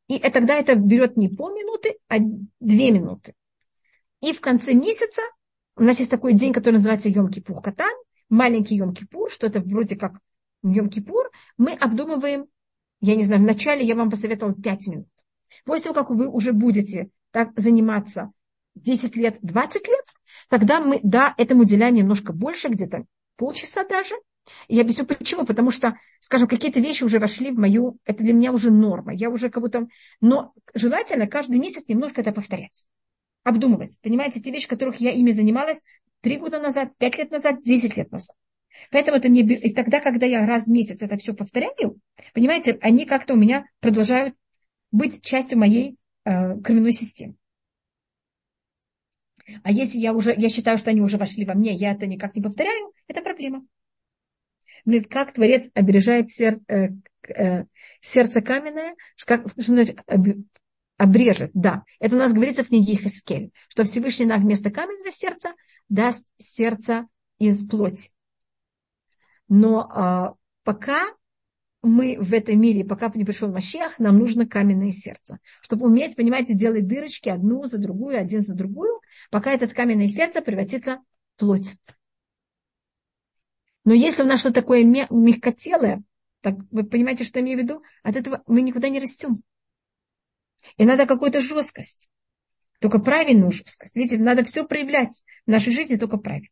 И 0.06 0.18
тогда 0.18 0.54
это 0.54 0.76
берет 0.76 1.16
не 1.16 1.28
полминуты, 1.28 1.96
а 2.08 2.16
две 2.60 2.90
минуты. 2.90 3.34
И 4.20 4.32
в 4.32 4.40
конце 4.40 4.72
месяца 4.74 5.22
у 5.76 5.82
нас 5.82 5.98
есть 5.98 6.10
такой 6.10 6.34
день, 6.34 6.52
который 6.52 6.76
называется 6.76 7.08
Йом-Кипур 7.08 7.60
Катан, 7.60 7.92
маленький 8.28 8.78
Йом-Кипур, 8.78 9.30
что 9.30 9.48
это 9.48 9.60
вроде 9.60 9.96
как 9.96 10.20
Йом-Кипур. 10.64 11.24
Мы 11.56 11.72
обдумываем, 11.72 12.46
я 13.00 13.16
не 13.16 13.24
знаю, 13.24 13.42
вначале 13.42 13.84
я 13.84 13.96
вам 13.96 14.10
посоветовала 14.10 14.54
5 14.54 14.86
минут. 14.88 15.08
После 15.64 15.84
того, 15.84 15.94
как 15.94 16.10
вы 16.10 16.28
уже 16.28 16.52
будете 16.52 17.08
так 17.30 17.58
заниматься 17.58 18.32
10 18.74 19.16
лет, 19.16 19.38
20 19.42 19.88
лет, 19.88 20.04
тогда 20.48 20.80
мы, 20.80 21.00
да, 21.02 21.34
этому 21.36 21.62
уделяем 21.62 21.94
немножко 21.94 22.32
больше, 22.32 22.68
где-то 22.68 23.04
полчаса 23.36 23.84
даже. 23.84 24.14
И 24.68 24.76
я 24.76 24.82
объясню 24.82 25.06
почему. 25.06 25.46
Потому 25.46 25.70
что, 25.70 25.98
скажем, 26.20 26.48
какие-то 26.48 26.80
вещи 26.80 27.04
уже 27.04 27.18
вошли 27.18 27.50
в 27.50 27.58
мою, 27.58 27.98
это 28.04 28.22
для 28.22 28.34
меня 28.34 28.52
уже 28.52 28.70
норма. 28.70 29.14
Я 29.14 29.30
уже 29.30 29.48
как 29.48 29.62
будто, 29.62 29.88
но 30.20 30.52
желательно 30.74 31.26
каждый 31.26 31.58
месяц 31.58 31.88
немножко 31.88 32.20
это 32.20 32.32
повторять. 32.32 32.86
Обдумывать. 33.42 33.98
Понимаете, 34.02 34.40
те 34.40 34.50
вещи, 34.50 34.68
которых 34.68 35.00
я 35.00 35.12
ими 35.12 35.30
занималась 35.30 35.82
три 36.20 36.38
года 36.38 36.58
назад, 36.60 36.96
пять 36.98 37.18
лет 37.18 37.30
назад, 37.30 37.62
десять 37.62 37.96
лет 37.96 38.10
назад. 38.10 38.36
Поэтому 38.90 39.18
это 39.18 39.28
мне, 39.28 39.42
и 39.42 39.72
тогда, 39.72 40.00
когда 40.00 40.26
я 40.26 40.44
раз 40.46 40.64
в 40.64 40.70
месяц 40.70 41.00
это 41.02 41.16
все 41.16 41.32
повторяю, 41.32 42.00
понимаете, 42.32 42.78
они 42.80 43.04
как-то 43.04 43.34
у 43.34 43.36
меня 43.36 43.66
продолжают 43.80 44.34
быть 44.94 45.22
частью 45.22 45.58
моей 45.58 45.98
э, 46.24 46.60
кровяной 46.60 46.92
системы. 46.92 47.34
А 49.62 49.72
если 49.72 49.98
я 49.98 50.14
уже, 50.14 50.32
я 50.36 50.48
считаю, 50.48 50.78
что 50.78 50.90
они 50.90 51.00
уже 51.02 51.18
вошли 51.18 51.44
во 51.44 51.54
мне, 51.54 51.74
я 51.74 51.92
это 51.92 52.06
никак 52.06 52.34
не 52.36 52.42
повторяю, 52.42 52.92
это 53.08 53.20
проблема. 53.20 53.66
Блин, 54.84 55.04
как 55.04 55.32
Творец 55.32 55.68
обережает 55.74 56.30
сер, 56.30 56.60
э, 56.68 56.90
э, 57.28 57.64
сердце 58.00 58.40
каменное, 58.40 58.94
как, 59.26 59.50
что 59.50 59.74
значит 59.74 60.00
обрежет, 60.96 61.50
да. 61.54 61.82
Это 61.98 62.14
у 62.14 62.18
нас 62.18 62.32
говорится 62.32 62.62
в 62.62 62.68
книге 62.68 62.94
Хескель, 62.94 63.50
что 63.68 63.82
Всевышний 63.82 64.26
нам 64.26 64.42
вместо 64.42 64.70
каменного 64.70 65.10
сердца 65.10 65.54
даст 65.88 66.24
сердце 66.38 67.08
из 67.38 67.66
плоти. 67.66 68.10
Но 69.48 69.88
э, 69.90 70.34
пока 70.62 71.02
мы 71.84 72.16
в 72.18 72.32
этом 72.32 72.60
мире, 72.60 72.84
пока 72.84 73.10
не 73.14 73.24
пришел 73.24 73.50
Машех, 73.50 73.98
нам 73.98 74.18
нужно 74.18 74.46
каменное 74.46 74.92
сердце. 74.92 75.38
Чтобы 75.60 75.86
уметь, 75.86 76.16
понимаете, 76.16 76.54
делать 76.54 76.86
дырочки 76.86 77.28
одну 77.28 77.64
за 77.64 77.78
другую, 77.78 78.18
один 78.18 78.42
за 78.42 78.54
другую, 78.54 79.00
пока 79.30 79.52
это 79.52 79.68
каменное 79.68 80.08
сердце 80.08 80.40
превратится 80.40 81.00
в 81.36 81.40
плоть. 81.40 81.76
Но 83.84 83.92
если 83.92 84.22
у 84.22 84.26
нас 84.26 84.40
что-то 84.40 84.56
такое 84.56 84.82
мягкотелое, 84.82 86.02
так 86.40 86.56
вы 86.70 86.84
понимаете, 86.84 87.24
что 87.24 87.38
я 87.38 87.44
имею 87.44 87.58
в 87.58 87.62
виду? 87.62 87.82
От 88.02 88.16
этого 88.16 88.42
мы 88.46 88.62
никуда 88.62 88.88
не 88.88 89.00
растем. 89.00 89.42
И 90.76 90.84
надо 90.84 91.06
какую-то 91.06 91.40
жесткость. 91.40 92.10
Только 92.80 92.98
правильную 92.98 93.50
жесткость. 93.50 93.96
Видите, 93.96 94.18
надо 94.18 94.44
все 94.44 94.66
проявлять 94.66 95.22
в 95.46 95.50
нашей 95.50 95.72
жизни 95.72 95.96
только 95.96 96.16
правильно. 96.16 96.48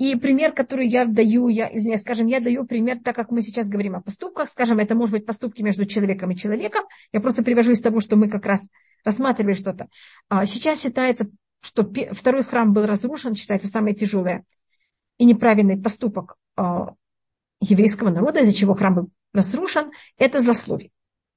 И 0.00 0.16
пример, 0.16 0.52
который 0.54 0.88
я 0.88 1.04
даю, 1.04 1.48
я, 1.48 1.68
извиняюсь, 1.76 2.00
скажем, 2.00 2.26
я 2.26 2.40
даю 2.40 2.64
пример, 2.64 3.00
так 3.04 3.14
как 3.14 3.30
мы 3.30 3.42
сейчас 3.42 3.68
говорим 3.68 3.96
о 3.96 4.00
поступках, 4.00 4.48
скажем, 4.48 4.78
это 4.78 4.94
может 4.94 5.12
быть 5.12 5.26
поступки 5.26 5.60
между 5.60 5.84
человеком 5.84 6.30
и 6.30 6.36
человеком. 6.36 6.86
Я 7.12 7.20
просто 7.20 7.44
привожу 7.44 7.72
из 7.72 7.82
того, 7.82 8.00
что 8.00 8.16
мы 8.16 8.30
как 8.30 8.46
раз 8.46 8.66
рассматривали 9.04 9.52
что-то. 9.52 9.88
А 10.30 10.46
сейчас 10.46 10.80
считается, 10.80 11.28
что 11.60 11.86
второй 12.12 12.44
храм 12.44 12.72
был 12.72 12.86
разрушен, 12.86 13.34
считается 13.34 13.68
самое 13.68 13.94
тяжелое 13.94 14.44
и 15.18 15.26
неправильный 15.26 15.76
поступок 15.76 16.36
а, 16.56 16.94
еврейского 17.60 18.08
народа, 18.08 18.40
из-за 18.40 18.54
чего 18.54 18.72
храм 18.72 18.94
был 18.94 19.10
разрушен, 19.34 19.90
это 20.16 20.40
злословие. 20.40 20.92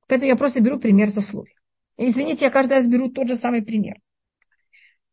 Поэтому 0.08 0.30
я 0.30 0.38
просто 0.38 0.62
беру 0.62 0.80
пример 0.80 1.10
злословия. 1.10 1.56
Извините, 1.98 2.46
я 2.46 2.50
каждый 2.50 2.76
раз 2.78 2.88
беру 2.88 3.10
тот 3.10 3.28
же 3.28 3.36
самый 3.36 3.62
пример. 3.62 3.98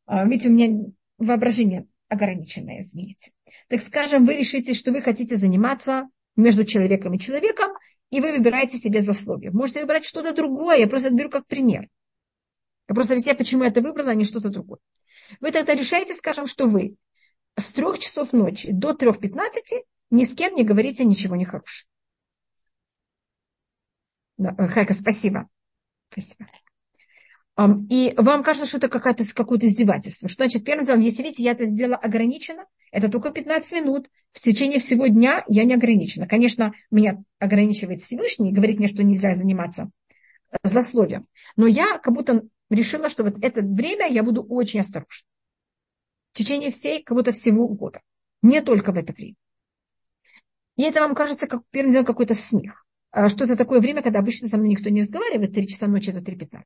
А, 0.07 0.25
видите, 0.25 0.51
у 0.51 0.53
меня 0.53 0.85
воображение 1.19 1.89
ограниченное, 2.11 2.83
извините. 2.83 3.33
Так 3.69 3.81
скажем, 3.81 4.27
вы 4.27 4.37
решите, 4.37 4.75
что 4.75 4.91
вы 4.91 5.01
хотите 5.01 5.37
заниматься 5.37 6.09
между 6.37 6.65
человеком 6.65 7.15
и 7.15 7.19
человеком, 7.19 7.71
и 8.11 8.21
вы 8.21 8.33
выбираете 8.33 8.77
себе 8.77 9.01
злословие. 9.01 9.53
Можете 9.53 9.81
выбрать 9.81 10.05
что-то 10.05 10.35
другое, 10.35 10.79
я 10.79 10.89
просто 10.89 11.11
беру 11.11 11.31
как 11.31 11.47
пример. 11.47 11.89
Я 12.89 12.95
просто 12.95 13.15
объясняю, 13.15 13.39
почему 13.39 13.63
я 13.63 13.71
это 13.71 13.81
выбрала, 13.81 14.11
а 14.11 14.15
не 14.15 14.25
что-то 14.25 14.51
другое. 14.51 14.81
Вы 15.41 15.53
тогда 15.53 15.75
решаете, 15.75 16.15
скажем, 16.15 16.47
что 16.47 16.67
вы 16.67 16.97
с 17.57 17.73
трех 17.73 17.99
часов 18.01 18.33
ночи 18.33 18.73
до 18.73 18.93
трех 18.95 19.21
пятнадцати 19.21 19.85
ни 20.11 20.25
с 20.25 20.35
кем 20.35 20.57
не 20.57 20.65
говорите 20.65 21.05
ничего 21.05 21.37
нехорошего. 21.37 21.89
Хайка, 24.39 24.95
спасибо. 24.95 25.49
Спасибо. 26.11 26.47
И 27.91 28.15
вам 28.17 28.43
кажется, 28.43 28.67
что 28.67 28.79
это 28.79 28.89
какое-то 28.89 29.25
какое 29.35 29.59
издевательство. 29.59 30.29
Что 30.29 30.45
значит, 30.45 30.65
первым 30.65 30.87
делом, 30.87 31.01
если 31.01 31.23
видите, 31.23 31.43
я 31.43 31.53
это 31.53 31.67
сделала 31.67 31.97
ограниченно, 31.97 32.67
это 32.91 33.11
только 33.11 33.31
15 33.31 33.73
минут. 33.73 34.09
В 34.33 34.41
течение 34.41 34.79
всего 34.79 35.07
дня 35.09 35.45
я 35.47 35.65
не 35.65 35.75
ограничена. 35.75 36.27
Конечно, 36.27 36.73
меня 36.91 37.23
ограничивает 37.39 38.03
Всевышний, 38.03 38.53
говорит 38.53 38.79
мне, 38.79 38.89
что 38.89 39.03
нельзя 39.03 39.35
заниматься 39.35 39.91
злословием. 40.63 41.25
Но 41.57 41.67
я 41.67 41.99
как 41.99 42.15
будто 42.15 42.43
решила, 42.71 43.11
что 43.11 43.25
вот 43.25 43.37
это 43.43 43.63
время 43.63 44.09
я 44.09 44.23
буду 44.23 44.43
очень 44.43 44.81
осторожна. 44.81 45.27
В 46.33 46.39
течение 46.39 46.71
всей, 46.71 47.03
как 47.03 47.17
будто 47.17 47.33
всего 47.33 47.69
года. 47.69 48.01
Не 48.43 48.63
только 48.63 48.93
в 48.93 48.97
это 48.97 49.13
время. 49.13 49.37
И 50.77 50.83
это 50.83 51.01
вам 51.01 51.15
кажется, 51.15 51.47
как 51.47 51.63
первым 51.71 51.93
делом, 51.93 52.07
какой-то 52.07 52.35
смех. 52.35 52.87
А 53.13 53.29
что 53.29 53.45
это 53.45 53.57
такое 53.57 53.81
время, 53.81 54.03
когда 54.03 54.21
обычно 54.21 54.49
со 54.49 54.57
мной 54.57 54.71
никто 54.71 54.89
не 54.89 55.03
разговаривает, 55.03 55.55
3 55.55 55.67
часа 55.67 55.87
ночи 55.87 56.13
до 56.13 56.21
3.15. 56.21 56.63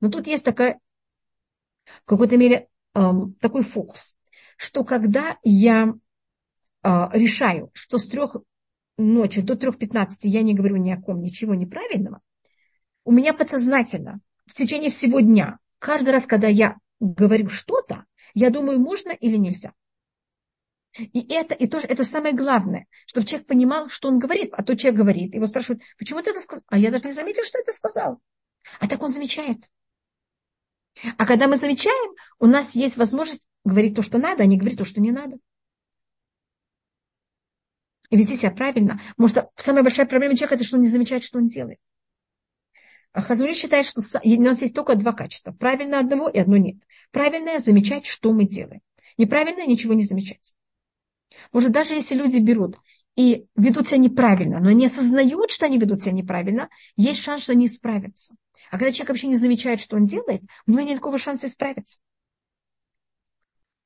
Но 0.00 0.10
тут 0.10 0.26
есть 0.26 0.44
такая, 0.44 0.80
в 1.84 2.04
какой-то 2.06 2.36
мере 2.36 2.68
такой 2.92 3.62
фокус, 3.62 4.16
что 4.56 4.82
когда 4.82 5.36
я 5.42 5.94
э, 6.82 6.88
решаю, 7.12 7.70
что 7.74 7.98
с 7.98 8.06
трех 8.06 8.36
ночи 8.96 9.42
до 9.42 9.52
3.15 9.52 10.08
я 10.22 10.42
не 10.42 10.54
говорю 10.54 10.76
ни 10.76 10.90
о 10.90 11.00
ком 11.00 11.20
ничего 11.20 11.54
неправильного, 11.54 12.20
у 13.04 13.12
меня 13.12 13.34
подсознательно 13.34 14.20
в 14.46 14.54
течение 14.54 14.90
всего 14.90 15.20
дня, 15.20 15.58
каждый 15.78 16.10
раз, 16.10 16.24
когда 16.26 16.48
я 16.48 16.76
говорю 17.00 17.48
что-то, 17.48 18.06
я 18.32 18.50
думаю, 18.50 18.80
можно 18.80 19.10
или 19.10 19.36
нельзя. 19.36 19.72
И 20.98 21.32
это, 21.32 21.54
и 21.54 21.66
тоже, 21.66 21.86
это 21.86 22.04
самое 22.04 22.34
главное, 22.34 22.86
чтобы 23.06 23.26
человек 23.26 23.46
понимал, 23.46 23.88
что 23.88 24.08
он 24.08 24.18
говорит. 24.18 24.50
А 24.52 24.62
то 24.62 24.76
человек 24.76 25.00
говорит, 25.00 25.34
его 25.34 25.46
спрашивают, 25.46 25.82
почему 25.98 26.22
ты 26.22 26.30
это 26.30 26.40
сказал? 26.40 26.64
А 26.68 26.78
я 26.78 26.90
даже 26.90 27.04
не 27.04 27.12
заметил, 27.12 27.44
что 27.44 27.58
это 27.58 27.72
сказал. 27.72 28.20
А 28.80 28.88
так 28.88 29.02
он 29.02 29.08
замечает. 29.08 29.58
А 31.18 31.26
когда 31.26 31.48
мы 31.48 31.56
замечаем, 31.56 32.14
у 32.38 32.46
нас 32.46 32.74
есть 32.74 32.96
возможность 32.96 33.46
говорить 33.64 33.94
то, 33.94 34.02
что 34.02 34.18
надо, 34.18 34.42
а 34.42 34.46
не 34.46 34.56
говорить 34.56 34.78
то, 34.78 34.84
что 34.84 35.00
не 35.00 35.12
надо. 35.12 35.36
И 38.08 38.16
вести 38.16 38.36
себя 38.36 38.50
правильно. 38.50 39.00
Что 39.26 39.50
самая 39.56 39.82
большая 39.82 40.06
проблема 40.06 40.36
человека, 40.36 40.54
это 40.54 40.64
что 40.64 40.76
он 40.76 40.82
не 40.82 40.88
замечает, 40.88 41.24
что 41.24 41.38
он 41.38 41.48
делает. 41.48 41.78
А 43.12 43.20
Хазури 43.20 43.54
считает, 43.54 43.86
что 43.86 44.00
у 44.00 44.42
нас 44.42 44.60
есть 44.60 44.74
только 44.74 44.94
два 44.94 45.12
качества. 45.12 45.52
Правильно 45.52 46.00
одного 46.00 46.28
и 46.28 46.38
одно 46.38 46.56
нет. 46.56 46.76
Правильное– 47.10 47.58
замечать, 47.60 48.06
что 48.06 48.32
мы 48.32 48.44
делаем. 48.44 48.82
Неправильное– 49.16 49.64
ничего 49.66 49.94
не 49.94 50.04
замечать. 50.04 50.54
Может, 51.52 51.72
даже 51.72 51.94
если 51.94 52.14
люди 52.14 52.38
берут 52.38 52.78
и 53.16 53.46
ведут 53.56 53.88
себя 53.88 53.98
неправильно, 53.98 54.60
но 54.60 54.70
не 54.70 54.86
осознают, 54.86 55.50
что 55.50 55.66
они 55.66 55.78
ведут 55.78 56.02
себя 56.02 56.12
неправильно, 56.12 56.68
есть 56.96 57.20
шанс, 57.20 57.42
что 57.42 57.52
они 57.52 57.66
исправятся. 57.66 58.34
А 58.70 58.78
когда 58.78 58.92
человек 58.92 59.10
вообще 59.10 59.28
не 59.28 59.36
замечает, 59.36 59.80
что 59.80 59.96
он 59.96 60.06
делает, 60.06 60.42
у 60.66 60.72
него 60.72 60.82
нет 60.82 60.96
такого 60.96 61.18
шанса 61.18 61.46
исправиться. 61.46 62.00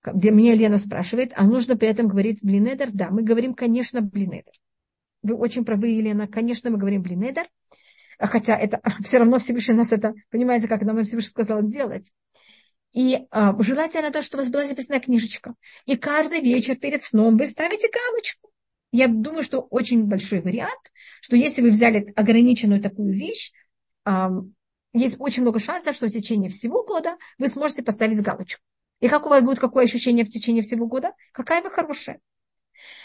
Где 0.02 0.30
меня 0.30 0.54
Лена 0.54 0.78
спрашивает, 0.78 1.32
а 1.36 1.44
нужно 1.44 1.76
при 1.76 1.88
этом 1.88 2.08
говорить 2.08 2.42
блинедер? 2.42 2.90
Да, 2.90 3.10
мы 3.10 3.22
говорим, 3.22 3.54
конечно, 3.54 4.00
блинедер. 4.00 4.54
Вы 5.22 5.34
очень 5.34 5.64
правы, 5.64 5.88
Елена. 5.88 6.26
Конечно, 6.26 6.70
мы 6.70 6.78
говорим 6.78 7.02
блинедер. 7.02 7.48
Хотя 8.18 8.56
это 8.56 8.80
все 9.04 9.18
равно 9.18 9.38
Всевышний 9.38 9.74
нас 9.74 9.92
это, 9.92 10.14
понимаете, 10.30 10.68
как 10.68 10.82
нам 10.82 11.02
Всевышний 11.04 11.30
сказал 11.30 11.62
делать. 11.62 12.10
И 12.92 13.18
а, 13.30 13.54
желательно 13.62 14.10
то, 14.10 14.22
что 14.22 14.36
у 14.36 14.40
вас 14.40 14.50
была 14.50 14.66
записная 14.66 15.00
книжечка. 15.00 15.54
И 15.86 15.96
каждый 15.96 16.40
вечер 16.40 16.76
перед 16.76 17.02
сном 17.02 17.36
вы 17.36 17.46
ставите 17.46 17.88
галочку. 17.88 18.50
Я 18.92 19.06
думаю, 19.06 19.44
что 19.44 19.60
очень 19.60 20.06
большой 20.06 20.40
вариант, 20.40 20.92
что 21.20 21.36
если 21.36 21.62
вы 21.62 21.70
взяли 21.70 22.12
ограниченную 22.16 22.80
такую 22.80 23.12
вещь, 23.12 23.52
а, 24.04 24.30
есть 24.92 25.16
очень 25.20 25.42
много 25.42 25.60
шансов, 25.60 25.94
что 25.94 26.08
в 26.08 26.12
течение 26.12 26.50
всего 26.50 26.84
года 26.84 27.16
вы 27.38 27.46
сможете 27.46 27.82
поставить 27.82 28.20
галочку. 28.20 28.62
И 29.00 29.08
как 29.08 29.26
у 29.26 29.28
вас 29.28 29.42
будет 29.42 29.60
какое 29.60 29.84
ощущение 29.84 30.24
в 30.24 30.30
течение 30.30 30.62
всего 30.62 30.86
года? 30.86 31.12
Какая 31.32 31.62
вы 31.62 31.70
хорошая. 31.70 32.20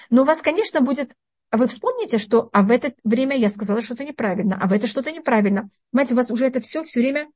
Но 0.10 0.24
у 0.24 0.26
вас, 0.26 0.42
конечно, 0.42 0.82
будет... 0.82 1.14
А 1.52 1.58
вы 1.58 1.68
вспомните, 1.68 2.18
что 2.18 2.50
а 2.52 2.64
в 2.64 2.72
это 2.72 2.94
время 3.04 3.38
я 3.38 3.50
сказала 3.50 3.82
что-то 3.82 4.04
неправильно, 4.04 4.58
а 4.60 4.68
в 4.68 4.74
это 4.74 4.88
что-то 4.88 5.12
неправильно. 5.12 5.70
Мать, 5.92 6.12
у 6.12 6.16
вас 6.16 6.32
уже 6.32 6.46
это 6.46 6.60
все 6.60 6.84
все 6.84 7.00
время 7.00 7.30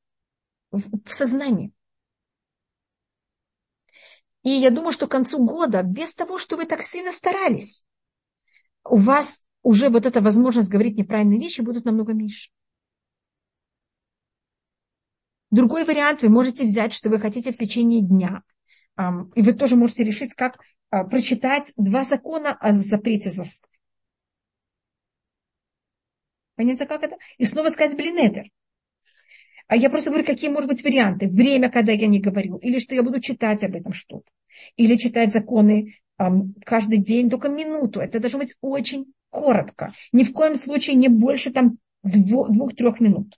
в 0.71 1.13
сознании. 1.13 1.71
И 4.43 4.49
я 4.49 4.71
думаю, 4.71 4.93
что 4.93 5.07
к 5.07 5.11
концу 5.11 5.43
года, 5.45 5.83
без 5.83 6.15
того, 6.15 6.37
что 6.37 6.55
вы 6.55 6.65
так 6.65 6.81
сильно 6.81 7.11
старались, 7.11 7.85
у 8.83 8.97
вас 8.97 9.43
уже 9.61 9.89
вот 9.89 10.05
эта 10.05 10.21
возможность 10.21 10.69
говорить 10.69 10.97
неправильные 10.97 11.39
вещи 11.39 11.61
будут 11.61 11.85
намного 11.85 12.13
меньше. 12.13 12.49
Другой 15.51 15.83
вариант 15.83 16.21
вы 16.21 16.29
можете 16.29 16.63
взять, 16.63 16.93
что 16.93 17.09
вы 17.09 17.19
хотите 17.19 17.51
в 17.51 17.57
течение 17.57 18.01
дня. 18.01 18.43
И 19.35 19.41
вы 19.41 19.53
тоже 19.53 19.75
можете 19.75 20.03
решить, 20.03 20.33
как 20.33 20.59
а, 20.89 21.03
прочитать 21.05 21.71
два 21.77 22.03
закона 22.03 22.53
о 22.53 22.73
запрете 22.73 23.29
злословия. 23.29 23.79
Понятно, 26.55 26.85
как 26.85 27.03
это? 27.03 27.17
И 27.37 27.45
снова 27.45 27.69
сказать 27.69 27.95
блинетер. 27.95 28.49
А 29.69 29.75
я 29.75 29.91
просто 29.91 30.09
говорю, 30.09 30.25
какие, 30.25 30.49
может 30.49 30.67
быть, 30.67 30.83
варианты. 30.83 31.29
Время, 31.29 31.69
когда 31.69 31.91
я 31.91 32.07
не 32.07 32.19
говорю. 32.19 32.57
Или 32.57 32.79
что 32.79 32.95
я 32.95 33.03
буду 33.03 33.21
читать 33.21 33.63
об 33.63 33.75
этом 33.75 33.93
что-то. 33.93 34.31
Или 34.77 34.95
читать 34.95 35.31
законы 35.31 35.93
эм, 36.17 36.55
каждый 36.65 36.97
день, 36.97 37.29
только 37.29 37.49
минуту. 37.49 37.99
Это 37.99 38.19
должно 38.19 38.39
быть 38.39 38.55
очень 38.61 39.13
коротко. 39.29 39.93
Ни 40.11 40.23
в 40.23 40.33
коем 40.33 40.55
случае 40.55 40.95
не 40.95 41.07
больше 41.07 41.51
там 41.51 41.77
двух-трех 42.01 42.99
минут. 42.99 43.37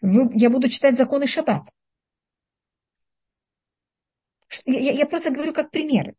Я 0.00 0.48
буду 0.48 0.68
читать 0.68 0.96
законы 0.96 1.26
шаббат. 1.26 1.68
Я, 4.64 4.92
я 4.92 5.06
просто 5.06 5.32
говорю 5.32 5.52
как 5.52 5.72
примеры. 5.72 6.14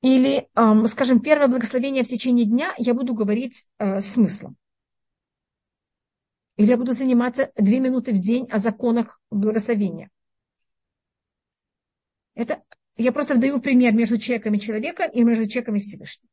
Или, 0.00 0.48
эм, 0.56 0.86
скажем, 0.88 1.20
первое 1.20 1.48
благословение 1.48 2.04
в 2.04 2.08
течение 2.08 2.46
дня 2.46 2.72
я 2.78 2.94
буду 2.94 3.12
говорить 3.12 3.68
э, 3.78 4.00
смыслом. 4.00 4.56
Или 6.60 6.72
я 6.72 6.76
буду 6.76 6.92
заниматься 6.92 7.50
две 7.56 7.80
минуты 7.80 8.12
в 8.12 8.18
день 8.18 8.46
о 8.50 8.58
законах 8.58 9.18
благословения. 9.30 10.10
Это 12.34 12.62
я 12.98 13.12
просто 13.12 13.36
даю 13.36 13.62
пример 13.62 13.94
между 13.94 14.18
человеком 14.18 14.52
и 14.52 14.60
человеком 14.60 15.10
и 15.10 15.22
между 15.22 15.48
человеком 15.48 15.76
и 15.76 15.80
Всевышним. 15.80 16.28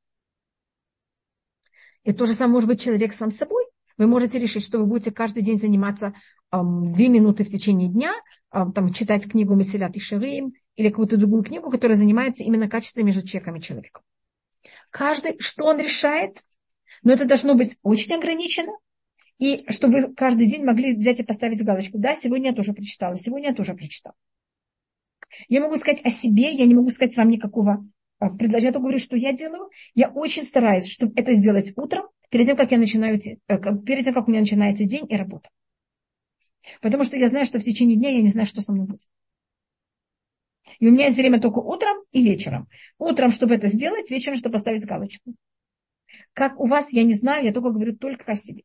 И 2.03 2.11
то 2.11 2.25
же 2.25 2.33
самое 2.33 2.55
может 2.55 2.67
быть 2.67 2.81
человек 2.81 3.13
сам 3.13 3.31
собой. 3.31 3.67
Вы 3.95 4.07
можете 4.07 4.37
решить, 4.37 4.65
что 4.65 4.79
вы 4.79 4.85
будете 4.85 5.11
каждый 5.11 5.43
день 5.43 5.61
заниматься 5.61 6.13
эм, 6.51 6.91
две 6.91 7.07
минуты 7.07 7.45
в 7.45 7.49
течение 7.49 7.87
дня, 7.87 8.11
эм, 8.51 8.73
там, 8.73 8.91
читать 8.91 9.31
книгу 9.31 9.55
Месилят 9.55 9.95
и 9.95 10.01
Шевеем 10.01 10.51
или 10.75 10.89
какую-то 10.89 11.15
другую 11.15 11.43
книгу, 11.43 11.71
которая 11.71 11.95
занимается 11.95 12.43
именно 12.43 12.67
качеством 12.67 13.05
между 13.05 13.25
человеком 13.25 13.55
и 13.55 13.61
человеком. 13.61 14.03
Каждый, 14.89 15.39
что 15.39 15.67
он 15.67 15.79
решает, 15.79 16.43
но 17.01 17.13
это 17.13 17.23
должно 17.23 17.55
быть 17.55 17.77
очень 17.81 18.13
ограничено, 18.13 18.73
и 19.39 19.65
чтобы 19.69 20.13
каждый 20.13 20.47
день 20.47 20.63
могли 20.63 20.95
взять 20.95 21.19
и 21.19 21.23
поставить 21.23 21.63
галочку. 21.63 21.97
Да, 21.97 22.15
сегодня 22.15 22.49
я 22.49 22.55
тоже 22.55 22.73
прочитала, 22.73 23.15
сегодня 23.17 23.49
я 23.49 23.55
тоже 23.55 23.73
прочитала. 23.73 24.15
Я 25.47 25.61
могу 25.61 25.75
сказать 25.75 26.03
о 26.05 26.09
себе, 26.09 26.51
я 26.51 26.65
не 26.65 26.75
могу 26.75 26.89
сказать 26.89 27.15
вам 27.17 27.29
никакого 27.29 27.85
а, 28.19 28.29
предложения. 28.29 28.67
Я 28.67 28.73
только 28.73 28.83
говорю, 28.83 28.99
что 28.99 29.17
я 29.17 29.33
делаю. 29.33 29.69
Я 29.93 30.09
очень 30.09 30.43
стараюсь, 30.43 30.87
чтобы 30.87 31.13
это 31.15 31.33
сделать 31.33 31.73
утром, 31.75 32.07
перед 32.29 32.45
тем, 32.45 32.57
как 32.57 32.71
я 32.71 32.77
начинаю, 32.77 33.19
э, 33.19 33.57
перед 33.85 34.05
тем, 34.05 34.13
как 34.13 34.27
у 34.27 34.31
меня 34.31 34.41
начинается 34.41 34.85
день 34.85 35.05
и 35.09 35.15
работа. 35.15 35.49
Потому 36.81 37.03
что 37.03 37.17
я 37.17 37.27
знаю, 37.27 37.45
что 37.45 37.59
в 37.59 37.63
течение 37.63 37.97
дня 37.97 38.09
я 38.09 38.21
не 38.21 38.29
знаю, 38.29 38.47
что 38.47 38.61
со 38.61 38.73
мной 38.73 38.87
будет. 38.87 39.07
И 40.79 40.87
у 40.87 40.91
меня 40.91 41.05
есть 41.05 41.17
время 41.17 41.39
только 41.39 41.59
утром 41.59 41.97
и 42.11 42.23
вечером. 42.23 42.67
Утром, 42.97 43.31
чтобы 43.31 43.55
это 43.55 43.67
сделать, 43.67 44.09
вечером, 44.11 44.37
чтобы 44.37 44.53
поставить 44.53 44.85
галочку. 44.85 45.33
Как 46.33 46.59
у 46.59 46.67
вас, 46.67 46.91
я 46.91 47.03
не 47.03 47.13
знаю, 47.13 47.45
я 47.45 47.53
только 47.53 47.69
говорю 47.69 47.95
только 47.95 48.31
о 48.31 48.35
себе. 48.35 48.63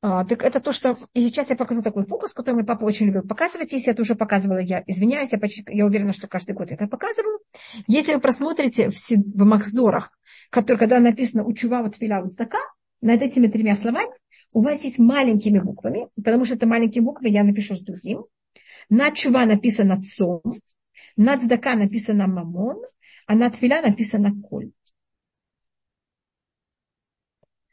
А, 0.00 0.24
так 0.24 0.44
это 0.44 0.60
то, 0.60 0.72
что... 0.72 0.96
И 1.14 1.22
сейчас 1.22 1.50
я 1.50 1.56
покажу 1.56 1.82
такой 1.82 2.04
фокус, 2.06 2.32
который 2.32 2.56
мой 2.56 2.64
папа 2.64 2.84
очень 2.84 3.06
любил 3.06 3.22
показывать. 3.22 3.72
Если 3.72 3.92
это 3.92 4.02
уже 4.02 4.14
показывала, 4.14 4.58
я 4.58 4.82
извиняюсь, 4.86 5.32
я, 5.32 5.38
почти, 5.38 5.64
я 5.68 5.86
уверена, 5.86 6.12
что 6.12 6.28
каждый 6.28 6.52
год 6.52 6.70
это 6.70 6.86
показываю. 6.86 7.40
Если 7.88 8.14
вы 8.14 8.20
просмотрите 8.20 8.90
в, 8.90 8.94
в 8.94 9.44
Махзорах, 9.44 10.16
который, 10.50 10.76
когда 10.76 11.00
написано 11.00 11.44
«Учува 11.44 11.82
вот 11.82 11.96
филя 11.96 12.22
вот 12.22 12.32
над 13.00 13.22
этими 13.22 13.48
тремя 13.48 13.74
словами 13.74 14.12
у 14.54 14.62
вас 14.62 14.82
есть 14.84 14.98
маленькими 14.98 15.58
буквами, 15.58 16.08
потому 16.16 16.44
что 16.44 16.54
это 16.54 16.66
маленькие 16.66 17.02
буквы, 17.02 17.28
я 17.28 17.44
напишу 17.44 17.76
с 17.76 17.82
другим. 17.82 18.24
Над 18.88 19.14
чува 19.14 19.44
написано 19.44 20.02
цом, 20.02 20.42
над 21.16 21.42
здака 21.42 21.74
написано 21.74 22.26
мамон, 22.26 22.82
а 23.26 23.34
над 23.34 23.56
филя 23.56 23.82
написано 23.82 24.32
коль. 24.40 24.72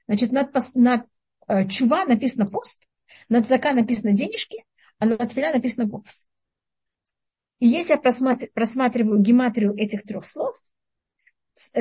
Значит, 0.07 0.31
над, 0.31 0.51
над 0.75 1.07
чува 1.69 2.05
написано 2.05 2.45
пост, 2.47 2.83
над 3.29 3.45
здака 3.45 3.73
написано 3.73 4.13
денежки, 4.13 4.65
а 4.99 5.05
над 5.05 5.31
филя 5.31 5.53
написано 5.53 5.85
голос. 5.85 6.27
И 7.59 7.67
если 7.67 7.93
я 7.93 8.47
просматриваю, 8.53 9.19
гематрию 9.19 9.73
этих 9.75 10.03
трех 10.03 10.25
слов, 10.25 10.55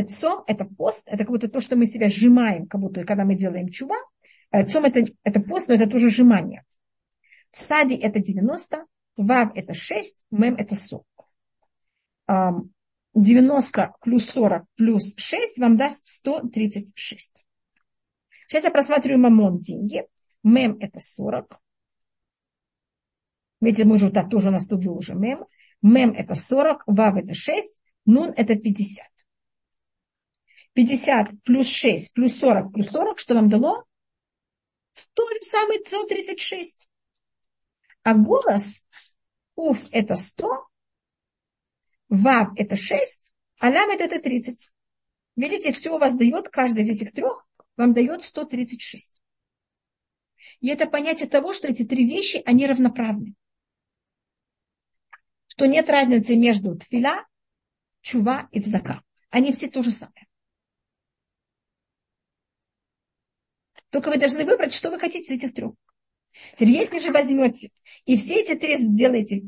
цом– 0.09 0.45
это 0.47 0.65
пост, 0.65 1.09
это 1.09 1.19
как 1.19 1.31
будто 1.31 1.49
то, 1.49 1.61
что 1.61 1.77
мы 1.77 1.87
себя 1.87 2.09
сжимаем, 2.09 2.67
как 2.67 2.81
будто 2.81 3.05
когда 3.05 3.25
мы 3.25 3.35
делаем 3.35 3.69
чува– 3.69 3.97
Э, 4.55 4.65
Цом 4.65 4.85
это, 4.85 5.05
это 5.25 5.41
пост, 5.41 5.69
но 5.69 5.75
это 5.75 5.89
тоже 5.89 6.11
сжимание. 6.11 6.65
Цади 7.51 7.95
это 7.95 8.21
90, 8.21 8.87
Вав 9.17 9.51
это 9.57 9.75
6, 9.75 10.27
Мем 10.31 10.55
это 10.55 10.77
40. 10.77 11.05
90 13.15 13.93
плюс 14.01 14.27
40 14.31 14.65
плюс 14.77 15.15
6 15.17 15.59
вам 15.59 15.77
даст 15.77 16.07
136. 16.07 17.47
Сейчас 18.55 18.67
я 18.67 18.71
просматриваю 18.71 19.19
мамон 19.19 19.59
деньги. 19.59 20.07
Мем 20.45 20.79
это 20.79 21.01
40. 21.01 21.61
Видите, 23.61 23.85
мы 23.85 23.97
вот 23.97 24.15
так 24.15 24.31
тоже 24.31 24.51
у 24.51 24.53
нас 24.53 24.69
тут 24.69 24.85
был 24.85 24.97
уже 24.97 25.17
мем. 25.17 25.45
Мем 25.83 26.13
это 26.13 26.37
40, 26.37 26.85
вав 26.87 27.17
это 27.17 27.35
6, 27.35 27.83
нун 28.05 28.33
это 28.37 28.55
50. 28.55 29.05
50 30.73 31.43
плюс 31.43 31.67
6 31.67 32.13
плюс 32.13 32.39
40 32.39 32.73
плюс 32.73 32.87
40, 32.91 33.19
что 33.19 33.35
нам 33.35 33.49
дало? 33.49 33.85
то 35.15 35.29
же 35.29 35.41
самое 35.41 35.81
136. 35.81 36.89
А 38.05 38.15
голос 38.15 38.87
уф 39.57 39.85
это 39.91 40.15
100, 40.15 40.69
вав 42.09 42.53
это 42.55 42.77
6, 42.77 43.35
а 43.59 43.71
ламет 43.71 44.01
это 44.01 44.21
30. 44.21 44.71
Видите, 45.35 45.73
все 45.73 45.97
у 45.97 45.99
вас 45.99 46.15
дает, 46.15 46.51
каждый 46.51 46.83
из 46.83 46.91
этих 46.91 47.11
трех 47.11 47.44
вам 47.77 47.93
дает 47.95 48.23
136. 48.23 49.23
И 50.61 50.69
это 50.69 50.87
понятие 50.87 51.29
того, 51.29 51.53
что 51.53 51.69
эти 51.69 51.85
три 51.85 52.07
вещи, 52.07 52.43
они 52.45 52.67
равноправны. 52.67 53.35
Что 55.47 55.67
нет 55.67 55.89
разницы 55.89 56.37
между 56.37 56.77
тфиля, 56.77 57.27
чува 58.01 58.49
и 58.51 58.61
цдака. 58.61 59.03
Они 59.31 59.53
все 59.53 59.69
то 59.69 59.83
же 59.83 59.91
самое. 59.91 60.27
Только 63.91 64.11
вы 64.11 64.19
должны 64.19 64.45
выбрать, 64.45 64.75
что 64.75 64.91
вы 64.91 64.99
хотите 64.99 65.33
из 65.33 65.39
этих 65.39 65.55
трех. 65.55 65.75
Теперь, 66.55 66.71
если 66.71 66.99
же 66.99 67.13
возьмете 67.13 67.71
и 68.07 68.17
все 68.17 68.41
эти 68.41 68.57
три 68.57 68.77
сделаете 68.77 69.43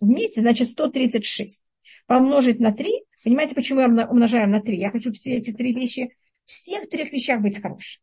вместе, 0.00 0.40
значит 0.40 0.68
136 0.68 1.62
помножить 2.06 2.60
на 2.60 2.72
3. 2.72 3.04
Понимаете, 3.22 3.54
почему 3.54 3.80
я 3.80 3.86
умножаю 3.86 4.48
на 4.48 4.60
3? 4.60 4.78
Я 4.78 4.90
хочу 4.90 5.12
все 5.12 5.36
эти 5.36 5.52
три 5.52 5.74
вещи, 5.74 6.16
всех 6.50 6.88
трех 6.88 7.12
вещах 7.12 7.40
быть 7.40 7.60
хорошим. 7.60 8.02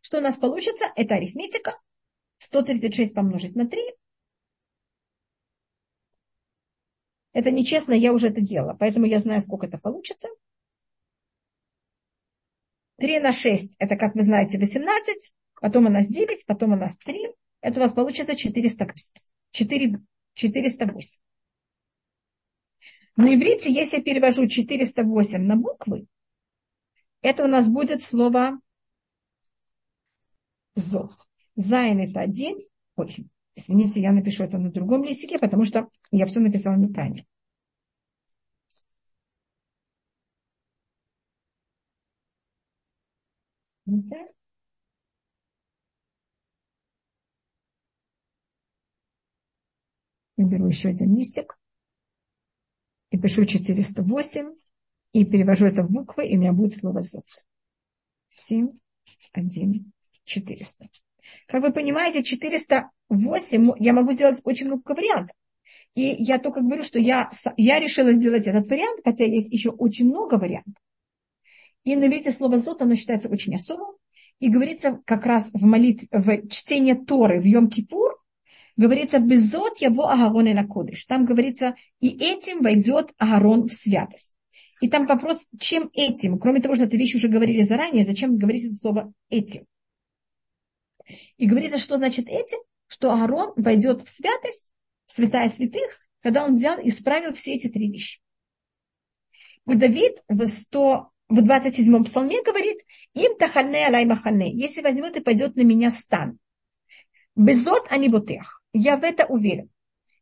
Что 0.00 0.18
у 0.18 0.20
нас 0.20 0.36
получится? 0.36 0.86
Это 0.96 1.16
арифметика. 1.16 1.78
136 2.38 3.14
помножить 3.14 3.56
на 3.56 3.68
3. 3.68 3.80
Это 7.32 7.50
нечестно, 7.50 7.92
я 7.92 8.12
уже 8.12 8.28
это 8.28 8.40
делала, 8.40 8.74
поэтому 8.74 9.06
я 9.06 9.18
знаю, 9.18 9.40
сколько 9.40 9.66
это 9.66 9.78
получится. 9.78 10.28
3 12.96 13.20
на 13.20 13.32
6, 13.32 13.76
это, 13.78 13.96
как 13.96 14.14
вы 14.14 14.22
знаете, 14.22 14.58
18, 14.58 15.32
потом 15.60 15.86
у 15.86 15.88
нас 15.88 16.08
9, 16.08 16.46
потом 16.46 16.72
у 16.72 16.76
нас 16.76 16.96
3. 16.96 17.28
Это 17.60 17.80
у 17.80 17.82
вас 17.82 17.92
получится 17.92 18.34
400, 18.34 18.94
4, 19.50 20.00
408. 20.34 21.20
На 23.16 23.34
иврите, 23.34 23.72
если 23.72 23.98
я 23.98 24.02
перевожу 24.02 24.46
408 24.46 25.42
на 25.42 25.56
буквы, 25.56 26.06
это 27.22 27.44
у 27.44 27.46
нас 27.46 27.68
будет 27.68 28.02
слово 28.02 28.60
зот. 30.74 31.12
Зайн 31.56 32.00
это 32.00 32.20
один. 32.20 32.58
Ой, 32.96 33.08
извините, 33.56 34.00
я 34.00 34.12
напишу 34.12 34.44
это 34.44 34.58
на 34.58 34.70
другом 34.70 35.04
листике, 35.04 35.38
потому 35.38 35.64
что 35.64 35.88
я 36.10 36.26
все 36.26 36.40
написала 36.40 36.76
неправильно. 36.76 37.24
Видите? 43.86 44.28
Я 50.36 50.44
беру 50.44 50.68
еще 50.68 50.90
один 50.90 51.16
листик 51.16 51.58
и 53.10 53.18
пишу 53.18 53.44
408 53.44 54.46
и 55.12 55.24
перевожу 55.24 55.66
это 55.66 55.82
в 55.82 55.90
буквы, 55.90 56.26
и 56.26 56.36
у 56.36 56.40
меня 56.40 56.52
будет 56.52 56.76
слово 56.76 57.02
зод. 57.02 57.26
7, 58.28 58.70
1, 59.32 59.92
400. 60.24 60.88
Как 61.46 61.62
вы 61.62 61.72
понимаете, 61.72 62.22
408 62.22 63.72
я 63.78 63.92
могу 63.92 64.12
сделать 64.12 64.40
очень 64.44 64.66
много 64.66 64.92
вариантов. 64.92 65.36
И 65.94 66.14
я 66.18 66.38
только 66.38 66.60
говорю, 66.60 66.82
что 66.82 66.98
я, 66.98 67.30
я 67.56 67.80
решила 67.80 68.12
сделать 68.12 68.46
этот 68.46 68.68
вариант, 68.68 69.00
хотя 69.04 69.24
есть 69.24 69.52
еще 69.52 69.70
очень 69.70 70.06
много 70.06 70.34
вариантов. 70.34 70.74
И 71.84 71.96
на 71.96 72.06
иврите 72.06 72.30
слово 72.30 72.58
«зот» 72.58 72.82
оно 72.82 72.94
считается 72.94 73.28
очень 73.28 73.54
особым. 73.54 73.96
И 74.38 74.48
говорится 74.50 75.00
как 75.04 75.26
раз 75.26 75.50
в 75.52 75.64
молитве, 75.64 76.08
в 76.12 76.48
чтении 76.48 76.94
Торы 76.94 77.40
в 77.40 77.44
Йом-Кипур, 77.44 78.10
говорится 78.76 79.18
«безот 79.18 79.80
его 79.80 80.08
Агарон 80.08 80.46
и 80.46 80.54
Накодыш». 80.54 81.04
Там 81.06 81.24
говорится 81.24 81.74
«и 82.00 82.08
этим 82.08 82.62
войдет 82.62 83.12
Агарон 83.18 83.66
в 83.66 83.72
святость». 83.72 84.37
И 84.80 84.88
там 84.88 85.06
вопрос, 85.06 85.46
чем 85.58 85.90
этим? 85.92 86.38
Кроме 86.38 86.60
того, 86.60 86.74
что 86.74 86.84
эту 86.84 86.96
вещь 86.96 87.14
уже 87.14 87.28
говорили 87.28 87.62
заранее, 87.62 88.04
зачем 88.04 88.36
говорить 88.36 88.64
это 88.64 88.74
слово 88.74 89.12
«этим»? 89.28 89.66
И 91.36 91.46
говорится, 91.46 91.78
что 91.78 91.96
значит 91.96 92.28
этим? 92.28 92.58
Что 92.86 93.12
Аарон 93.12 93.52
войдет 93.56 94.02
в 94.02 94.10
святость, 94.10 94.72
в 95.06 95.12
святая 95.12 95.48
святых, 95.48 95.98
когда 96.20 96.44
он 96.44 96.52
взял 96.52 96.78
и 96.78 96.88
исправил 96.88 97.34
все 97.34 97.54
эти 97.54 97.68
три 97.68 97.90
вещи. 97.90 98.20
И 99.66 99.74
Давид 99.74 100.22
в 100.28 100.44
100, 100.46 101.10
в 101.28 101.38
27-м 101.38 102.04
псалме 102.04 102.42
говорит, 102.42 102.78
им 103.14 103.36
тахальне 103.36 103.86
алай 103.86 104.06
махане, 104.06 104.54
если 104.54 104.80
возьмет 104.80 105.16
и 105.16 105.20
пойдет 105.20 105.56
на 105.56 105.62
меня 105.62 105.90
стан. 105.90 106.38
Безот 107.36 107.86
они 107.90 108.08
ботех. 108.08 108.62
Я 108.72 108.96
в 108.96 109.04
это 109.04 109.26
уверен. 109.26 109.70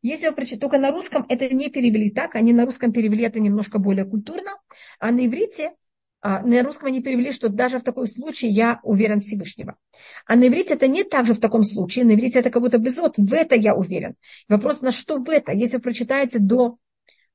Если 0.06 0.28
вы 0.28 0.34
прочитаете, 0.34 0.60
только 0.60 0.78
на 0.78 0.92
русском 0.92 1.26
это 1.28 1.52
не 1.52 1.68
перевели 1.68 2.10
так, 2.10 2.36
они 2.36 2.52
на 2.52 2.64
русском 2.64 2.92
перевели 2.92 3.24
это 3.24 3.40
немножко 3.40 3.80
более 3.80 4.04
культурно, 4.04 4.52
а 5.00 5.10
на 5.10 5.26
иврите, 5.26 5.72
а, 6.20 6.42
на 6.42 6.62
русском 6.62 6.86
они 6.86 7.02
перевели, 7.02 7.32
что 7.32 7.48
даже 7.48 7.80
в 7.80 7.82
таком 7.82 8.06
случае 8.06 8.52
я 8.52 8.78
уверен 8.84 9.20
Всевышнего. 9.20 9.76
А 10.24 10.36
на 10.36 10.46
иврите 10.46 10.74
это 10.74 10.86
не 10.86 11.02
так 11.02 11.26
же 11.26 11.34
в 11.34 11.40
таком 11.40 11.64
случае, 11.64 12.04
на 12.04 12.12
иврите 12.14 12.38
это 12.38 12.50
как 12.50 12.62
будто 12.62 12.78
безот, 12.78 13.14
в 13.16 13.32
это 13.32 13.56
я 13.56 13.74
уверен. 13.74 14.14
Вопрос, 14.48 14.80
на 14.80 14.92
что 14.92 15.18
в 15.18 15.28
это? 15.28 15.50
Если 15.50 15.78
вы 15.78 15.82
прочитаете 15.82 16.38
до 16.38 16.78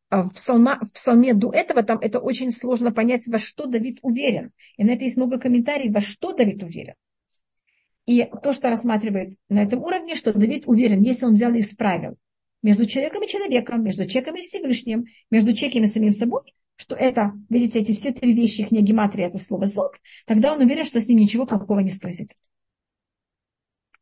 а 0.07 0.23
в, 0.23 0.33
псалма, 0.33 0.79
в 0.79 0.93
псалме 0.93 1.33
до 1.33 1.51
этого 1.51 1.83
там 1.83 1.99
это 1.99 2.19
очень 2.19 2.53
сложно 2.53 2.93
понять, 2.93 3.27
во 3.27 3.37
что 3.37 3.65
Давид 3.65 3.99
уверен. 4.01 4.51
И 4.77 4.85
на 4.85 4.91
это 4.91 5.03
есть 5.03 5.17
много 5.17 5.39
комментариев, 5.39 5.93
во 5.93 5.99
что 5.99 6.31
Давид 6.31 6.63
уверен. 6.63 6.95
И 8.05 8.25
то, 8.41 8.53
что 8.53 8.69
рассматривает 8.69 9.37
на 9.49 9.61
этом 9.61 9.83
уровне, 9.83 10.15
что 10.15 10.31
Давид 10.31 10.63
уверен, 10.67 11.01
если 11.01 11.25
он 11.25 11.33
взял 11.33 11.53
и 11.53 11.59
исправил 11.59 12.15
между 12.61 12.85
человеком 12.85 13.23
и 13.23 13.27
человеком, 13.27 13.83
между 13.83 14.05
человеком 14.07 14.35
и 14.35 14.41
Всевышним, 14.41 15.05
между 15.29 15.53
человеком 15.53 15.83
и 15.83 15.87
самим 15.87 16.11
собой, 16.11 16.53
что 16.75 16.95
это, 16.95 17.33
видите, 17.49 17.79
эти 17.79 17.93
все 17.93 18.11
три 18.11 18.33
вещи, 18.33 18.61
их 18.61 18.71
не 18.71 18.81
гематрия, 18.81 19.27
это 19.27 19.37
слово 19.37 19.65
зод, 19.65 19.97
тогда 20.25 20.53
он 20.53 20.61
уверен, 20.61 20.85
что 20.85 20.99
с 20.99 21.07
ним 21.07 21.19
ничего 21.19 21.45
плохого 21.45 21.79
не 21.79 21.91
произойдет. 21.91 22.37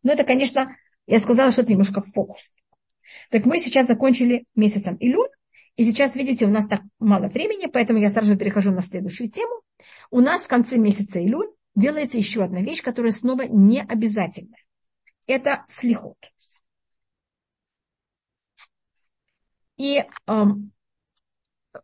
Но 0.03 0.14
это, 0.14 0.24
конечно, 0.24 0.76
Я 1.10 1.18
сказала, 1.18 1.51
что 1.51 1.64
это 1.64 1.72
немножко 1.72 2.01
фокус. 2.01 2.39
Так 3.32 3.47
мы 3.47 3.60
сейчас 3.60 3.88
закончили 3.88 4.45
месяцем 4.55 4.95
Илюль, 4.99 5.30
и 5.76 5.84
сейчас, 5.84 6.16
видите, 6.16 6.45
у 6.45 6.49
нас 6.49 6.68
так 6.68 6.82
мало 6.99 7.30
времени, 7.30 7.66
поэтому 7.66 7.99
я 7.99 8.12
сразу 8.12 8.38
перехожу 8.38 8.72
на 8.72 8.84
следующую 8.84 9.32
тему. 9.32 9.62
У 10.12 10.20
нас 10.20 10.43
в 10.43 10.47
конце 10.47 10.78
месяца 10.78 11.20
Илюль 11.20 11.49
делается 11.74 12.20
еще 12.20 12.43
одна 12.43 12.62
вещь, 12.62 12.84
которая 12.84 13.12
снова 13.12 13.43
не 13.43 13.82
обязательная. 13.82 14.64
Это 15.26 15.66
слихот. 15.68 16.18
И 19.80 20.03
эм, 20.27 20.71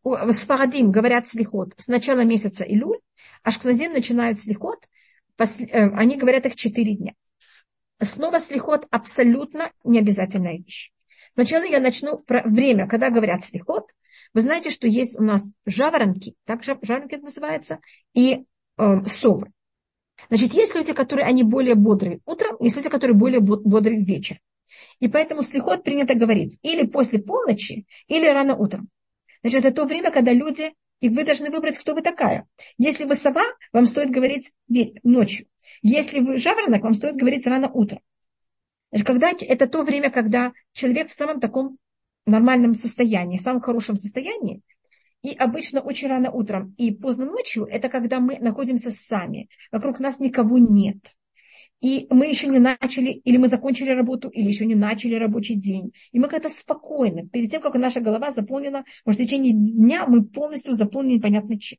с 0.04 0.46
Фарадим 0.46 0.92
говорят 0.92 1.30
слихот 1.30 1.74
с 1.78 1.88
начала 1.88 2.26
месяца 2.26 2.66
Илюль, 2.66 3.00
а 3.42 3.52
Шкназим 3.52 3.94
начинают 3.94 4.38
слихот, 4.38 4.88
после, 5.38 5.66
э, 5.68 5.90
они 5.96 6.18
говорят 6.18 6.46
их 6.46 6.56
4 6.56 6.96
дня. 6.96 7.14
Снова 8.02 8.40
слихот 8.40 8.86
абсолютно 8.92 9.72
не 9.86 10.00
обязательная 10.00 10.58
вещь. 10.58 10.92
Сначала 11.36 11.64
я 11.64 11.80
начну 11.80 12.18
про 12.18 12.44
время, 12.44 12.86
когда 12.86 13.10
говорят 13.10 13.46
слихот. 13.46 13.92
Вы 14.34 14.42
знаете, 14.42 14.72
что 14.72 14.88
есть 14.88 15.18
у 15.18 15.24
нас 15.24 15.44
жаворонки, 15.66 16.36
так 16.44 16.64
жаворонки 16.64 17.16
это 17.16 17.24
называется, 17.24 17.80
и 18.14 18.46
э, 18.78 19.06
совы. 19.06 19.54
Значит, 20.28 20.54
есть 20.54 20.76
люди, 20.76 20.92
которые 20.92 21.26
они 21.26 21.44
более 21.44 21.76
бодрые 21.76 22.20
утром, 22.26 22.58
есть 22.60 22.76
люди, 22.76 22.90
которые 22.90 23.16
более 23.16 23.40
бодрые 23.40 24.04
вечером. 24.04 24.42
И 25.00 25.08
поэтому 25.08 25.42
слихот 25.42 25.84
принято 25.84 26.16
говорить 26.16 26.58
или 26.62 26.86
после 26.86 27.20
полночи, 27.20 27.86
или 28.08 28.28
рано 28.28 28.56
утром. 28.56 28.90
Значит, 29.42 29.66
это 29.66 29.76
то 29.76 29.86
время, 29.86 30.12
когда 30.12 30.32
люди, 30.32 30.74
и 31.02 31.10
вы 31.10 31.24
должны 31.24 31.52
выбрать, 31.52 31.78
кто 31.78 31.94
вы 31.94 32.02
такая. 32.02 32.48
Если 32.78 33.04
вы 33.04 33.16
сова, 33.16 33.44
вам 33.74 33.86
стоит 33.86 34.10
говорить 34.10 34.52
ночью. 35.04 35.48
Если 35.82 36.20
вы 36.20 36.38
жаворонок, 36.38 36.82
вам 36.84 36.94
стоит 36.94 37.16
говорить 37.16 37.46
рано 37.46 37.70
утром. 37.70 38.00
Значит, 38.92 39.08
когда, 39.08 39.32
это 39.40 39.68
то 39.68 39.84
время, 39.84 40.10
когда 40.10 40.54
человек 40.72 41.10
в 41.10 41.14
самом 41.14 41.40
таком 41.40 41.78
нормальном 42.26 42.74
состоянии, 42.76 43.38
в 43.38 43.42
самом 43.42 43.62
хорошем 43.62 43.98
состоянии, 43.98 44.62
и 45.22 45.34
обычно 45.36 45.82
очень 45.82 46.08
рано 46.08 46.32
утром 46.32 46.74
и 46.78 46.92
поздно 46.92 47.26
ночью, 47.26 47.66
это 47.66 47.90
когда 47.90 48.20
мы 48.20 48.38
находимся 48.40 48.92
сами, 48.92 49.50
вокруг 49.72 50.00
нас 50.00 50.20
никого 50.20 50.58
нет 50.58 51.16
и 51.82 52.08
мы 52.10 52.28
еще 52.28 52.48
не 52.48 52.60
начали, 52.60 53.12
или 53.12 53.38
мы 53.38 53.48
закончили 53.48 53.90
работу, 53.90 54.30
или 54.30 54.48
еще 54.48 54.66
не 54.66 54.76
начали 54.76 55.16
рабочий 55.16 55.56
день. 55.56 55.94
И 56.12 56.20
мы 56.20 56.28
как-то 56.28 56.50
спокойно, 56.50 57.28
перед 57.28 57.52
тем, 57.52 57.62
как 57.62 57.76
наша 57.76 58.00
голова 58.00 58.32
заполнена, 58.32 58.86
может, 59.06 59.22
в 59.22 59.24
течение 59.24 59.54
дня 59.54 60.06
мы 60.08 60.26
полностью 60.26 60.74
заполнены 60.74 61.18
непонятно 61.18 61.60
чем. 61.60 61.78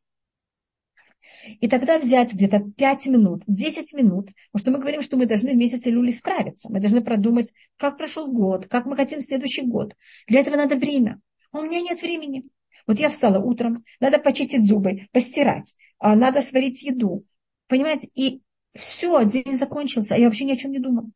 И 1.61 1.69
тогда 1.69 1.99
взять 1.99 2.35
где-то 2.35 2.61
5 2.77 3.07
минут, 3.09 3.43
10 3.47 3.95
минут, 3.95 4.31
потому 4.53 4.61
что 4.61 4.71
мы 4.71 4.79
говорим, 4.79 5.03
что 5.03 5.17
мы 5.17 5.27
должны 5.27 5.53
в 5.53 5.57
месяце 5.57 5.91
люли 5.91 6.11
справиться. 6.11 6.71
Мы 6.71 6.81
должны 6.81 7.03
продумать, 7.03 7.53
как 7.77 7.97
прошел 7.97 8.31
год, 8.31 8.67
как 8.67 8.87
мы 8.87 8.97
хотим 8.97 9.21
следующий 9.21 9.63
год. 9.63 9.95
Для 10.29 10.41
этого 10.41 10.57
надо 10.57 10.77
время. 10.77 11.21
А 11.53 11.61
у 11.61 11.63
меня 11.63 11.81
нет 11.81 12.01
времени. 12.01 12.45
Вот 12.87 13.01
я 13.01 13.09
встала 13.09 13.43
утром, 13.43 13.85
надо 13.99 14.19
почистить 14.19 14.65
зубы, 14.65 15.09
постирать, 15.13 15.75
а 15.99 16.15
надо 16.15 16.41
сварить 16.41 16.85
еду. 16.85 17.25
Понимаете? 17.67 18.09
И 18.15 18.43
все, 18.77 19.25
день 19.25 19.57
закончился, 19.57 20.15
а 20.15 20.19
я 20.19 20.27
вообще 20.27 20.45
ни 20.45 20.53
о 20.53 20.57
чем 20.57 20.73
не 20.73 20.79
думала. 20.79 21.11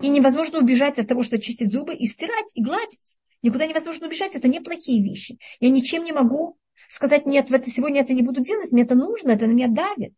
И 0.00 0.08
невозможно 0.08 0.60
убежать 0.60 0.98
от 0.98 1.08
того, 1.08 1.22
что 1.22 1.38
чистить 1.38 1.72
зубы 1.72 1.94
и 1.94 2.06
стирать, 2.06 2.50
и 2.54 2.62
гладить. 2.62 3.18
Никуда 3.42 3.66
невозможно 3.66 4.06
убежать, 4.06 4.34
это 4.36 4.48
не 4.48 4.60
плохие 4.60 5.02
вещи. 5.02 5.38
Я 5.60 5.70
ничем 5.70 6.04
не 6.04 6.12
могу 6.12 6.58
сказать, 6.88 7.26
нет, 7.26 7.50
в 7.50 7.54
это, 7.54 7.70
сегодня 7.70 8.00
это 8.00 8.14
не 8.14 8.22
буду 8.22 8.40
делать, 8.40 8.72
мне 8.72 8.82
это 8.82 8.94
нужно, 8.94 9.32
это 9.32 9.46
на 9.46 9.52
меня 9.52 9.68
давит. 9.68 10.14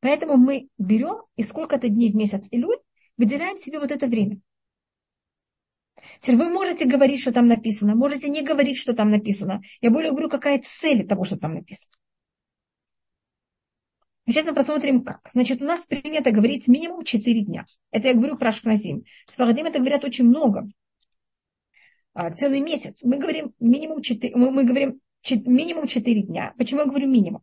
Поэтому 0.00 0.36
мы 0.36 0.68
берем 0.78 1.22
и 1.36 1.42
сколько-то 1.42 1.88
дней 1.88 2.12
в 2.12 2.16
месяц 2.16 2.46
Илюль 2.50 2.78
выделяем 3.16 3.56
себе 3.56 3.80
вот 3.80 3.90
это 3.90 4.06
время. 4.06 4.40
Теперь 6.20 6.36
вы 6.36 6.50
можете 6.50 6.84
говорить, 6.84 7.20
что 7.20 7.32
там 7.32 7.48
написано, 7.48 7.96
можете 7.96 8.28
не 8.28 8.42
говорить, 8.42 8.78
что 8.78 8.92
там 8.92 9.10
написано. 9.10 9.62
Я 9.80 9.90
более 9.90 10.12
говорю, 10.12 10.28
какая 10.28 10.60
цель 10.60 11.06
того, 11.06 11.24
что 11.24 11.36
там 11.36 11.54
написано. 11.54 11.92
Сейчас 14.28 14.44
мы 14.44 14.52
посмотрим, 14.52 15.04
как. 15.04 15.20
Значит, 15.32 15.62
у 15.62 15.64
нас 15.64 15.86
принято 15.86 16.30
говорить 16.30 16.68
минимум 16.68 17.02
4 17.02 17.44
дня. 17.44 17.64
Это 17.90 18.08
я 18.08 18.14
говорю 18.14 18.36
про 18.36 18.50
Ашкназим. 18.50 19.04
С 19.26 19.36
Фарадим 19.36 19.64
это 19.64 19.78
говорят 19.78 20.04
очень 20.04 20.26
много. 20.26 20.68
А, 22.12 22.30
целый 22.32 22.60
месяц. 22.60 23.04
Мы 23.04 23.16
говорим 23.16 23.54
минимум 23.58 24.02
4, 24.02 24.36
мы, 24.36 24.50
мы 24.50 24.64
говорим 24.64 25.00
4, 25.22 25.50
минимум 25.50 25.86
4 25.86 26.22
дня. 26.24 26.52
Почему 26.58 26.80
я 26.80 26.86
говорю 26.86 27.08
минимум? 27.08 27.42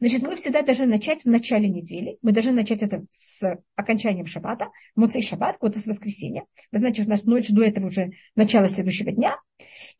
Значит, 0.00 0.22
мы 0.22 0.34
всегда 0.34 0.62
должны 0.62 0.86
начать 0.86 1.22
в 1.22 1.26
начале 1.26 1.68
недели. 1.68 2.18
Мы 2.22 2.32
должны 2.32 2.50
начать 2.50 2.82
это 2.82 3.04
с 3.12 3.40
окончанием 3.76 4.26
шаббата. 4.26 4.70
Муцей 4.96 5.22
шаббат, 5.22 5.58
вот 5.60 5.76
с 5.76 5.86
воскресенья. 5.86 6.44
Что 6.74 7.02
у 7.02 7.08
нас 7.08 7.22
ночь 7.22 7.50
до 7.50 7.62
этого 7.62 7.86
уже 7.86 8.10
начало 8.34 8.66
следующего 8.66 9.12
дня. 9.12 9.36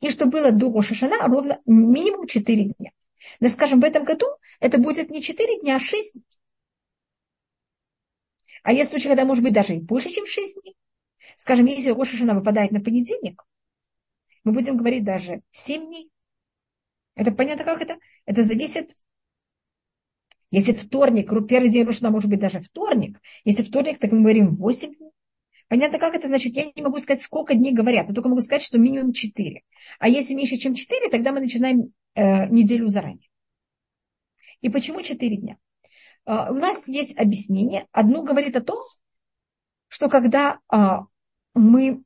И 0.00 0.10
что 0.10 0.26
было 0.26 0.50
до 0.50 0.72
Рошашана 0.72 1.28
ровно 1.28 1.60
минимум 1.66 2.26
4 2.26 2.64
дня. 2.78 2.90
Но, 3.40 3.48
скажем, 3.48 3.80
в 3.80 3.84
этом 3.84 4.04
году 4.04 4.26
это 4.60 4.78
будет 4.78 5.10
не 5.10 5.22
4 5.22 5.60
дня, 5.60 5.76
а 5.76 5.80
6 5.80 6.14
дней. 6.14 6.24
А 8.62 8.72
есть 8.72 8.90
случаи, 8.90 9.08
когда 9.08 9.24
может 9.24 9.44
быть 9.44 9.52
даже 9.52 9.74
и 9.74 9.80
больше, 9.80 10.10
чем 10.10 10.26
6 10.26 10.62
дней. 10.62 10.76
Скажем, 11.36 11.66
если 11.66 11.90
Рошашана 11.90 12.34
выпадает 12.34 12.72
на 12.72 12.80
понедельник, 12.80 13.44
мы 14.44 14.52
будем 14.52 14.76
говорить 14.76 15.04
даже 15.04 15.42
7 15.52 15.86
дней. 15.86 16.10
Это 17.14 17.32
понятно, 17.32 17.64
как 17.64 17.80
это? 17.80 17.98
Это 18.24 18.42
зависит 18.42 18.96
если 20.50 20.72
вторник, 20.72 21.28
первый 21.48 21.70
день 21.70 21.84
Рошана 21.84 22.10
может 22.10 22.30
быть 22.30 22.38
даже 22.38 22.60
вторник. 22.60 23.20
Если 23.44 23.62
вторник, 23.62 23.98
так 23.98 24.12
мы 24.12 24.20
говорим 24.20 24.54
8 24.54 24.94
дней. 24.94 25.05
Понятно, 25.68 25.98
как 25.98 26.14
это? 26.14 26.28
Значит, 26.28 26.54
я 26.54 26.64
не 26.74 26.82
могу 26.82 26.98
сказать, 26.98 27.22
сколько 27.22 27.54
дней 27.54 27.72
говорят. 27.72 28.08
Я 28.08 28.14
только 28.14 28.28
могу 28.28 28.40
сказать, 28.40 28.62
что 28.62 28.78
минимум 28.78 29.12
4. 29.12 29.62
А 29.98 30.08
если 30.08 30.34
меньше, 30.34 30.56
чем 30.56 30.74
4, 30.74 31.10
тогда 31.10 31.32
мы 31.32 31.40
начинаем 31.40 31.92
э, 32.14 32.46
неделю 32.48 32.86
заранее. 32.88 33.28
И 34.60 34.68
почему 34.68 35.02
4 35.02 35.36
дня? 35.36 35.58
Э, 36.24 36.50
у 36.50 36.54
нас 36.54 36.86
есть 36.86 37.18
объяснение. 37.18 37.86
Одно 37.90 38.22
говорит 38.22 38.54
о 38.54 38.62
том, 38.62 38.78
что 39.88 40.08
когда 40.08 40.60
э, 40.72 40.76
мы 41.54 42.02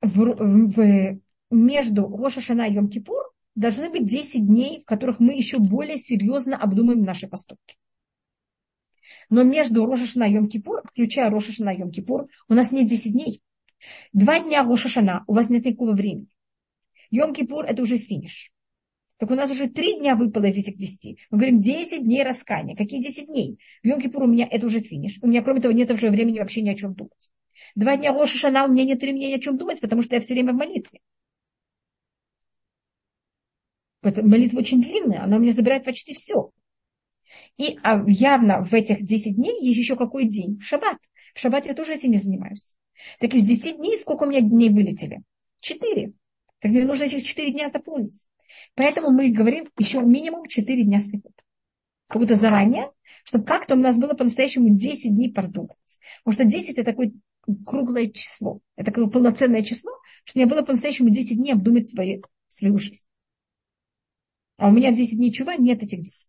в, 0.00 0.34
в, 0.34 1.20
между 1.50 2.16
Рошашана 2.16 2.68
и 2.68 2.74
Йом-Кипур 2.74 3.20
должны 3.54 3.90
быть 3.90 4.06
10 4.06 4.46
дней, 4.46 4.80
в 4.80 4.84
которых 4.84 5.20
мы 5.20 5.34
еще 5.34 5.58
более 5.58 5.98
серьезно 5.98 6.56
обдумаем 6.56 7.02
наши 7.02 7.28
поступки. 7.28 7.76
Но 9.30 9.42
между 9.42 9.86
Рошашана 9.86 10.24
и 10.24 10.34
Йом-Кипур, 10.34 10.82
включая 10.90 11.30
Рошашана 11.30 11.70
и 11.70 11.80
Йом-Кипур, 11.80 12.26
у 12.48 12.54
нас 12.54 12.72
нет 12.72 12.86
10 12.86 13.12
дней. 13.12 13.42
Два 14.12 14.40
дня 14.40 14.64
Рошашана, 14.64 15.24
у 15.26 15.34
вас 15.34 15.50
нет 15.50 15.64
никакого 15.64 15.92
времени. 15.92 16.28
Йом-Кипур– 17.12 17.64
это 17.66 17.82
уже 17.82 17.98
финиш. 17.98 18.52
Так 19.18 19.30
у 19.30 19.34
нас 19.34 19.50
уже 19.50 19.68
три 19.68 19.98
дня 19.98 20.16
выпало 20.16 20.46
из 20.46 20.56
этих 20.56 20.76
десяти. 20.76 21.18
Мы 21.30 21.38
говорим 21.38 21.60
10 21.60 22.02
дней 22.02 22.22
раскаяния. 22.24 22.76
Какие 22.76 23.02
10 23.02 23.26
дней? 23.26 23.58
В 23.82 23.86
Йом-Кипур 23.86 24.24
у 24.24 24.26
меня 24.26 24.48
это 24.50 24.66
уже 24.66 24.80
финиш. 24.80 25.18
У 25.22 25.28
меня, 25.28 25.42
кроме 25.42 25.60
того, 25.60 25.72
нет 25.72 25.90
уже 25.90 26.10
времени 26.10 26.40
вообще 26.40 26.62
ни 26.62 26.70
о 26.70 26.74
чем 26.74 26.94
думать. 26.94 27.30
Два 27.74 27.96
дня 27.96 28.12
Рошашана 28.12 28.64
у 28.64 28.68
меня 28.68 28.84
нет 28.84 29.00
времени 29.00 29.26
ни 29.26 29.34
о 29.34 29.38
чем 29.38 29.56
думать, 29.56 29.80
потому 29.80 30.02
что 30.02 30.16
я 30.16 30.20
все 30.20 30.34
время 30.34 30.52
в 30.52 30.56
молитве. 30.56 31.00
Молитва 34.02 34.58
очень 34.58 34.82
длинная, 34.82 35.22
она 35.22 35.36
у 35.36 35.40
меня 35.40 35.52
забирает 35.52 35.84
почти 35.84 36.12
все. 36.12 36.50
И 37.56 37.78
а, 37.82 38.02
явно 38.06 38.62
в 38.62 38.72
этих 38.72 39.02
10 39.02 39.36
дней 39.36 39.62
есть 39.62 39.78
еще 39.78 39.96
какой 39.96 40.24
день? 40.24 40.58
Шаббат. 40.60 40.98
В 41.34 41.40
шаббат 41.40 41.66
я 41.66 41.74
тоже 41.74 41.94
этим 41.94 42.10
не 42.10 42.18
занимаюсь. 42.18 42.76
Так 43.20 43.34
из 43.34 43.42
10 43.42 43.76
дней 43.76 43.96
сколько 43.96 44.24
у 44.24 44.30
меня 44.30 44.40
дней 44.40 44.70
вылетели? 44.70 45.22
Четыре. 45.60 46.12
Так 46.60 46.70
мне 46.70 46.84
нужно 46.84 47.04
эти 47.04 47.20
4 47.20 47.52
дня 47.52 47.68
заполнить. 47.70 48.26
Поэтому 48.74 49.10
мы 49.10 49.30
говорим 49.30 49.68
еще 49.78 50.00
минимум 50.00 50.46
4 50.46 50.82
дня 50.84 51.00
слепот. 51.00 51.32
Как 52.08 52.20
будто 52.20 52.34
заранее, 52.34 52.90
чтобы 53.24 53.44
как-то 53.44 53.74
у 53.74 53.78
нас 53.78 53.96
было 53.98 54.14
по-настоящему 54.14 54.70
10 54.70 55.14
дней 55.14 55.32
продумать. 55.32 55.98
Потому 56.22 56.34
что 56.34 56.44
10 56.44 56.78
это 56.78 56.90
такое 56.90 57.12
круглое 57.66 58.08
число. 58.08 58.60
Это 58.76 58.92
такое 58.92 59.06
полноценное 59.08 59.62
число, 59.62 59.92
что 60.24 60.38
мне 60.38 60.46
было 60.46 60.62
по-настоящему 60.62 61.10
10 61.10 61.36
дней 61.36 61.52
обдумать 61.52 61.88
свои, 61.88 62.20
свою 62.48 62.78
жизнь. 62.78 63.04
А 64.56 64.68
у 64.68 64.70
меня 64.70 64.92
в 64.92 64.96
10 64.96 65.16
дней 65.16 65.32
чува 65.32 65.56
нет 65.56 65.82
этих 65.82 66.00
10. 66.00 66.28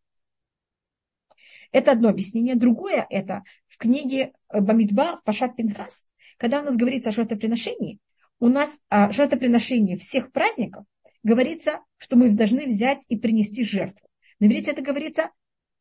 Это 1.75 1.91
одно 1.91 2.07
объяснение. 2.07 2.55
Другое 2.55 3.05
это 3.09 3.43
в 3.67 3.77
книге 3.77 4.31
Бамидба 4.49 5.17
в 5.17 5.23
Пашат 5.25 5.57
Пинхас, 5.57 6.07
когда 6.37 6.61
у 6.61 6.63
нас 6.63 6.77
говорится 6.77 7.09
о 7.09 7.11
жертвоприношении, 7.11 7.99
у 8.39 8.47
нас 8.47 8.79
о 8.87 9.11
жертвоприношении 9.11 9.97
всех 9.97 10.31
праздников 10.31 10.85
говорится, 11.23 11.81
что 11.97 12.15
мы 12.15 12.31
должны 12.31 12.65
взять 12.67 13.03
и 13.09 13.17
принести 13.17 13.65
жертву. 13.65 14.07
На 14.39 14.45
иврите 14.45 14.71
это 14.71 14.81
говорится 14.83 15.31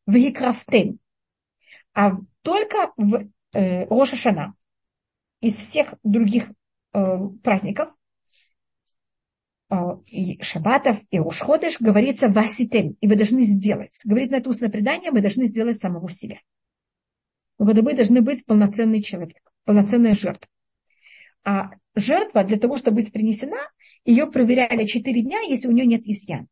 в 0.05 0.15
Екрафтем. 0.15 0.99
А 1.93 2.17
только 2.41 2.91
в 2.97 3.29
э, 3.53 3.85
Рошашана 3.85 4.53
из 5.39 5.55
всех 5.55 5.93
других 6.03 6.51
э, 6.91 7.17
праздников 7.41 7.87
а, 7.87 7.93
и 10.07 10.41
шабатов, 10.41 10.97
и 11.09 11.19
ушходыш 11.19 11.81
говорится 11.81 12.27
васитем, 12.27 12.95
и 13.01 13.07
вы 13.07 13.15
должны 13.15 13.43
сделать. 13.43 13.99
Говорит 14.05 14.31
на 14.31 14.35
это 14.35 14.49
устное 14.49 14.69
предание, 14.69 15.11
вы 15.11 15.21
должны 15.21 15.45
сделать 15.45 15.79
самого 15.79 16.09
себя. 16.11 16.39
Вы 17.57 17.73
должны 17.73 18.21
быть 18.21 18.45
полноценный 18.45 19.01
человек. 19.01 19.41
полноценная 19.65 20.13
жертва. 20.13 20.47
А 21.43 21.71
жертва 21.95 22.43
для 22.43 22.57
того, 22.57 22.77
чтобы 22.77 22.97
быть 22.97 23.11
принесена, 23.11 23.59
ее 24.05 24.27
проверяли 24.27 24.85
4 24.85 25.21
дня, 25.21 25.41
если 25.41 25.67
у 25.67 25.71
нее 25.71 25.85
нет 25.85 26.05
изъяна. 26.05 26.47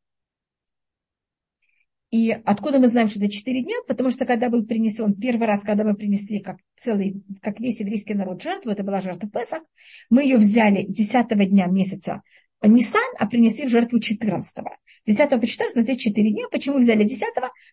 И 2.11 2.29
откуда 2.29 2.77
мы 2.77 2.87
знаем, 2.87 3.07
что 3.07 3.19
это 3.19 3.29
4 3.29 3.63
дня? 3.63 3.75
Потому 3.87 4.11
что 4.11 4.25
когда 4.25 4.49
был 4.49 4.65
принесен, 4.65 5.15
первый 5.15 5.47
раз, 5.47 5.61
когда 5.61 5.83
мы 5.83 5.95
принесли 5.95 6.41
как 6.41 6.57
целый, 6.75 7.23
как 7.41 7.59
весь 7.59 7.79
еврейский 7.79 8.13
народ 8.13 8.41
жертву, 8.41 8.69
это 8.69 8.83
была 8.83 9.01
жертва 9.01 9.29
Песах, 9.29 9.63
мы 10.11 10.23
ее 10.23 10.37
взяли 10.37 10.83
10 10.83 11.49
дня 11.49 11.65
месяца 11.65 12.21
Нисан, 12.63 13.13
а 13.19 13.27
принесли 13.27 13.65
в 13.65 13.69
жертву 13.69 13.99
14 13.99 14.57
10 15.05 15.29
по 15.29 15.47
14 15.47 15.75
на 15.75 15.97
4 15.97 16.31
дня. 16.31 16.47
Почему 16.49 16.79
взяли 16.79 17.03
10 17.03 17.23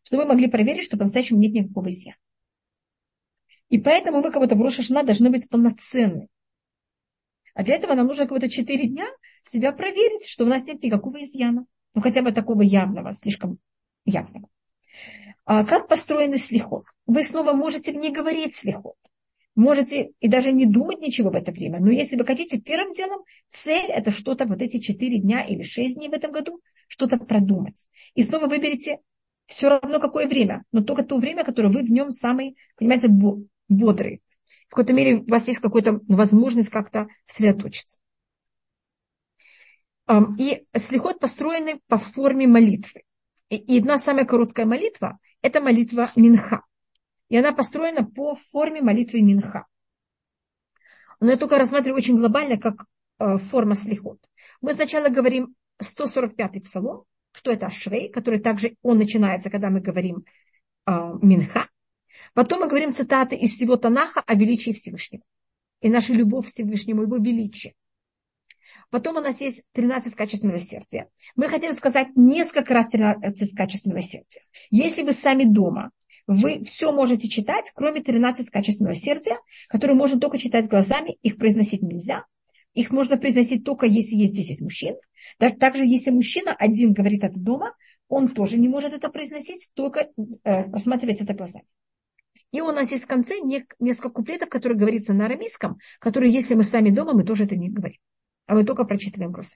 Чтобы 0.02 0.22
мы 0.22 0.30
могли 0.30 0.48
проверить, 0.48 0.84
что 0.84 0.96
по-настоящему 0.96 1.38
нет 1.38 1.52
никакого 1.52 1.90
изъяна. 1.90 2.18
И 3.68 3.78
поэтому 3.78 4.20
мы 4.20 4.30
будто 4.32 4.56
в 4.56 4.60
Рошашна 4.60 5.04
должны 5.04 5.30
быть 5.30 5.48
полноценны. 5.48 6.28
А 7.54 7.62
для 7.62 7.76
этого 7.76 7.94
нам 7.94 8.06
нужно 8.06 8.26
будто 8.26 8.48
4 8.48 8.88
дня 8.88 9.06
себя 9.44 9.72
проверить, 9.72 10.26
что 10.26 10.44
у 10.44 10.48
нас 10.48 10.66
нет 10.66 10.82
никакого 10.82 11.22
изъяна. 11.22 11.66
Ну, 11.94 12.02
хотя 12.02 12.22
бы 12.22 12.32
такого 12.32 12.62
явного, 12.62 13.12
слишком 13.12 13.58
явного. 14.04 14.48
А 15.44 15.64
как 15.64 15.88
построены 15.88 16.36
слихот? 16.36 16.84
Вы 17.06 17.22
снова 17.22 17.52
можете 17.52 17.92
не 17.92 18.10
говорить 18.10 18.54
слихот. 18.54 18.96
Можете 19.56 20.12
и 20.20 20.28
даже 20.28 20.52
не 20.52 20.64
думать 20.64 21.00
ничего 21.00 21.30
в 21.30 21.34
это 21.34 21.52
время. 21.52 21.80
Но 21.80 21.90
если 21.90 22.16
вы 22.16 22.24
хотите 22.24 22.60
первым 22.60 22.94
делом, 22.94 23.24
цель 23.48 23.90
это 23.90 24.10
что-то 24.10 24.46
вот 24.46 24.62
эти 24.62 24.78
четыре 24.78 25.18
дня 25.18 25.44
или 25.44 25.62
шесть 25.62 25.96
дней 25.96 26.08
в 26.08 26.12
этом 26.12 26.32
году, 26.32 26.60
что-то 26.86 27.18
продумать. 27.18 27.88
И 28.14 28.22
снова 28.22 28.46
выберите 28.46 28.98
все 29.46 29.68
равно 29.68 29.98
какое 29.98 30.28
время, 30.28 30.64
но 30.70 30.82
только 30.82 31.02
то 31.02 31.18
время, 31.18 31.44
которое 31.44 31.68
вы 31.68 31.82
в 31.82 31.90
нем 31.90 32.10
самый, 32.10 32.56
понимаете, 32.76 33.08
бодрый. 33.68 34.22
В 34.68 34.70
какой-то 34.70 34.92
мере 34.92 35.16
у 35.16 35.26
вас 35.26 35.48
есть 35.48 35.58
какая-то 35.58 36.00
возможность 36.06 36.70
как-то 36.70 37.08
сосредоточиться. 37.26 37.98
И 40.38 40.64
слихот 40.76 41.18
построены 41.18 41.80
по 41.88 41.98
форме 41.98 42.46
молитвы. 42.46 43.02
И 43.48 43.78
одна 43.78 43.98
самая 43.98 44.24
короткая 44.24 44.66
молитва– 44.66 45.18
это 45.42 45.60
молитва 45.60 46.08
Минха. 46.14 46.62
И 47.30 47.36
она 47.36 47.52
построена 47.52 48.04
по 48.04 48.34
форме 48.34 48.82
молитвы 48.82 49.22
Минха. 49.22 49.66
Но 51.20 51.30
я 51.30 51.36
только 51.36 51.58
рассматриваю 51.58 51.96
очень 51.96 52.16
глобально, 52.16 52.58
как 52.58 52.84
э, 53.18 53.38
форма 53.38 53.74
слихот. 53.74 54.18
Мы 54.60 54.74
сначала 54.74 55.08
говорим 55.08 55.54
145-й 55.80 56.60
псалом, 56.60 57.04
что 57.32 57.52
это 57.52 57.66
Ашрей, 57.66 58.10
который 58.10 58.40
также, 58.40 58.76
он 58.82 58.98
начинается, 58.98 59.48
когда 59.48 59.70
мы 59.70 59.80
говорим 59.80 60.24
э, 60.86 60.92
Минха. 61.22 61.66
Потом 62.34 62.60
мы 62.60 62.68
говорим 62.68 62.92
цитаты 62.92 63.36
из 63.36 63.54
всего 63.54 63.76
Танаха 63.76 64.22
о 64.26 64.34
величии 64.34 64.72
Всевышнего. 64.72 65.22
И 65.80 65.88
наша 65.88 66.12
любовь 66.12 66.48
к 66.48 66.50
Всевышнему, 66.50 67.02
его 67.02 67.16
величие. 67.16 67.74
Потом 68.90 69.16
у 69.16 69.20
нас 69.20 69.40
есть 69.40 69.62
13 69.72 70.16
качеств 70.16 70.44
милосердия. 70.44 71.08
Мы 71.36 71.48
хотим 71.48 71.72
сказать 71.74 72.08
несколько 72.16 72.74
раз 72.74 72.88
13 72.88 73.54
качеств 73.54 73.86
милосердия. 73.86 74.42
Если 74.70 75.02
вы 75.02 75.12
сами 75.12 75.44
дома, 75.44 75.92
вы 76.26 76.64
все 76.64 76.92
можете 76.92 77.28
читать, 77.28 77.70
кроме 77.74 78.02
13 78.02 78.50
качеств 78.50 78.80
милосердия, 78.80 79.38
которые 79.68 79.96
можно 79.96 80.20
только 80.20 80.38
читать 80.38 80.68
глазами, 80.68 81.18
их 81.22 81.36
произносить 81.36 81.82
нельзя. 81.82 82.24
Их 82.74 82.90
можно 82.90 83.16
произносить 83.16 83.64
только 83.64 83.86
если 83.86 84.14
есть 84.14 84.32
10 84.34 84.62
мужчин. 84.62 84.94
Даже 85.38 85.56
также, 85.56 85.84
если 85.84 86.10
мужчина 86.10 86.54
один 86.54 86.92
говорит 86.92 87.24
это 87.24 87.38
дома, 87.38 87.74
он 88.08 88.28
тоже 88.28 88.58
не 88.58 88.68
может 88.68 88.92
это 88.92 89.08
произносить, 89.08 89.70
только 89.74 90.00
э, 90.00 90.06
рассматривать 90.44 91.20
это 91.20 91.34
глазами. 91.34 91.66
И 92.52 92.60
у 92.60 92.70
нас 92.72 92.90
есть 92.92 93.04
в 93.04 93.08
конце 93.08 93.34
несколько 93.78 94.10
куплетов, 94.10 94.48
которые 94.48 94.78
говорится 94.78 95.14
на 95.14 95.26
арамейском, 95.26 95.78
которые, 95.98 96.32
если 96.32 96.54
мы 96.54 96.62
сами 96.62 96.90
дома, 96.90 97.12
мы 97.12 97.24
тоже 97.24 97.44
это 97.44 97.56
не 97.56 97.70
говорим 97.70 97.98
а 98.50 98.54
мы 98.54 98.64
только 98.64 98.84
прочитываем 98.84 99.30
глаза. 99.30 99.54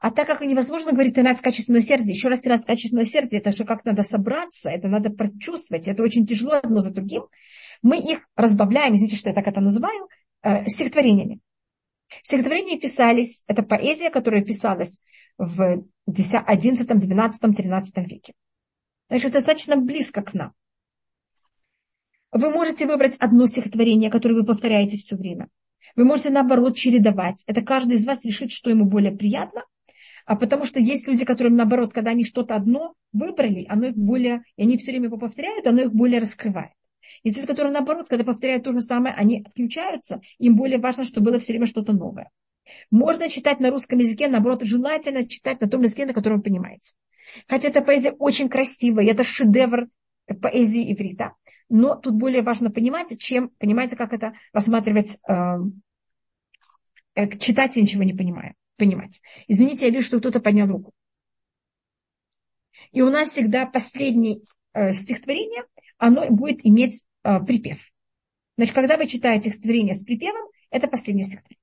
А 0.00 0.10
так 0.10 0.26
как 0.26 0.40
невозможно 0.40 0.92
говорить 0.92 1.14
13 1.14 1.42
качественного 1.42 1.82
сердца, 1.82 2.08
еще 2.08 2.28
раз 2.28 2.40
13 2.40 2.66
качественного 2.66 3.04
сердца, 3.04 3.36
это 3.36 3.52
же 3.52 3.66
как 3.66 3.84
надо 3.84 4.02
собраться, 4.02 4.70
это 4.70 4.88
надо 4.88 5.10
прочувствовать, 5.10 5.88
это 5.88 6.02
очень 6.02 6.24
тяжело 6.26 6.52
одно 6.52 6.80
за 6.80 6.90
другим, 6.90 7.26
мы 7.82 7.98
их 7.98 8.26
разбавляем, 8.34 8.94
извините, 8.94 9.16
что 9.16 9.28
я 9.28 9.34
так 9.34 9.46
это 9.46 9.60
называю, 9.60 10.08
э, 10.42 10.64
стихотворениями. 10.66 11.40
Стихотворения 12.22 12.78
писались, 12.78 13.44
это 13.46 13.62
поэзия, 13.62 14.08
которая 14.08 14.42
писалась 14.42 14.98
в 15.36 15.84
11, 16.06 16.98
12, 16.98 17.56
13 17.56 17.98
веке. 18.06 18.32
Значит, 19.10 19.32
достаточно 19.32 19.76
близко 19.76 20.22
к 20.22 20.32
нам. 20.32 20.54
Вы 22.32 22.50
можете 22.50 22.86
выбрать 22.86 23.16
одно 23.18 23.46
стихотворение, 23.46 24.10
которое 24.10 24.36
вы 24.36 24.46
повторяете 24.46 24.96
все 24.96 25.16
время. 25.16 25.48
Вы 25.96 26.04
можете, 26.04 26.30
наоборот, 26.30 26.76
чередовать. 26.76 27.42
Это 27.46 27.60
каждый 27.60 27.96
из 27.96 28.06
вас 28.06 28.24
решит, 28.24 28.50
что 28.50 28.70
ему 28.70 28.84
более 28.84 29.12
приятно. 29.12 29.64
А 30.26 30.36
потому 30.36 30.64
что 30.64 30.80
есть 30.80 31.06
люди, 31.08 31.24
которым, 31.24 31.56
наоборот, 31.56 31.92
когда 31.92 32.10
они 32.10 32.24
что-то 32.24 32.54
одно 32.54 32.94
выбрали, 33.12 33.66
оно 33.68 33.88
их 33.88 33.96
более, 33.96 34.42
и 34.56 34.62
они 34.62 34.76
все 34.76 34.92
время 34.92 35.06
его 35.06 35.18
повторяют, 35.18 35.66
оно 35.66 35.82
их 35.82 35.92
более 35.92 36.20
раскрывает. 36.20 36.72
Есть 37.22 37.36
люди, 37.36 37.48
которые, 37.48 37.72
наоборот, 37.72 38.08
когда 38.08 38.24
повторяют 38.24 38.64
то 38.64 38.72
же 38.72 38.80
самое, 38.80 39.14
они 39.14 39.42
отключаются, 39.46 40.20
им 40.38 40.56
более 40.56 40.78
важно, 40.78 41.04
чтобы 41.04 41.30
было 41.30 41.38
все 41.38 41.52
время 41.52 41.66
что-то 41.66 41.92
новое. 41.92 42.30
Можно 42.90 43.28
читать 43.28 43.60
на 43.60 43.70
русском 43.70 43.98
языке, 43.98 44.28
наоборот, 44.28 44.62
желательно 44.62 45.26
читать 45.26 45.60
на 45.60 45.68
том 45.68 45.82
языке, 45.82 46.06
на 46.06 46.12
котором 46.12 46.38
вы 46.38 46.42
понимаете. 46.42 46.94
Хотя 47.46 47.68
эта 47.68 47.82
поэзия 47.82 48.12
очень 48.12 48.48
красивая, 48.48 49.06
это 49.06 49.24
шедевр 49.24 49.88
поэзии 50.40 50.92
иврита. 50.92 51.34
Но 51.68 51.94
тут 51.94 52.14
более 52.14 52.42
важно 52.42 52.70
понимать, 52.70 53.18
чем, 53.20 53.50
понимаете, 53.58 53.96
как 53.96 54.12
это 54.12 54.34
рассматривать, 54.52 55.18
э, 55.28 55.34
э, 57.14 57.28
читать 57.38 57.76
и 57.76 57.82
ничего 57.82 58.02
не 58.02 58.14
понимая, 58.14 58.54
понимать. 58.80 59.20
Извините, 59.46 59.86
я 59.86 59.92
вижу, 59.92 60.06
что 60.06 60.18
кто-то 60.18 60.40
поднял 60.40 60.66
руку. 60.66 60.92
И 62.92 63.02
у 63.02 63.10
нас 63.10 63.30
всегда 63.30 63.66
последнее 63.66 64.40
э, 64.72 64.92
стихотворение, 64.92 65.64
оно 65.98 66.28
будет 66.30 66.66
иметь 66.66 67.04
э, 67.22 67.38
припев. 67.40 67.92
Значит, 68.56 68.74
когда 68.74 68.96
вы 68.96 69.06
читаете 69.06 69.50
стихотворение 69.50 69.94
с 69.94 70.02
припевом, 70.02 70.50
это 70.70 70.88
последнее 70.88 71.26
стихотворение. 71.26 71.60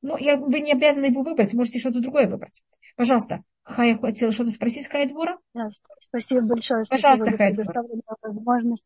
Но 0.00 0.18
я, 0.18 0.36
вы 0.36 0.60
не 0.60 0.72
обязаны 0.72 1.06
его 1.06 1.22
выбрать, 1.22 1.54
можете 1.54 1.78
что-то 1.78 2.00
другое 2.00 2.26
выбрать. 2.26 2.64
Пожалуйста, 2.96 3.42
Хая 3.62 3.96
хотела 3.96 4.32
что-то 4.32 4.50
спросить, 4.50 4.88
Хая 4.88 5.08
Двора? 5.08 5.38
Да, 5.54 5.68
спасибо 6.00 6.40
большое. 6.40 6.84
Пожалуйста, 6.88 7.26
спасибо 7.26 7.36
Хая 7.36 7.54
Двора. 7.54 7.82
возможность. 8.22 8.84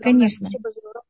Конечно. 0.00 0.48
Спасибо 0.48 0.70
за 0.70 0.80
урок. 0.88 1.04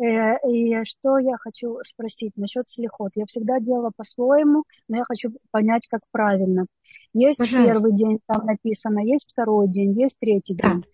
Э, 0.00 0.36
и 0.48 0.82
что 0.84 1.18
я 1.18 1.36
хочу 1.36 1.78
спросить 1.84 2.32
насчет 2.36 2.68
слихот. 2.68 3.12
Я 3.16 3.26
всегда 3.26 3.60
делала 3.60 3.90
по-своему, 3.94 4.64
но 4.88 4.98
я 4.98 5.04
хочу 5.04 5.30
понять, 5.50 5.86
как 5.88 6.00
правильно. 6.10 6.66
Есть 7.12 7.38
Пожалуйста. 7.38 7.74
первый 7.74 7.92
день, 7.92 8.18
там 8.26 8.46
написано, 8.46 9.00
есть 9.00 9.28
второй 9.30 9.68
день, 9.68 9.92
есть 10.00 10.16
третий 10.18 10.54
да. 10.54 10.72
день. 10.72 10.84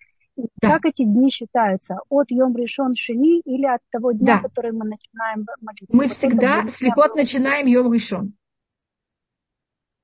Да. 0.61 0.73
Как 0.73 0.87
эти 0.87 1.05
дни 1.05 1.31
считаются? 1.31 2.01
От 2.09 2.31
Йом 2.31 2.57
Ришон 2.57 2.95
Шини 2.95 3.41
или 3.41 3.65
от 3.65 3.81
того 3.91 4.13
дня, 4.13 4.37
да. 4.37 4.49
который 4.49 4.73
мы 4.73 4.85
начинаем 4.85 5.47
молиться? 5.61 5.97
Мы 5.97 6.05
вот 6.05 6.13
всегда 6.13 6.67
слихот 6.67 7.15
начинаем 7.15 7.67
Йом 7.67 7.93
Ришон. 7.93 8.35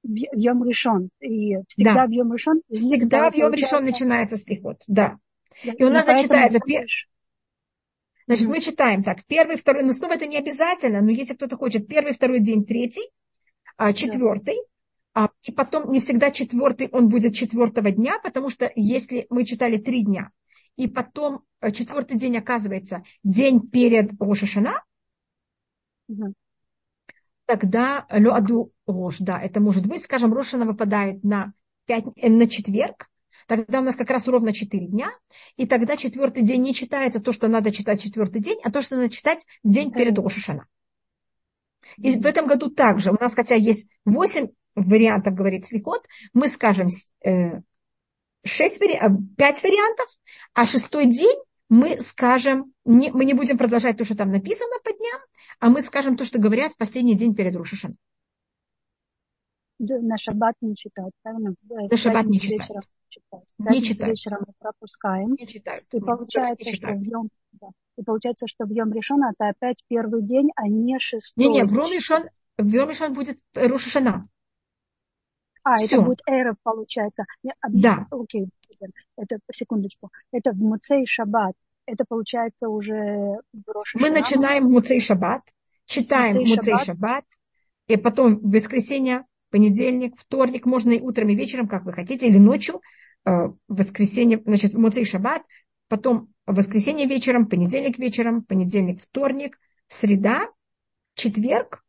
В 0.04 0.14
Йом 0.14 0.64
Ришон. 0.64 1.10
И 1.20 1.56
всегда 1.68 1.94
да. 1.94 2.06
в 2.06 2.10
Йом 2.10 2.32
Ришон? 2.32 2.62
Всегда 2.70 3.30
в 3.30 3.34
Йом 3.34 3.52
Ришон 3.52 3.84
начинается 3.84 4.36
слихот, 4.36 4.78
да. 4.86 5.18
И 5.64 5.82
у 5.84 5.90
нас 5.90 6.06
зачитается... 6.06 6.60
Значит, 8.32 8.48
мы 8.48 8.60
читаем 8.60 9.02
так, 9.02 9.26
первый, 9.26 9.58
второй, 9.58 9.84
ну 9.84 9.92
снова 9.92 10.14
это 10.14 10.26
не 10.26 10.38
обязательно, 10.38 11.02
но 11.02 11.10
если 11.10 11.34
кто-то 11.34 11.58
хочет 11.58 11.86
первый, 11.86 12.14
второй 12.14 12.40
день, 12.40 12.64
третий, 12.64 13.06
а, 13.76 13.92
четвертый, 13.92 14.56
а, 15.12 15.28
и 15.42 15.52
потом 15.52 15.92
не 15.92 16.00
всегда 16.00 16.30
четвертый, 16.30 16.88
он 16.92 17.10
будет 17.10 17.34
четвертого 17.34 17.90
дня, 17.90 18.18
потому 18.22 18.48
что 18.48 18.72
если 18.74 19.26
мы 19.28 19.44
читали 19.44 19.76
три 19.76 20.02
дня, 20.02 20.30
и 20.76 20.88
потом 20.88 21.42
а, 21.60 21.72
четвертый 21.72 22.16
день 22.16 22.38
оказывается 22.38 23.02
день 23.22 23.68
перед 23.68 24.18
Рошашана, 24.18 24.82
угу. 26.08 26.32
тогда 27.44 28.06
Луаду 28.10 28.72
Рош, 28.86 29.18
да, 29.18 29.38
это 29.42 29.60
может 29.60 29.84
быть, 29.84 30.04
скажем, 30.04 30.32
Рошана 30.32 30.64
выпадает 30.64 31.22
на, 31.22 31.52
пять, 31.84 32.06
э, 32.16 32.30
на 32.30 32.48
четверг, 32.48 33.10
Тогда 33.46 33.80
у 33.80 33.82
нас 33.82 33.96
как 33.96 34.10
раз 34.10 34.26
ровно 34.28 34.52
4 34.52 34.86
дня, 34.86 35.10
и 35.56 35.66
тогда 35.66 35.96
четвертый 35.96 36.42
день 36.42 36.62
не 36.62 36.74
читается 36.74 37.20
то, 37.20 37.32
что 37.32 37.48
надо 37.48 37.72
читать 37.72 38.02
четвертый 38.02 38.40
день, 38.40 38.58
а 38.62 38.70
то, 38.70 38.82
что 38.82 38.96
надо 38.96 39.08
читать 39.08 39.44
день 39.62 39.92
перед 39.92 40.18
Ошишана. 40.18 40.66
И 41.98 42.16
в 42.16 42.26
этом 42.26 42.46
году 42.46 42.70
также 42.70 43.10
у 43.10 43.16
нас, 43.20 43.34
хотя 43.34 43.54
есть 43.54 43.86
8 44.04 44.48
вариантов, 44.74 45.34
говорит 45.34 45.66
Слихот, 45.66 46.06
мы 46.32 46.48
скажем 46.48 46.88
6 48.44 48.80
вари... 48.80 48.98
5 49.36 49.62
вариантов, 49.62 50.06
а 50.54 50.66
шестой 50.66 51.06
день 51.06 51.38
мы 51.68 52.00
скажем, 52.00 52.72
не, 52.84 53.10
мы 53.10 53.24
не 53.24 53.32
будем 53.32 53.56
продолжать 53.56 53.96
то, 53.96 54.04
что 54.04 54.14
там 54.14 54.30
написано 54.30 54.76
по 54.84 54.92
дням, 54.92 55.20
а 55.58 55.70
мы 55.70 55.80
скажем 55.80 56.16
то, 56.16 56.24
что 56.24 56.38
говорят 56.38 56.72
в 56.72 56.76
последний 56.76 57.16
день 57.16 57.34
перед 57.34 57.56
Рушишаном. 57.56 57.96
На 59.84 60.16
шаббат 60.16 60.54
не 60.60 60.76
читают, 60.76 61.12
правильно? 61.22 61.54
На 61.68 61.96
шаббат 61.96 62.26
не 62.26 62.38
читают 62.38 62.84
читать. 63.12 63.54
Не 63.58 63.82
читают. 63.82 64.10
вечером 64.12 64.44
мы 64.46 64.54
пропускаем. 64.58 65.34
Не 65.34 65.46
читают. 65.46 65.84
И 65.92 66.00
получается, 66.00 66.64
не 66.64 66.74
что 66.74 66.88
в 66.88 67.02
Йом, 67.02 67.28
Да. 67.52 67.68
И 67.96 68.02
получается, 68.02 68.46
что 68.46 68.64
в 68.64 68.70
Йом 68.70 68.92
Решон 68.92 69.22
это 69.24 69.48
опять 69.48 69.84
первый 69.88 70.22
день, 70.22 70.50
а 70.56 70.66
не 70.66 70.98
шестой. 70.98 71.44
Не-не, 71.44 71.64
в 71.64 71.72
Йом 71.72 71.92
Решон, 71.92 72.22
в 72.56 72.66
Йом 72.66 72.88
Решон 72.88 73.12
будет 73.12 73.38
Рушашана. 73.54 74.28
А, 75.64 75.76
Все. 75.76 75.96
это 75.96 76.02
будет 76.02 76.20
Эров, 76.26 76.56
получается. 76.62 77.24
Да. 77.68 78.06
Окей, 78.10 78.48
это, 79.16 79.38
секундочку. 79.52 80.10
Это 80.32 80.50
в 80.52 80.56
Муцей 80.56 81.06
Шаббат. 81.06 81.54
Это 81.86 82.04
получается 82.08 82.68
уже 82.68 83.36
в 83.52 83.84
Мы 83.94 84.10
начинаем 84.10 84.64
Муцей 84.64 85.00
Шаббат, 85.00 85.42
читаем 85.84 86.38
Муцей, 86.38 86.56
Муцей 86.56 86.72
Шаббат. 86.72 86.86
Шаббат, 86.86 87.24
и 87.88 87.96
потом 87.96 88.38
в 88.38 88.50
воскресенье, 88.50 89.24
понедельник, 89.52 90.14
вторник, 90.16 90.66
можно 90.66 90.90
и 90.90 91.00
утром, 91.00 91.28
и 91.28 91.36
вечером, 91.36 91.68
как 91.68 91.84
вы 91.84 91.92
хотите, 91.92 92.26
или 92.26 92.38
ночью, 92.38 92.80
э, 93.24 93.50
воскресенье, 93.68 94.42
значит, 94.44 94.74
Муцей 94.74 95.04
Шаббат, 95.04 95.42
потом 95.88 96.32
воскресенье 96.46 97.06
вечером, 97.06 97.46
понедельник 97.46 97.98
вечером, 97.98 98.42
понедельник, 98.42 99.02
вторник, 99.02 99.60
среда, 99.88 100.48
четверг, 101.14 101.84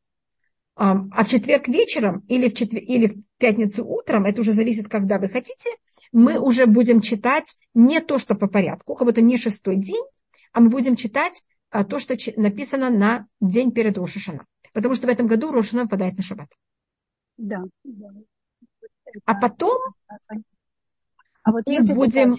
а 0.75 1.23
в 1.23 1.27
четверг 1.27 1.67
вечером 1.67 2.23
или 2.27 2.49
в, 2.49 2.55
четвер... 2.55 2.81
или 2.81 3.07
в 3.07 3.23
пятницу 3.37 3.85
утром, 3.85 4.25
это 4.25 4.41
уже 4.41 4.53
зависит, 4.53 4.89
когда 4.89 5.19
вы 5.19 5.29
хотите, 5.29 5.69
мы 6.11 6.39
уже 6.39 6.65
будем 6.65 7.01
читать 7.01 7.45
не 7.73 7.99
то, 8.01 8.17
что 8.17 8.35
по 8.35 8.47
порядку, 8.47 8.95
как 8.95 9.07
будто 9.07 9.21
не 9.21 9.37
шестой 9.37 9.77
день, 9.77 10.03
а 10.51 10.59
мы 10.59 10.69
будем 10.69 10.95
читать 10.95 11.41
а, 11.69 11.83
то, 11.83 11.99
что 11.99 12.15
написано 12.35 12.89
на 12.89 13.27
день 13.39 13.71
перед 13.71 13.97
Рошашана. 13.97 14.45
Потому 14.73 14.95
что 14.95 15.07
в 15.07 15.09
этом 15.09 15.27
году 15.27 15.51
Рошашана 15.51 15.83
выпадает 15.83 16.17
на 16.17 16.23
шаббат. 16.23 16.49
Да. 17.43 17.63
А 19.25 19.35
потом 19.35 19.79
а 21.43 21.51
вот 21.51 21.63
мы 21.67 21.83
будем... 21.93 22.37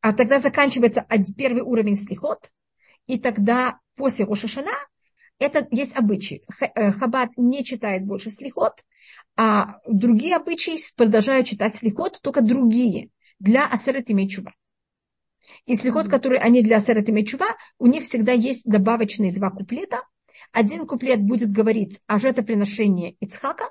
А 0.00 0.12
тогда 0.12 0.40
заканчивается 0.40 1.06
первый 1.36 1.62
уровень 1.62 1.96
слихот, 1.96 2.50
и 3.06 3.18
тогда 3.18 3.78
после 3.96 4.24
Рошашана 4.24 4.72
это 5.38 5.66
есть 5.70 5.96
обычай. 5.96 6.44
Э, 6.60 6.92
Хаббат 6.92 7.30
не 7.36 7.64
читает 7.64 8.04
больше 8.04 8.30
слихот, 8.30 8.84
а 9.36 9.78
другие 9.86 10.36
обычаи 10.36 10.76
продолжают 10.96 11.46
читать 11.46 11.76
слихот, 11.76 12.20
только 12.20 12.42
другие, 12.42 13.10
для 13.38 13.66
асерет 13.66 14.10
и 14.10 14.28
чува. 14.28 14.52
И 15.66 15.76
слихот, 15.76 16.08
которые 16.08 16.40
они 16.40 16.62
для 16.62 16.76
асерет 16.78 17.08
и 17.08 17.24
чува, 17.24 17.56
у 17.78 17.86
них 17.86 18.02
всегда 18.04 18.32
есть 18.32 18.64
добавочные 18.64 19.32
два 19.32 19.50
куплета. 19.50 20.02
Один 20.52 20.86
куплет 20.86 21.22
будет 21.22 21.50
говорить 21.50 22.00
о 22.06 22.18
жертвоприношении 22.18 23.16
Ицхака, 23.20 23.70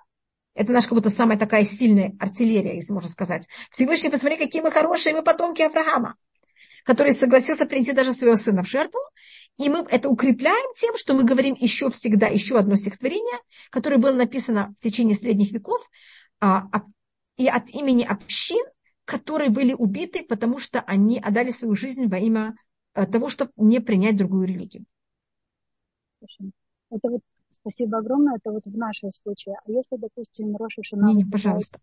это 0.54 0.74
наша 0.74 0.90
как 0.90 0.98
будто 0.98 1.10
самая 1.10 1.38
такая 1.38 1.64
сильная 1.64 2.14
артиллерия, 2.20 2.76
если 2.76 2.92
можно 2.92 3.10
сказать. 3.10 3.48
Всевышний, 3.72 4.10
посмотри, 4.10 4.38
какие 4.38 4.62
мы 4.62 4.72
хорошие, 4.72 5.16
мы 5.16 5.24
потомки 5.24 5.62
Авраама, 5.62 6.16
который 6.84 7.14
согласился 7.14 7.66
принести 7.66 7.94
даже 7.94 8.12
своего 8.12 8.36
сына 8.36 8.64
в 8.64 8.68
жертву. 8.68 9.00
И 9.58 9.70
мы 9.70 9.86
это 9.90 10.10
укрепляем 10.10 10.74
тем, 10.76 10.98
что 10.98 11.14
мы 11.14 11.24
говорим 11.24 11.56
еще 11.58 11.90
всегда 11.90 12.28
еще 12.28 12.58
одно 12.58 12.76
стихотворение, 12.76 13.40
которое 13.70 13.98
было 13.98 14.14
написано 14.14 14.74
в 14.78 14.82
течение 14.82 15.16
средних 15.16 15.52
веков, 15.52 15.82
а, 16.40 16.64
и 17.38 17.48
от 17.48 17.70
имени 17.70 18.04
общин, 18.04 18.66
которые 19.06 19.50
были 19.50 19.74
убиты, 19.74 20.24
потому 20.24 20.58
что 20.58 20.82
они 20.82 21.20
отдали 21.20 21.52
свою 21.52 21.76
жизнь 21.76 22.08
во 22.08 22.18
имя 22.18 22.56
а, 22.94 23.06
того, 23.06 23.30
чтобы 23.30 23.52
не 23.56 23.80
принять 23.80 24.18
другую 24.18 24.48
религию. 24.48 24.86
Это 26.92 27.10
вот 27.10 27.22
спасибо 27.50 27.98
огромное, 27.98 28.36
это 28.36 28.52
вот 28.52 28.66
в 28.66 28.78
нашем 28.78 29.12
случае. 29.12 29.56
А 29.66 29.72
если, 29.72 29.98
допустим, 29.98 30.56
Роша 30.56 30.84
Шана... 30.84 31.08
Не, 31.08 31.16
не, 31.16 31.26
пожалуйста 31.26 31.80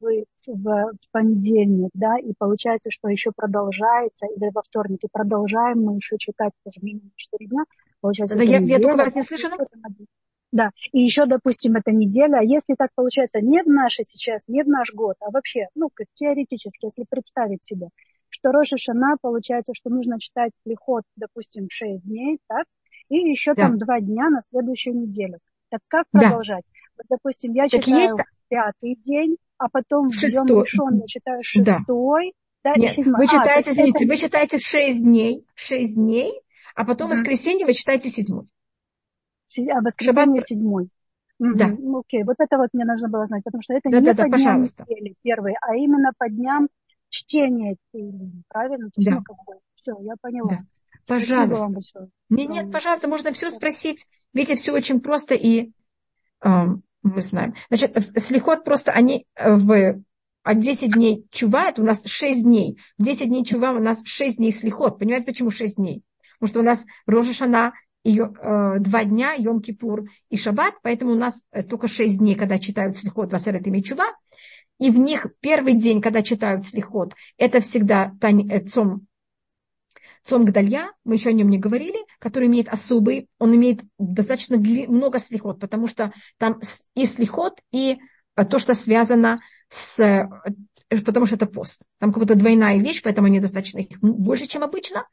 в, 0.00 0.32
в 0.46 1.10
понедельник, 1.10 1.90
да, 1.94 2.18
и 2.18 2.32
получается, 2.36 2.90
что 2.90 3.08
еще 3.08 3.32
продолжается, 3.34 4.26
или 4.26 4.50
во 4.52 4.62
вторник, 4.62 5.00
и 5.02 5.08
продолжаем 5.10 5.82
мы 5.82 5.96
еще 5.96 6.16
читать 6.18 6.52
тоже 6.64 6.78
минимум 6.82 7.12
4 7.16 7.46
дня, 7.46 7.64
получается... 8.00 8.36
Да, 8.36 8.42
я, 8.42 8.58
неделя, 8.58 8.78
я 8.78 8.82
только 8.82 9.04
вас 9.04 9.14
не 9.14 9.22
слышу. 9.22 9.48
Да, 10.50 10.70
и 10.92 11.02
еще, 11.02 11.26
допустим, 11.26 11.76
это 11.76 11.92
неделя, 11.92 12.38
а 12.38 12.42
если 12.42 12.74
так 12.74 12.90
получается 12.94 13.40
не 13.40 13.62
в 13.62 13.66
наше 13.66 14.02
сейчас, 14.04 14.42
не 14.46 14.62
в 14.62 14.68
наш 14.68 14.94
год, 14.94 15.16
а 15.20 15.30
вообще, 15.30 15.66
ну, 15.74 15.90
как 15.92 16.06
теоретически, 16.14 16.86
если 16.86 17.04
представить 17.08 17.64
себе, 17.64 17.88
что 18.30 18.50
Роша 18.50 18.78
Шана, 18.78 19.16
получается, 19.20 19.74
что 19.74 19.90
нужно 19.90 20.18
читать 20.18 20.52
лихот, 20.64 21.02
допустим, 21.16 21.66
6 21.68 22.02
дней, 22.02 22.38
так, 22.46 22.64
и 23.08 23.16
еще 23.16 23.54
да. 23.54 23.62
там 23.62 23.78
2 23.78 24.00
дня 24.00 24.30
на 24.30 24.40
следующую 24.50 24.96
неделю. 24.96 25.38
Так 25.70 25.80
как 25.88 26.06
продолжать? 26.10 26.64
Да. 26.64 26.78
Вот, 26.98 27.06
допустим, 27.10 27.52
я 27.52 27.68
так 27.68 27.82
читаю 27.82 28.00
есть... 28.00 28.24
пятый 28.48 28.98
день, 29.04 29.36
а 29.58 29.68
потом 29.68 30.10
шестой. 30.10 30.44
в 30.44 30.64
решен 30.64 31.00
я 31.00 31.06
читаю 31.06 31.42
шестой, 31.42 32.32
да, 32.64 32.74
да 32.74 32.80
Нет, 32.80 32.92
седьмой. 32.92 33.18
Вы 33.18 33.24
а, 33.24 33.28
читаете, 33.28 33.70
а, 33.70 33.72
извините, 33.72 34.04
это... 34.04 34.12
вы 34.12 34.16
читаете 34.16 34.58
шесть 34.58 35.02
дней, 35.02 35.46
шесть 35.54 35.94
дней, 35.94 36.32
а 36.74 36.84
потом 36.84 37.08
в 37.08 37.12
воскресенье 37.12 37.66
вы 37.66 37.74
читаете 37.74 38.08
седьмой. 38.08 38.46
А 39.56 39.80
воскресенье 39.80 40.40
Шаббат... 40.40 40.46
седьмой. 40.46 40.88
Да. 41.38 41.68
Угу. 41.68 42.00
Окей, 42.00 42.24
вот 42.24 42.36
это 42.38 42.58
вот 42.58 42.68
мне 42.72 42.84
нужно 42.84 43.08
было 43.08 43.24
знать, 43.26 43.44
потому 43.44 43.62
что 43.62 43.74
это 43.74 43.88
да, 43.90 44.00
не 44.00 44.06
да, 44.06 44.10
по 44.10 44.16
да, 44.16 44.24
дням 44.24 44.32
пожалуйста. 44.32 44.84
недели 44.88 45.14
первые, 45.22 45.56
а 45.60 45.76
именно 45.76 46.10
по 46.18 46.28
дням 46.28 46.68
чтения 47.10 47.76
правильно? 48.48 48.90
То 48.90 49.00
есть, 49.00 49.10
да. 49.10 49.16
ну, 49.16 49.60
все, 49.76 49.92
я 50.00 50.14
поняла. 50.20 50.50
Да. 50.50 50.58
Пожалуйста. 51.08 52.08
Нет, 52.28 52.48
нет, 52.50 52.70
пожалуйста, 52.70 53.08
можно 53.08 53.32
все 53.32 53.50
спросить. 53.50 54.06
Видите, 54.32 54.56
все 54.56 54.72
очень 54.72 55.00
просто 55.00 55.34
и 55.34 55.70
мы 56.42 57.20
знаем. 57.20 57.54
Значит, 57.70 57.96
слихот 58.18 58.64
просто 58.64 58.92
они 58.92 59.26
э, 59.34 59.54
в 59.54 60.02
а 60.42 60.54
10 60.54 60.92
дней 60.92 61.26
чува, 61.30 61.68
это 61.68 61.82
у 61.82 61.84
нас 61.84 62.00
6 62.04 62.42
дней. 62.42 62.78
В 62.96 63.02
10 63.02 63.28
дней 63.28 63.44
чува 63.44 63.72
у 63.72 63.80
нас 63.80 64.02
6 64.04 64.38
дней 64.38 64.52
слихот. 64.52 64.98
Понимаете, 64.98 65.26
почему 65.26 65.50
6 65.50 65.76
дней? 65.76 66.02
Потому 66.38 66.48
что 66.48 66.60
у 66.60 66.62
нас 66.62 66.86
Рожа 67.06 67.72
ее, 68.04 68.32
э, 68.40 68.78
два 68.78 69.04
дня, 69.04 69.36
Йом-Кипур 69.36 70.06
и 70.30 70.36
Шаббат, 70.36 70.74
поэтому 70.82 71.12
у 71.12 71.16
нас 71.16 71.42
э, 71.52 71.62
только 71.62 71.88
6 71.88 72.18
дней, 72.18 72.34
когда 72.34 72.58
читают 72.58 72.96
слихот 72.96 73.32
Васерет 73.32 73.66
и 73.66 73.82
Чува. 73.82 74.06
И 74.78 74.90
в 74.90 74.98
них 74.98 75.26
первый 75.40 75.74
день, 75.74 76.00
когда 76.00 76.22
читают 76.22 76.64
слихот, 76.64 77.14
это 77.36 77.60
всегда 77.60 78.12
тань, 78.20 78.50
э, 78.50 78.64
цом 78.64 79.06
Цом 80.24 80.44
Гдалья, 80.44 80.92
мы 81.04 81.14
еще 81.14 81.30
о 81.30 81.32
нем 81.32 81.48
не 81.48 81.58
говорили, 81.58 81.98
который 82.18 82.48
имеет 82.48 82.68
особый, 82.68 83.28
он 83.38 83.54
имеет 83.54 83.80
достаточно 83.98 84.56
много 84.56 85.18
слихот, 85.18 85.60
потому 85.60 85.86
что 85.86 86.12
там 86.38 86.60
и 86.94 87.06
слихот, 87.06 87.60
и 87.72 87.98
э, 88.36 88.44
то, 88.44 88.58
что 88.58 88.74
связано 88.74 89.40
с... 89.68 89.98
Э, 90.00 90.28
потому 91.04 91.26
что 91.26 91.36
это 91.36 91.46
пост. 91.46 91.82
Там 91.98 92.12
как 92.12 92.22
будто 92.22 92.34
двойная 92.34 92.78
вещь, 92.78 93.02
поэтому 93.02 93.26
они 93.26 93.40
достаточно 93.40 93.78
их 93.78 93.98
больше, 94.00 94.46
чем 94.46 94.62
обычно. 94.62 95.06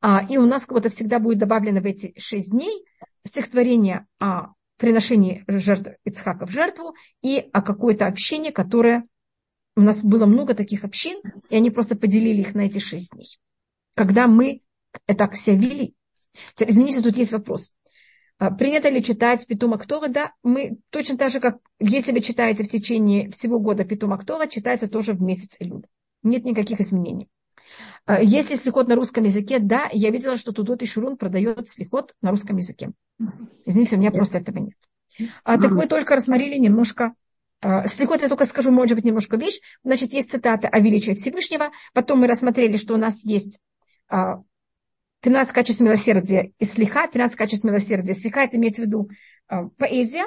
А, 0.00 0.26
и 0.28 0.36
у 0.36 0.46
нас 0.46 0.62
как 0.62 0.72
будто 0.72 0.90
всегда 0.90 1.18
будет 1.18 1.38
добавлено 1.38 1.80
в 1.80 1.86
эти 1.86 2.18
шесть 2.18 2.50
дней 2.50 2.84
стихотворение 3.26 4.06
о 4.18 4.48
приношении 4.76 5.44
жертв 5.48 5.90
Ицхака 6.04 6.46
в 6.46 6.50
жертву 6.50 6.94
и 7.22 7.38
о 7.52 7.62
какое-то 7.62 8.06
общение, 8.06 8.52
которое... 8.52 9.04
У 9.76 9.80
нас 9.80 10.04
было 10.04 10.24
много 10.26 10.54
таких 10.54 10.84
общин, 10.84 11.20
и 11.48 11.56
они 11.56 11.68
просто 11.70 11.96
поделили 11.96 12.42
их 12.42 12.54
на 12.54 12.66
эти 12.66 12.78
шесть 12.78 13.10
дней 13.12 13.40
когда 13.94 14.26
мы 14.26 14.62
так 15.06 15.36
себя 15.36 15.56
вели. 15.56 15.94
Извините, 16.58 17.00
тут 17.00 17.16
есть 17.16 17.32
вопрос. 17.32 17.72
А, 18.38 18.50
принято 18.50 18.88
ли 18.88 19.02
читать 19.02 19.46
Питума 19.46 19.78
Ктора? 19.78 20.08
Да, 20.08 20.32
мы 20.42 20.78
точно 20.90 21.16
так 21.16 21.30
же, 21.30 21.40
как 21.40 21.58
если 21.78 22.12
вы 22.12 22.20
читаете 22.20 22.64
в 22.64 22.68
течение 22.68 23.30
всего 23.30 23.58
года 23.58 23.84
Питума 23.84 24.18
Ктора, 24.18 24.46
читается 24.46 24.88
тоже 24.88 25.12
в 25.12 25.22
месяц 25.22 25.56
Элюд. 25.60 25.86
Нет 26.22 26.44
никаких 26.44 26.80
изменений. 26.80 27.28
А, 28.06 28.20
если 28.20 28.56
слихот 28.56 28.88
на 28.88 28.96
русском 28.96 29.24
языке, 29.24 29.60
да, 29.60 29.88
я 29.92 30.10
видела, 30.10 30.36
что 30.36 30.52
Тудот 30.52 30.82
и 30.82 30.86
Шурун 30.86 31.16
продает 31.16 31.68
слихот 31.68 32.14
на 32.22 32.30
русском 32.30 32.56
языке. 32.56 32.90
Извините, 33.64 33.96
у 33.96 33.98
меня 34.00 34.10
просто 34.10 34.38
этого 34.38 34.58
нет. 34.58 34.76
А, 35.44 35.56
так 35.58 35.70
мы 35.70 35.86
только 35.86 36.16
рассмотрели 36.16 36.58
немножко 36.58 37.14
Слихот 37.86 38.20
я 38.20 38.28
только 38.28 38.44
скажу, 38.44 38.70
может 38.70 38.94
быть, 38.94 39.06
немножко 39.06 39.38
вещь. 39.38 39.58
Значит, 39.82 40.12
есть 40.12 40.30
цитата 40.30 40.68
о 40.68 40.80
величии 40.80 41.14
Всевышнего. 41.14 41.70
Потом 41.94 42.18
мы 42.18 42.26
рассмотрели, 42.26 42.76
что 42.76 42.92
у 42.92 42.98
нас 42.98 43.24
есть 43.24 43.58
13 45.20 45.50
а, 45.50 45.54
качеств 45.54 45.80
милосердия 45.80 46.52
и 46.58 46.64
слиха, 46.64 47.08
13 47.08 47.36
качеств 47.36 47.64
милосердия. 47.64 48.14
Слиха 48.14 48.40
это 48.40 48.56
имеется 48.56 48.82
в 48.82 48.86
виду 48.86 49.10
а, 49.48 49.64
поэзия, 49.70 50.26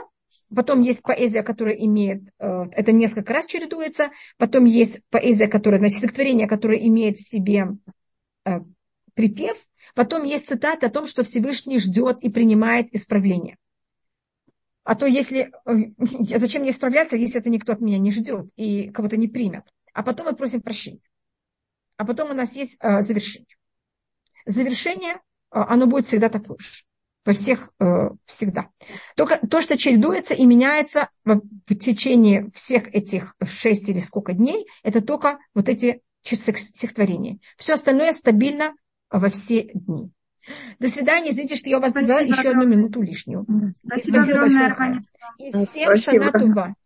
потом 0.53 0.81
есть 0.81 1.01
поэзия, 1.01 1.43
которая 1.43 1.75
имеет, 1.75 2.23
а, 2.39 2.65
это 2.71 2.91
несколько 2.91 3.33
раз 3.33 3.45
чередуется, 3.45 4.11
потом 4.37 4.65
есть 4.65 5.01
поэзия, 5.09 5.47
которая, 5.47 5.79
значит, 5.79 5.99
стихотворение, 5.99 6.47
которое 6.47 6.85
имеет 6.87 7.17
в 7.17 7.29
себе 7.29 7.67
припев, 9.13 9.57
потом 9.95 10.23
есть 10.23 10.47
цитата 10.47 10.87
о 10.87 10.89
том, 10.89 11.07
что 11.07 11.23
Всевышний 11.23 11.79
ждет 11.79 12.19
и 12.21 12.29
принимает 12.29 12.93
исправление. 12.93 13.57
А 14.83 14.95
то 14.95 15.05
если, 15.05 15.51
зачем 16.37 16.61
мне 16.61 16.71
исправляться, 16.71 17.17
если 17.17 17.39
это 17.39 17.49
никто 17.49 17.73
от 17.73 17.81
меня 17.81 17.97
не 17.97 18.11
ждет 18.11 18.47
и 18.55 18.89
кого-то 18.89 19.17
не 19.17 19.27
примет. 19.27 19.63
А 19.93 20.03
потом 20.03 20.27
мы 20.27 20.35
просим 20.35 20.61
прощения. 20.61 21.01
А 21.97 22.05
потом 22.05 22.29
у 22.29 22.33
нас 22.33 22.55
есть 22.55 22.77
завершение 22.79 23.56
завершение, 24.47 25.13
э, 25.13 25.17
оно 25.51 25.85
будет 25.85 26.05
всегда 26.05 26.29
такое 26.29 26.57
же. 26.59 26.83
Во 27.25 27.33
всех 27.33 27.71
э, 27.79 28.09
всегда. 28.25 28.69
Только 29.15 29.45
то, 29.45 29.61
что 29.61 29.77
чередуется 29.77 30.33
и 30.33 30.45
меняется 30.45 31.09
в, 31.25 31.41
в 31.67 31.75
течение 31.75 32.49
всех 32.53 32.87
этих 32.95 33.35
шесть 33.45 33.89
или 33.89 33.99
сколько 33.99 34.33
дней, 34.33 34.65
это 34.81 35.01
только 35.01 35.37
вот 35.53 35.67
эти 35.67 36.01
часы 36.21 36.55
стихотворения. 36.55 37.39
Все 37.57 37.73
остальное 37.73 38.13
стабильно 38.13 38.73
во 39.09 39.29
все 39.29 39.69
дни. 39.73 40.11
До 40.79 40.87
свидания. 40.87 41.31
Извините, 41.31 41.55
что 41.55 41.69
я 41.69 41.77
у 41.77 41.81
вас 41.81 41.93
взяла 41.93 42.21
еще 42.21 42.49
одну 42.49 42.65
минуту 42.65 43.01
лишнюю. 43.01 43.45
Спасибо, 43.77 44.19
Спасибо 44.19 44.39
большое. 44.39 45.01
И 45.39 45.65
всем 45.65 45.97
шанатува. 45.97 46.75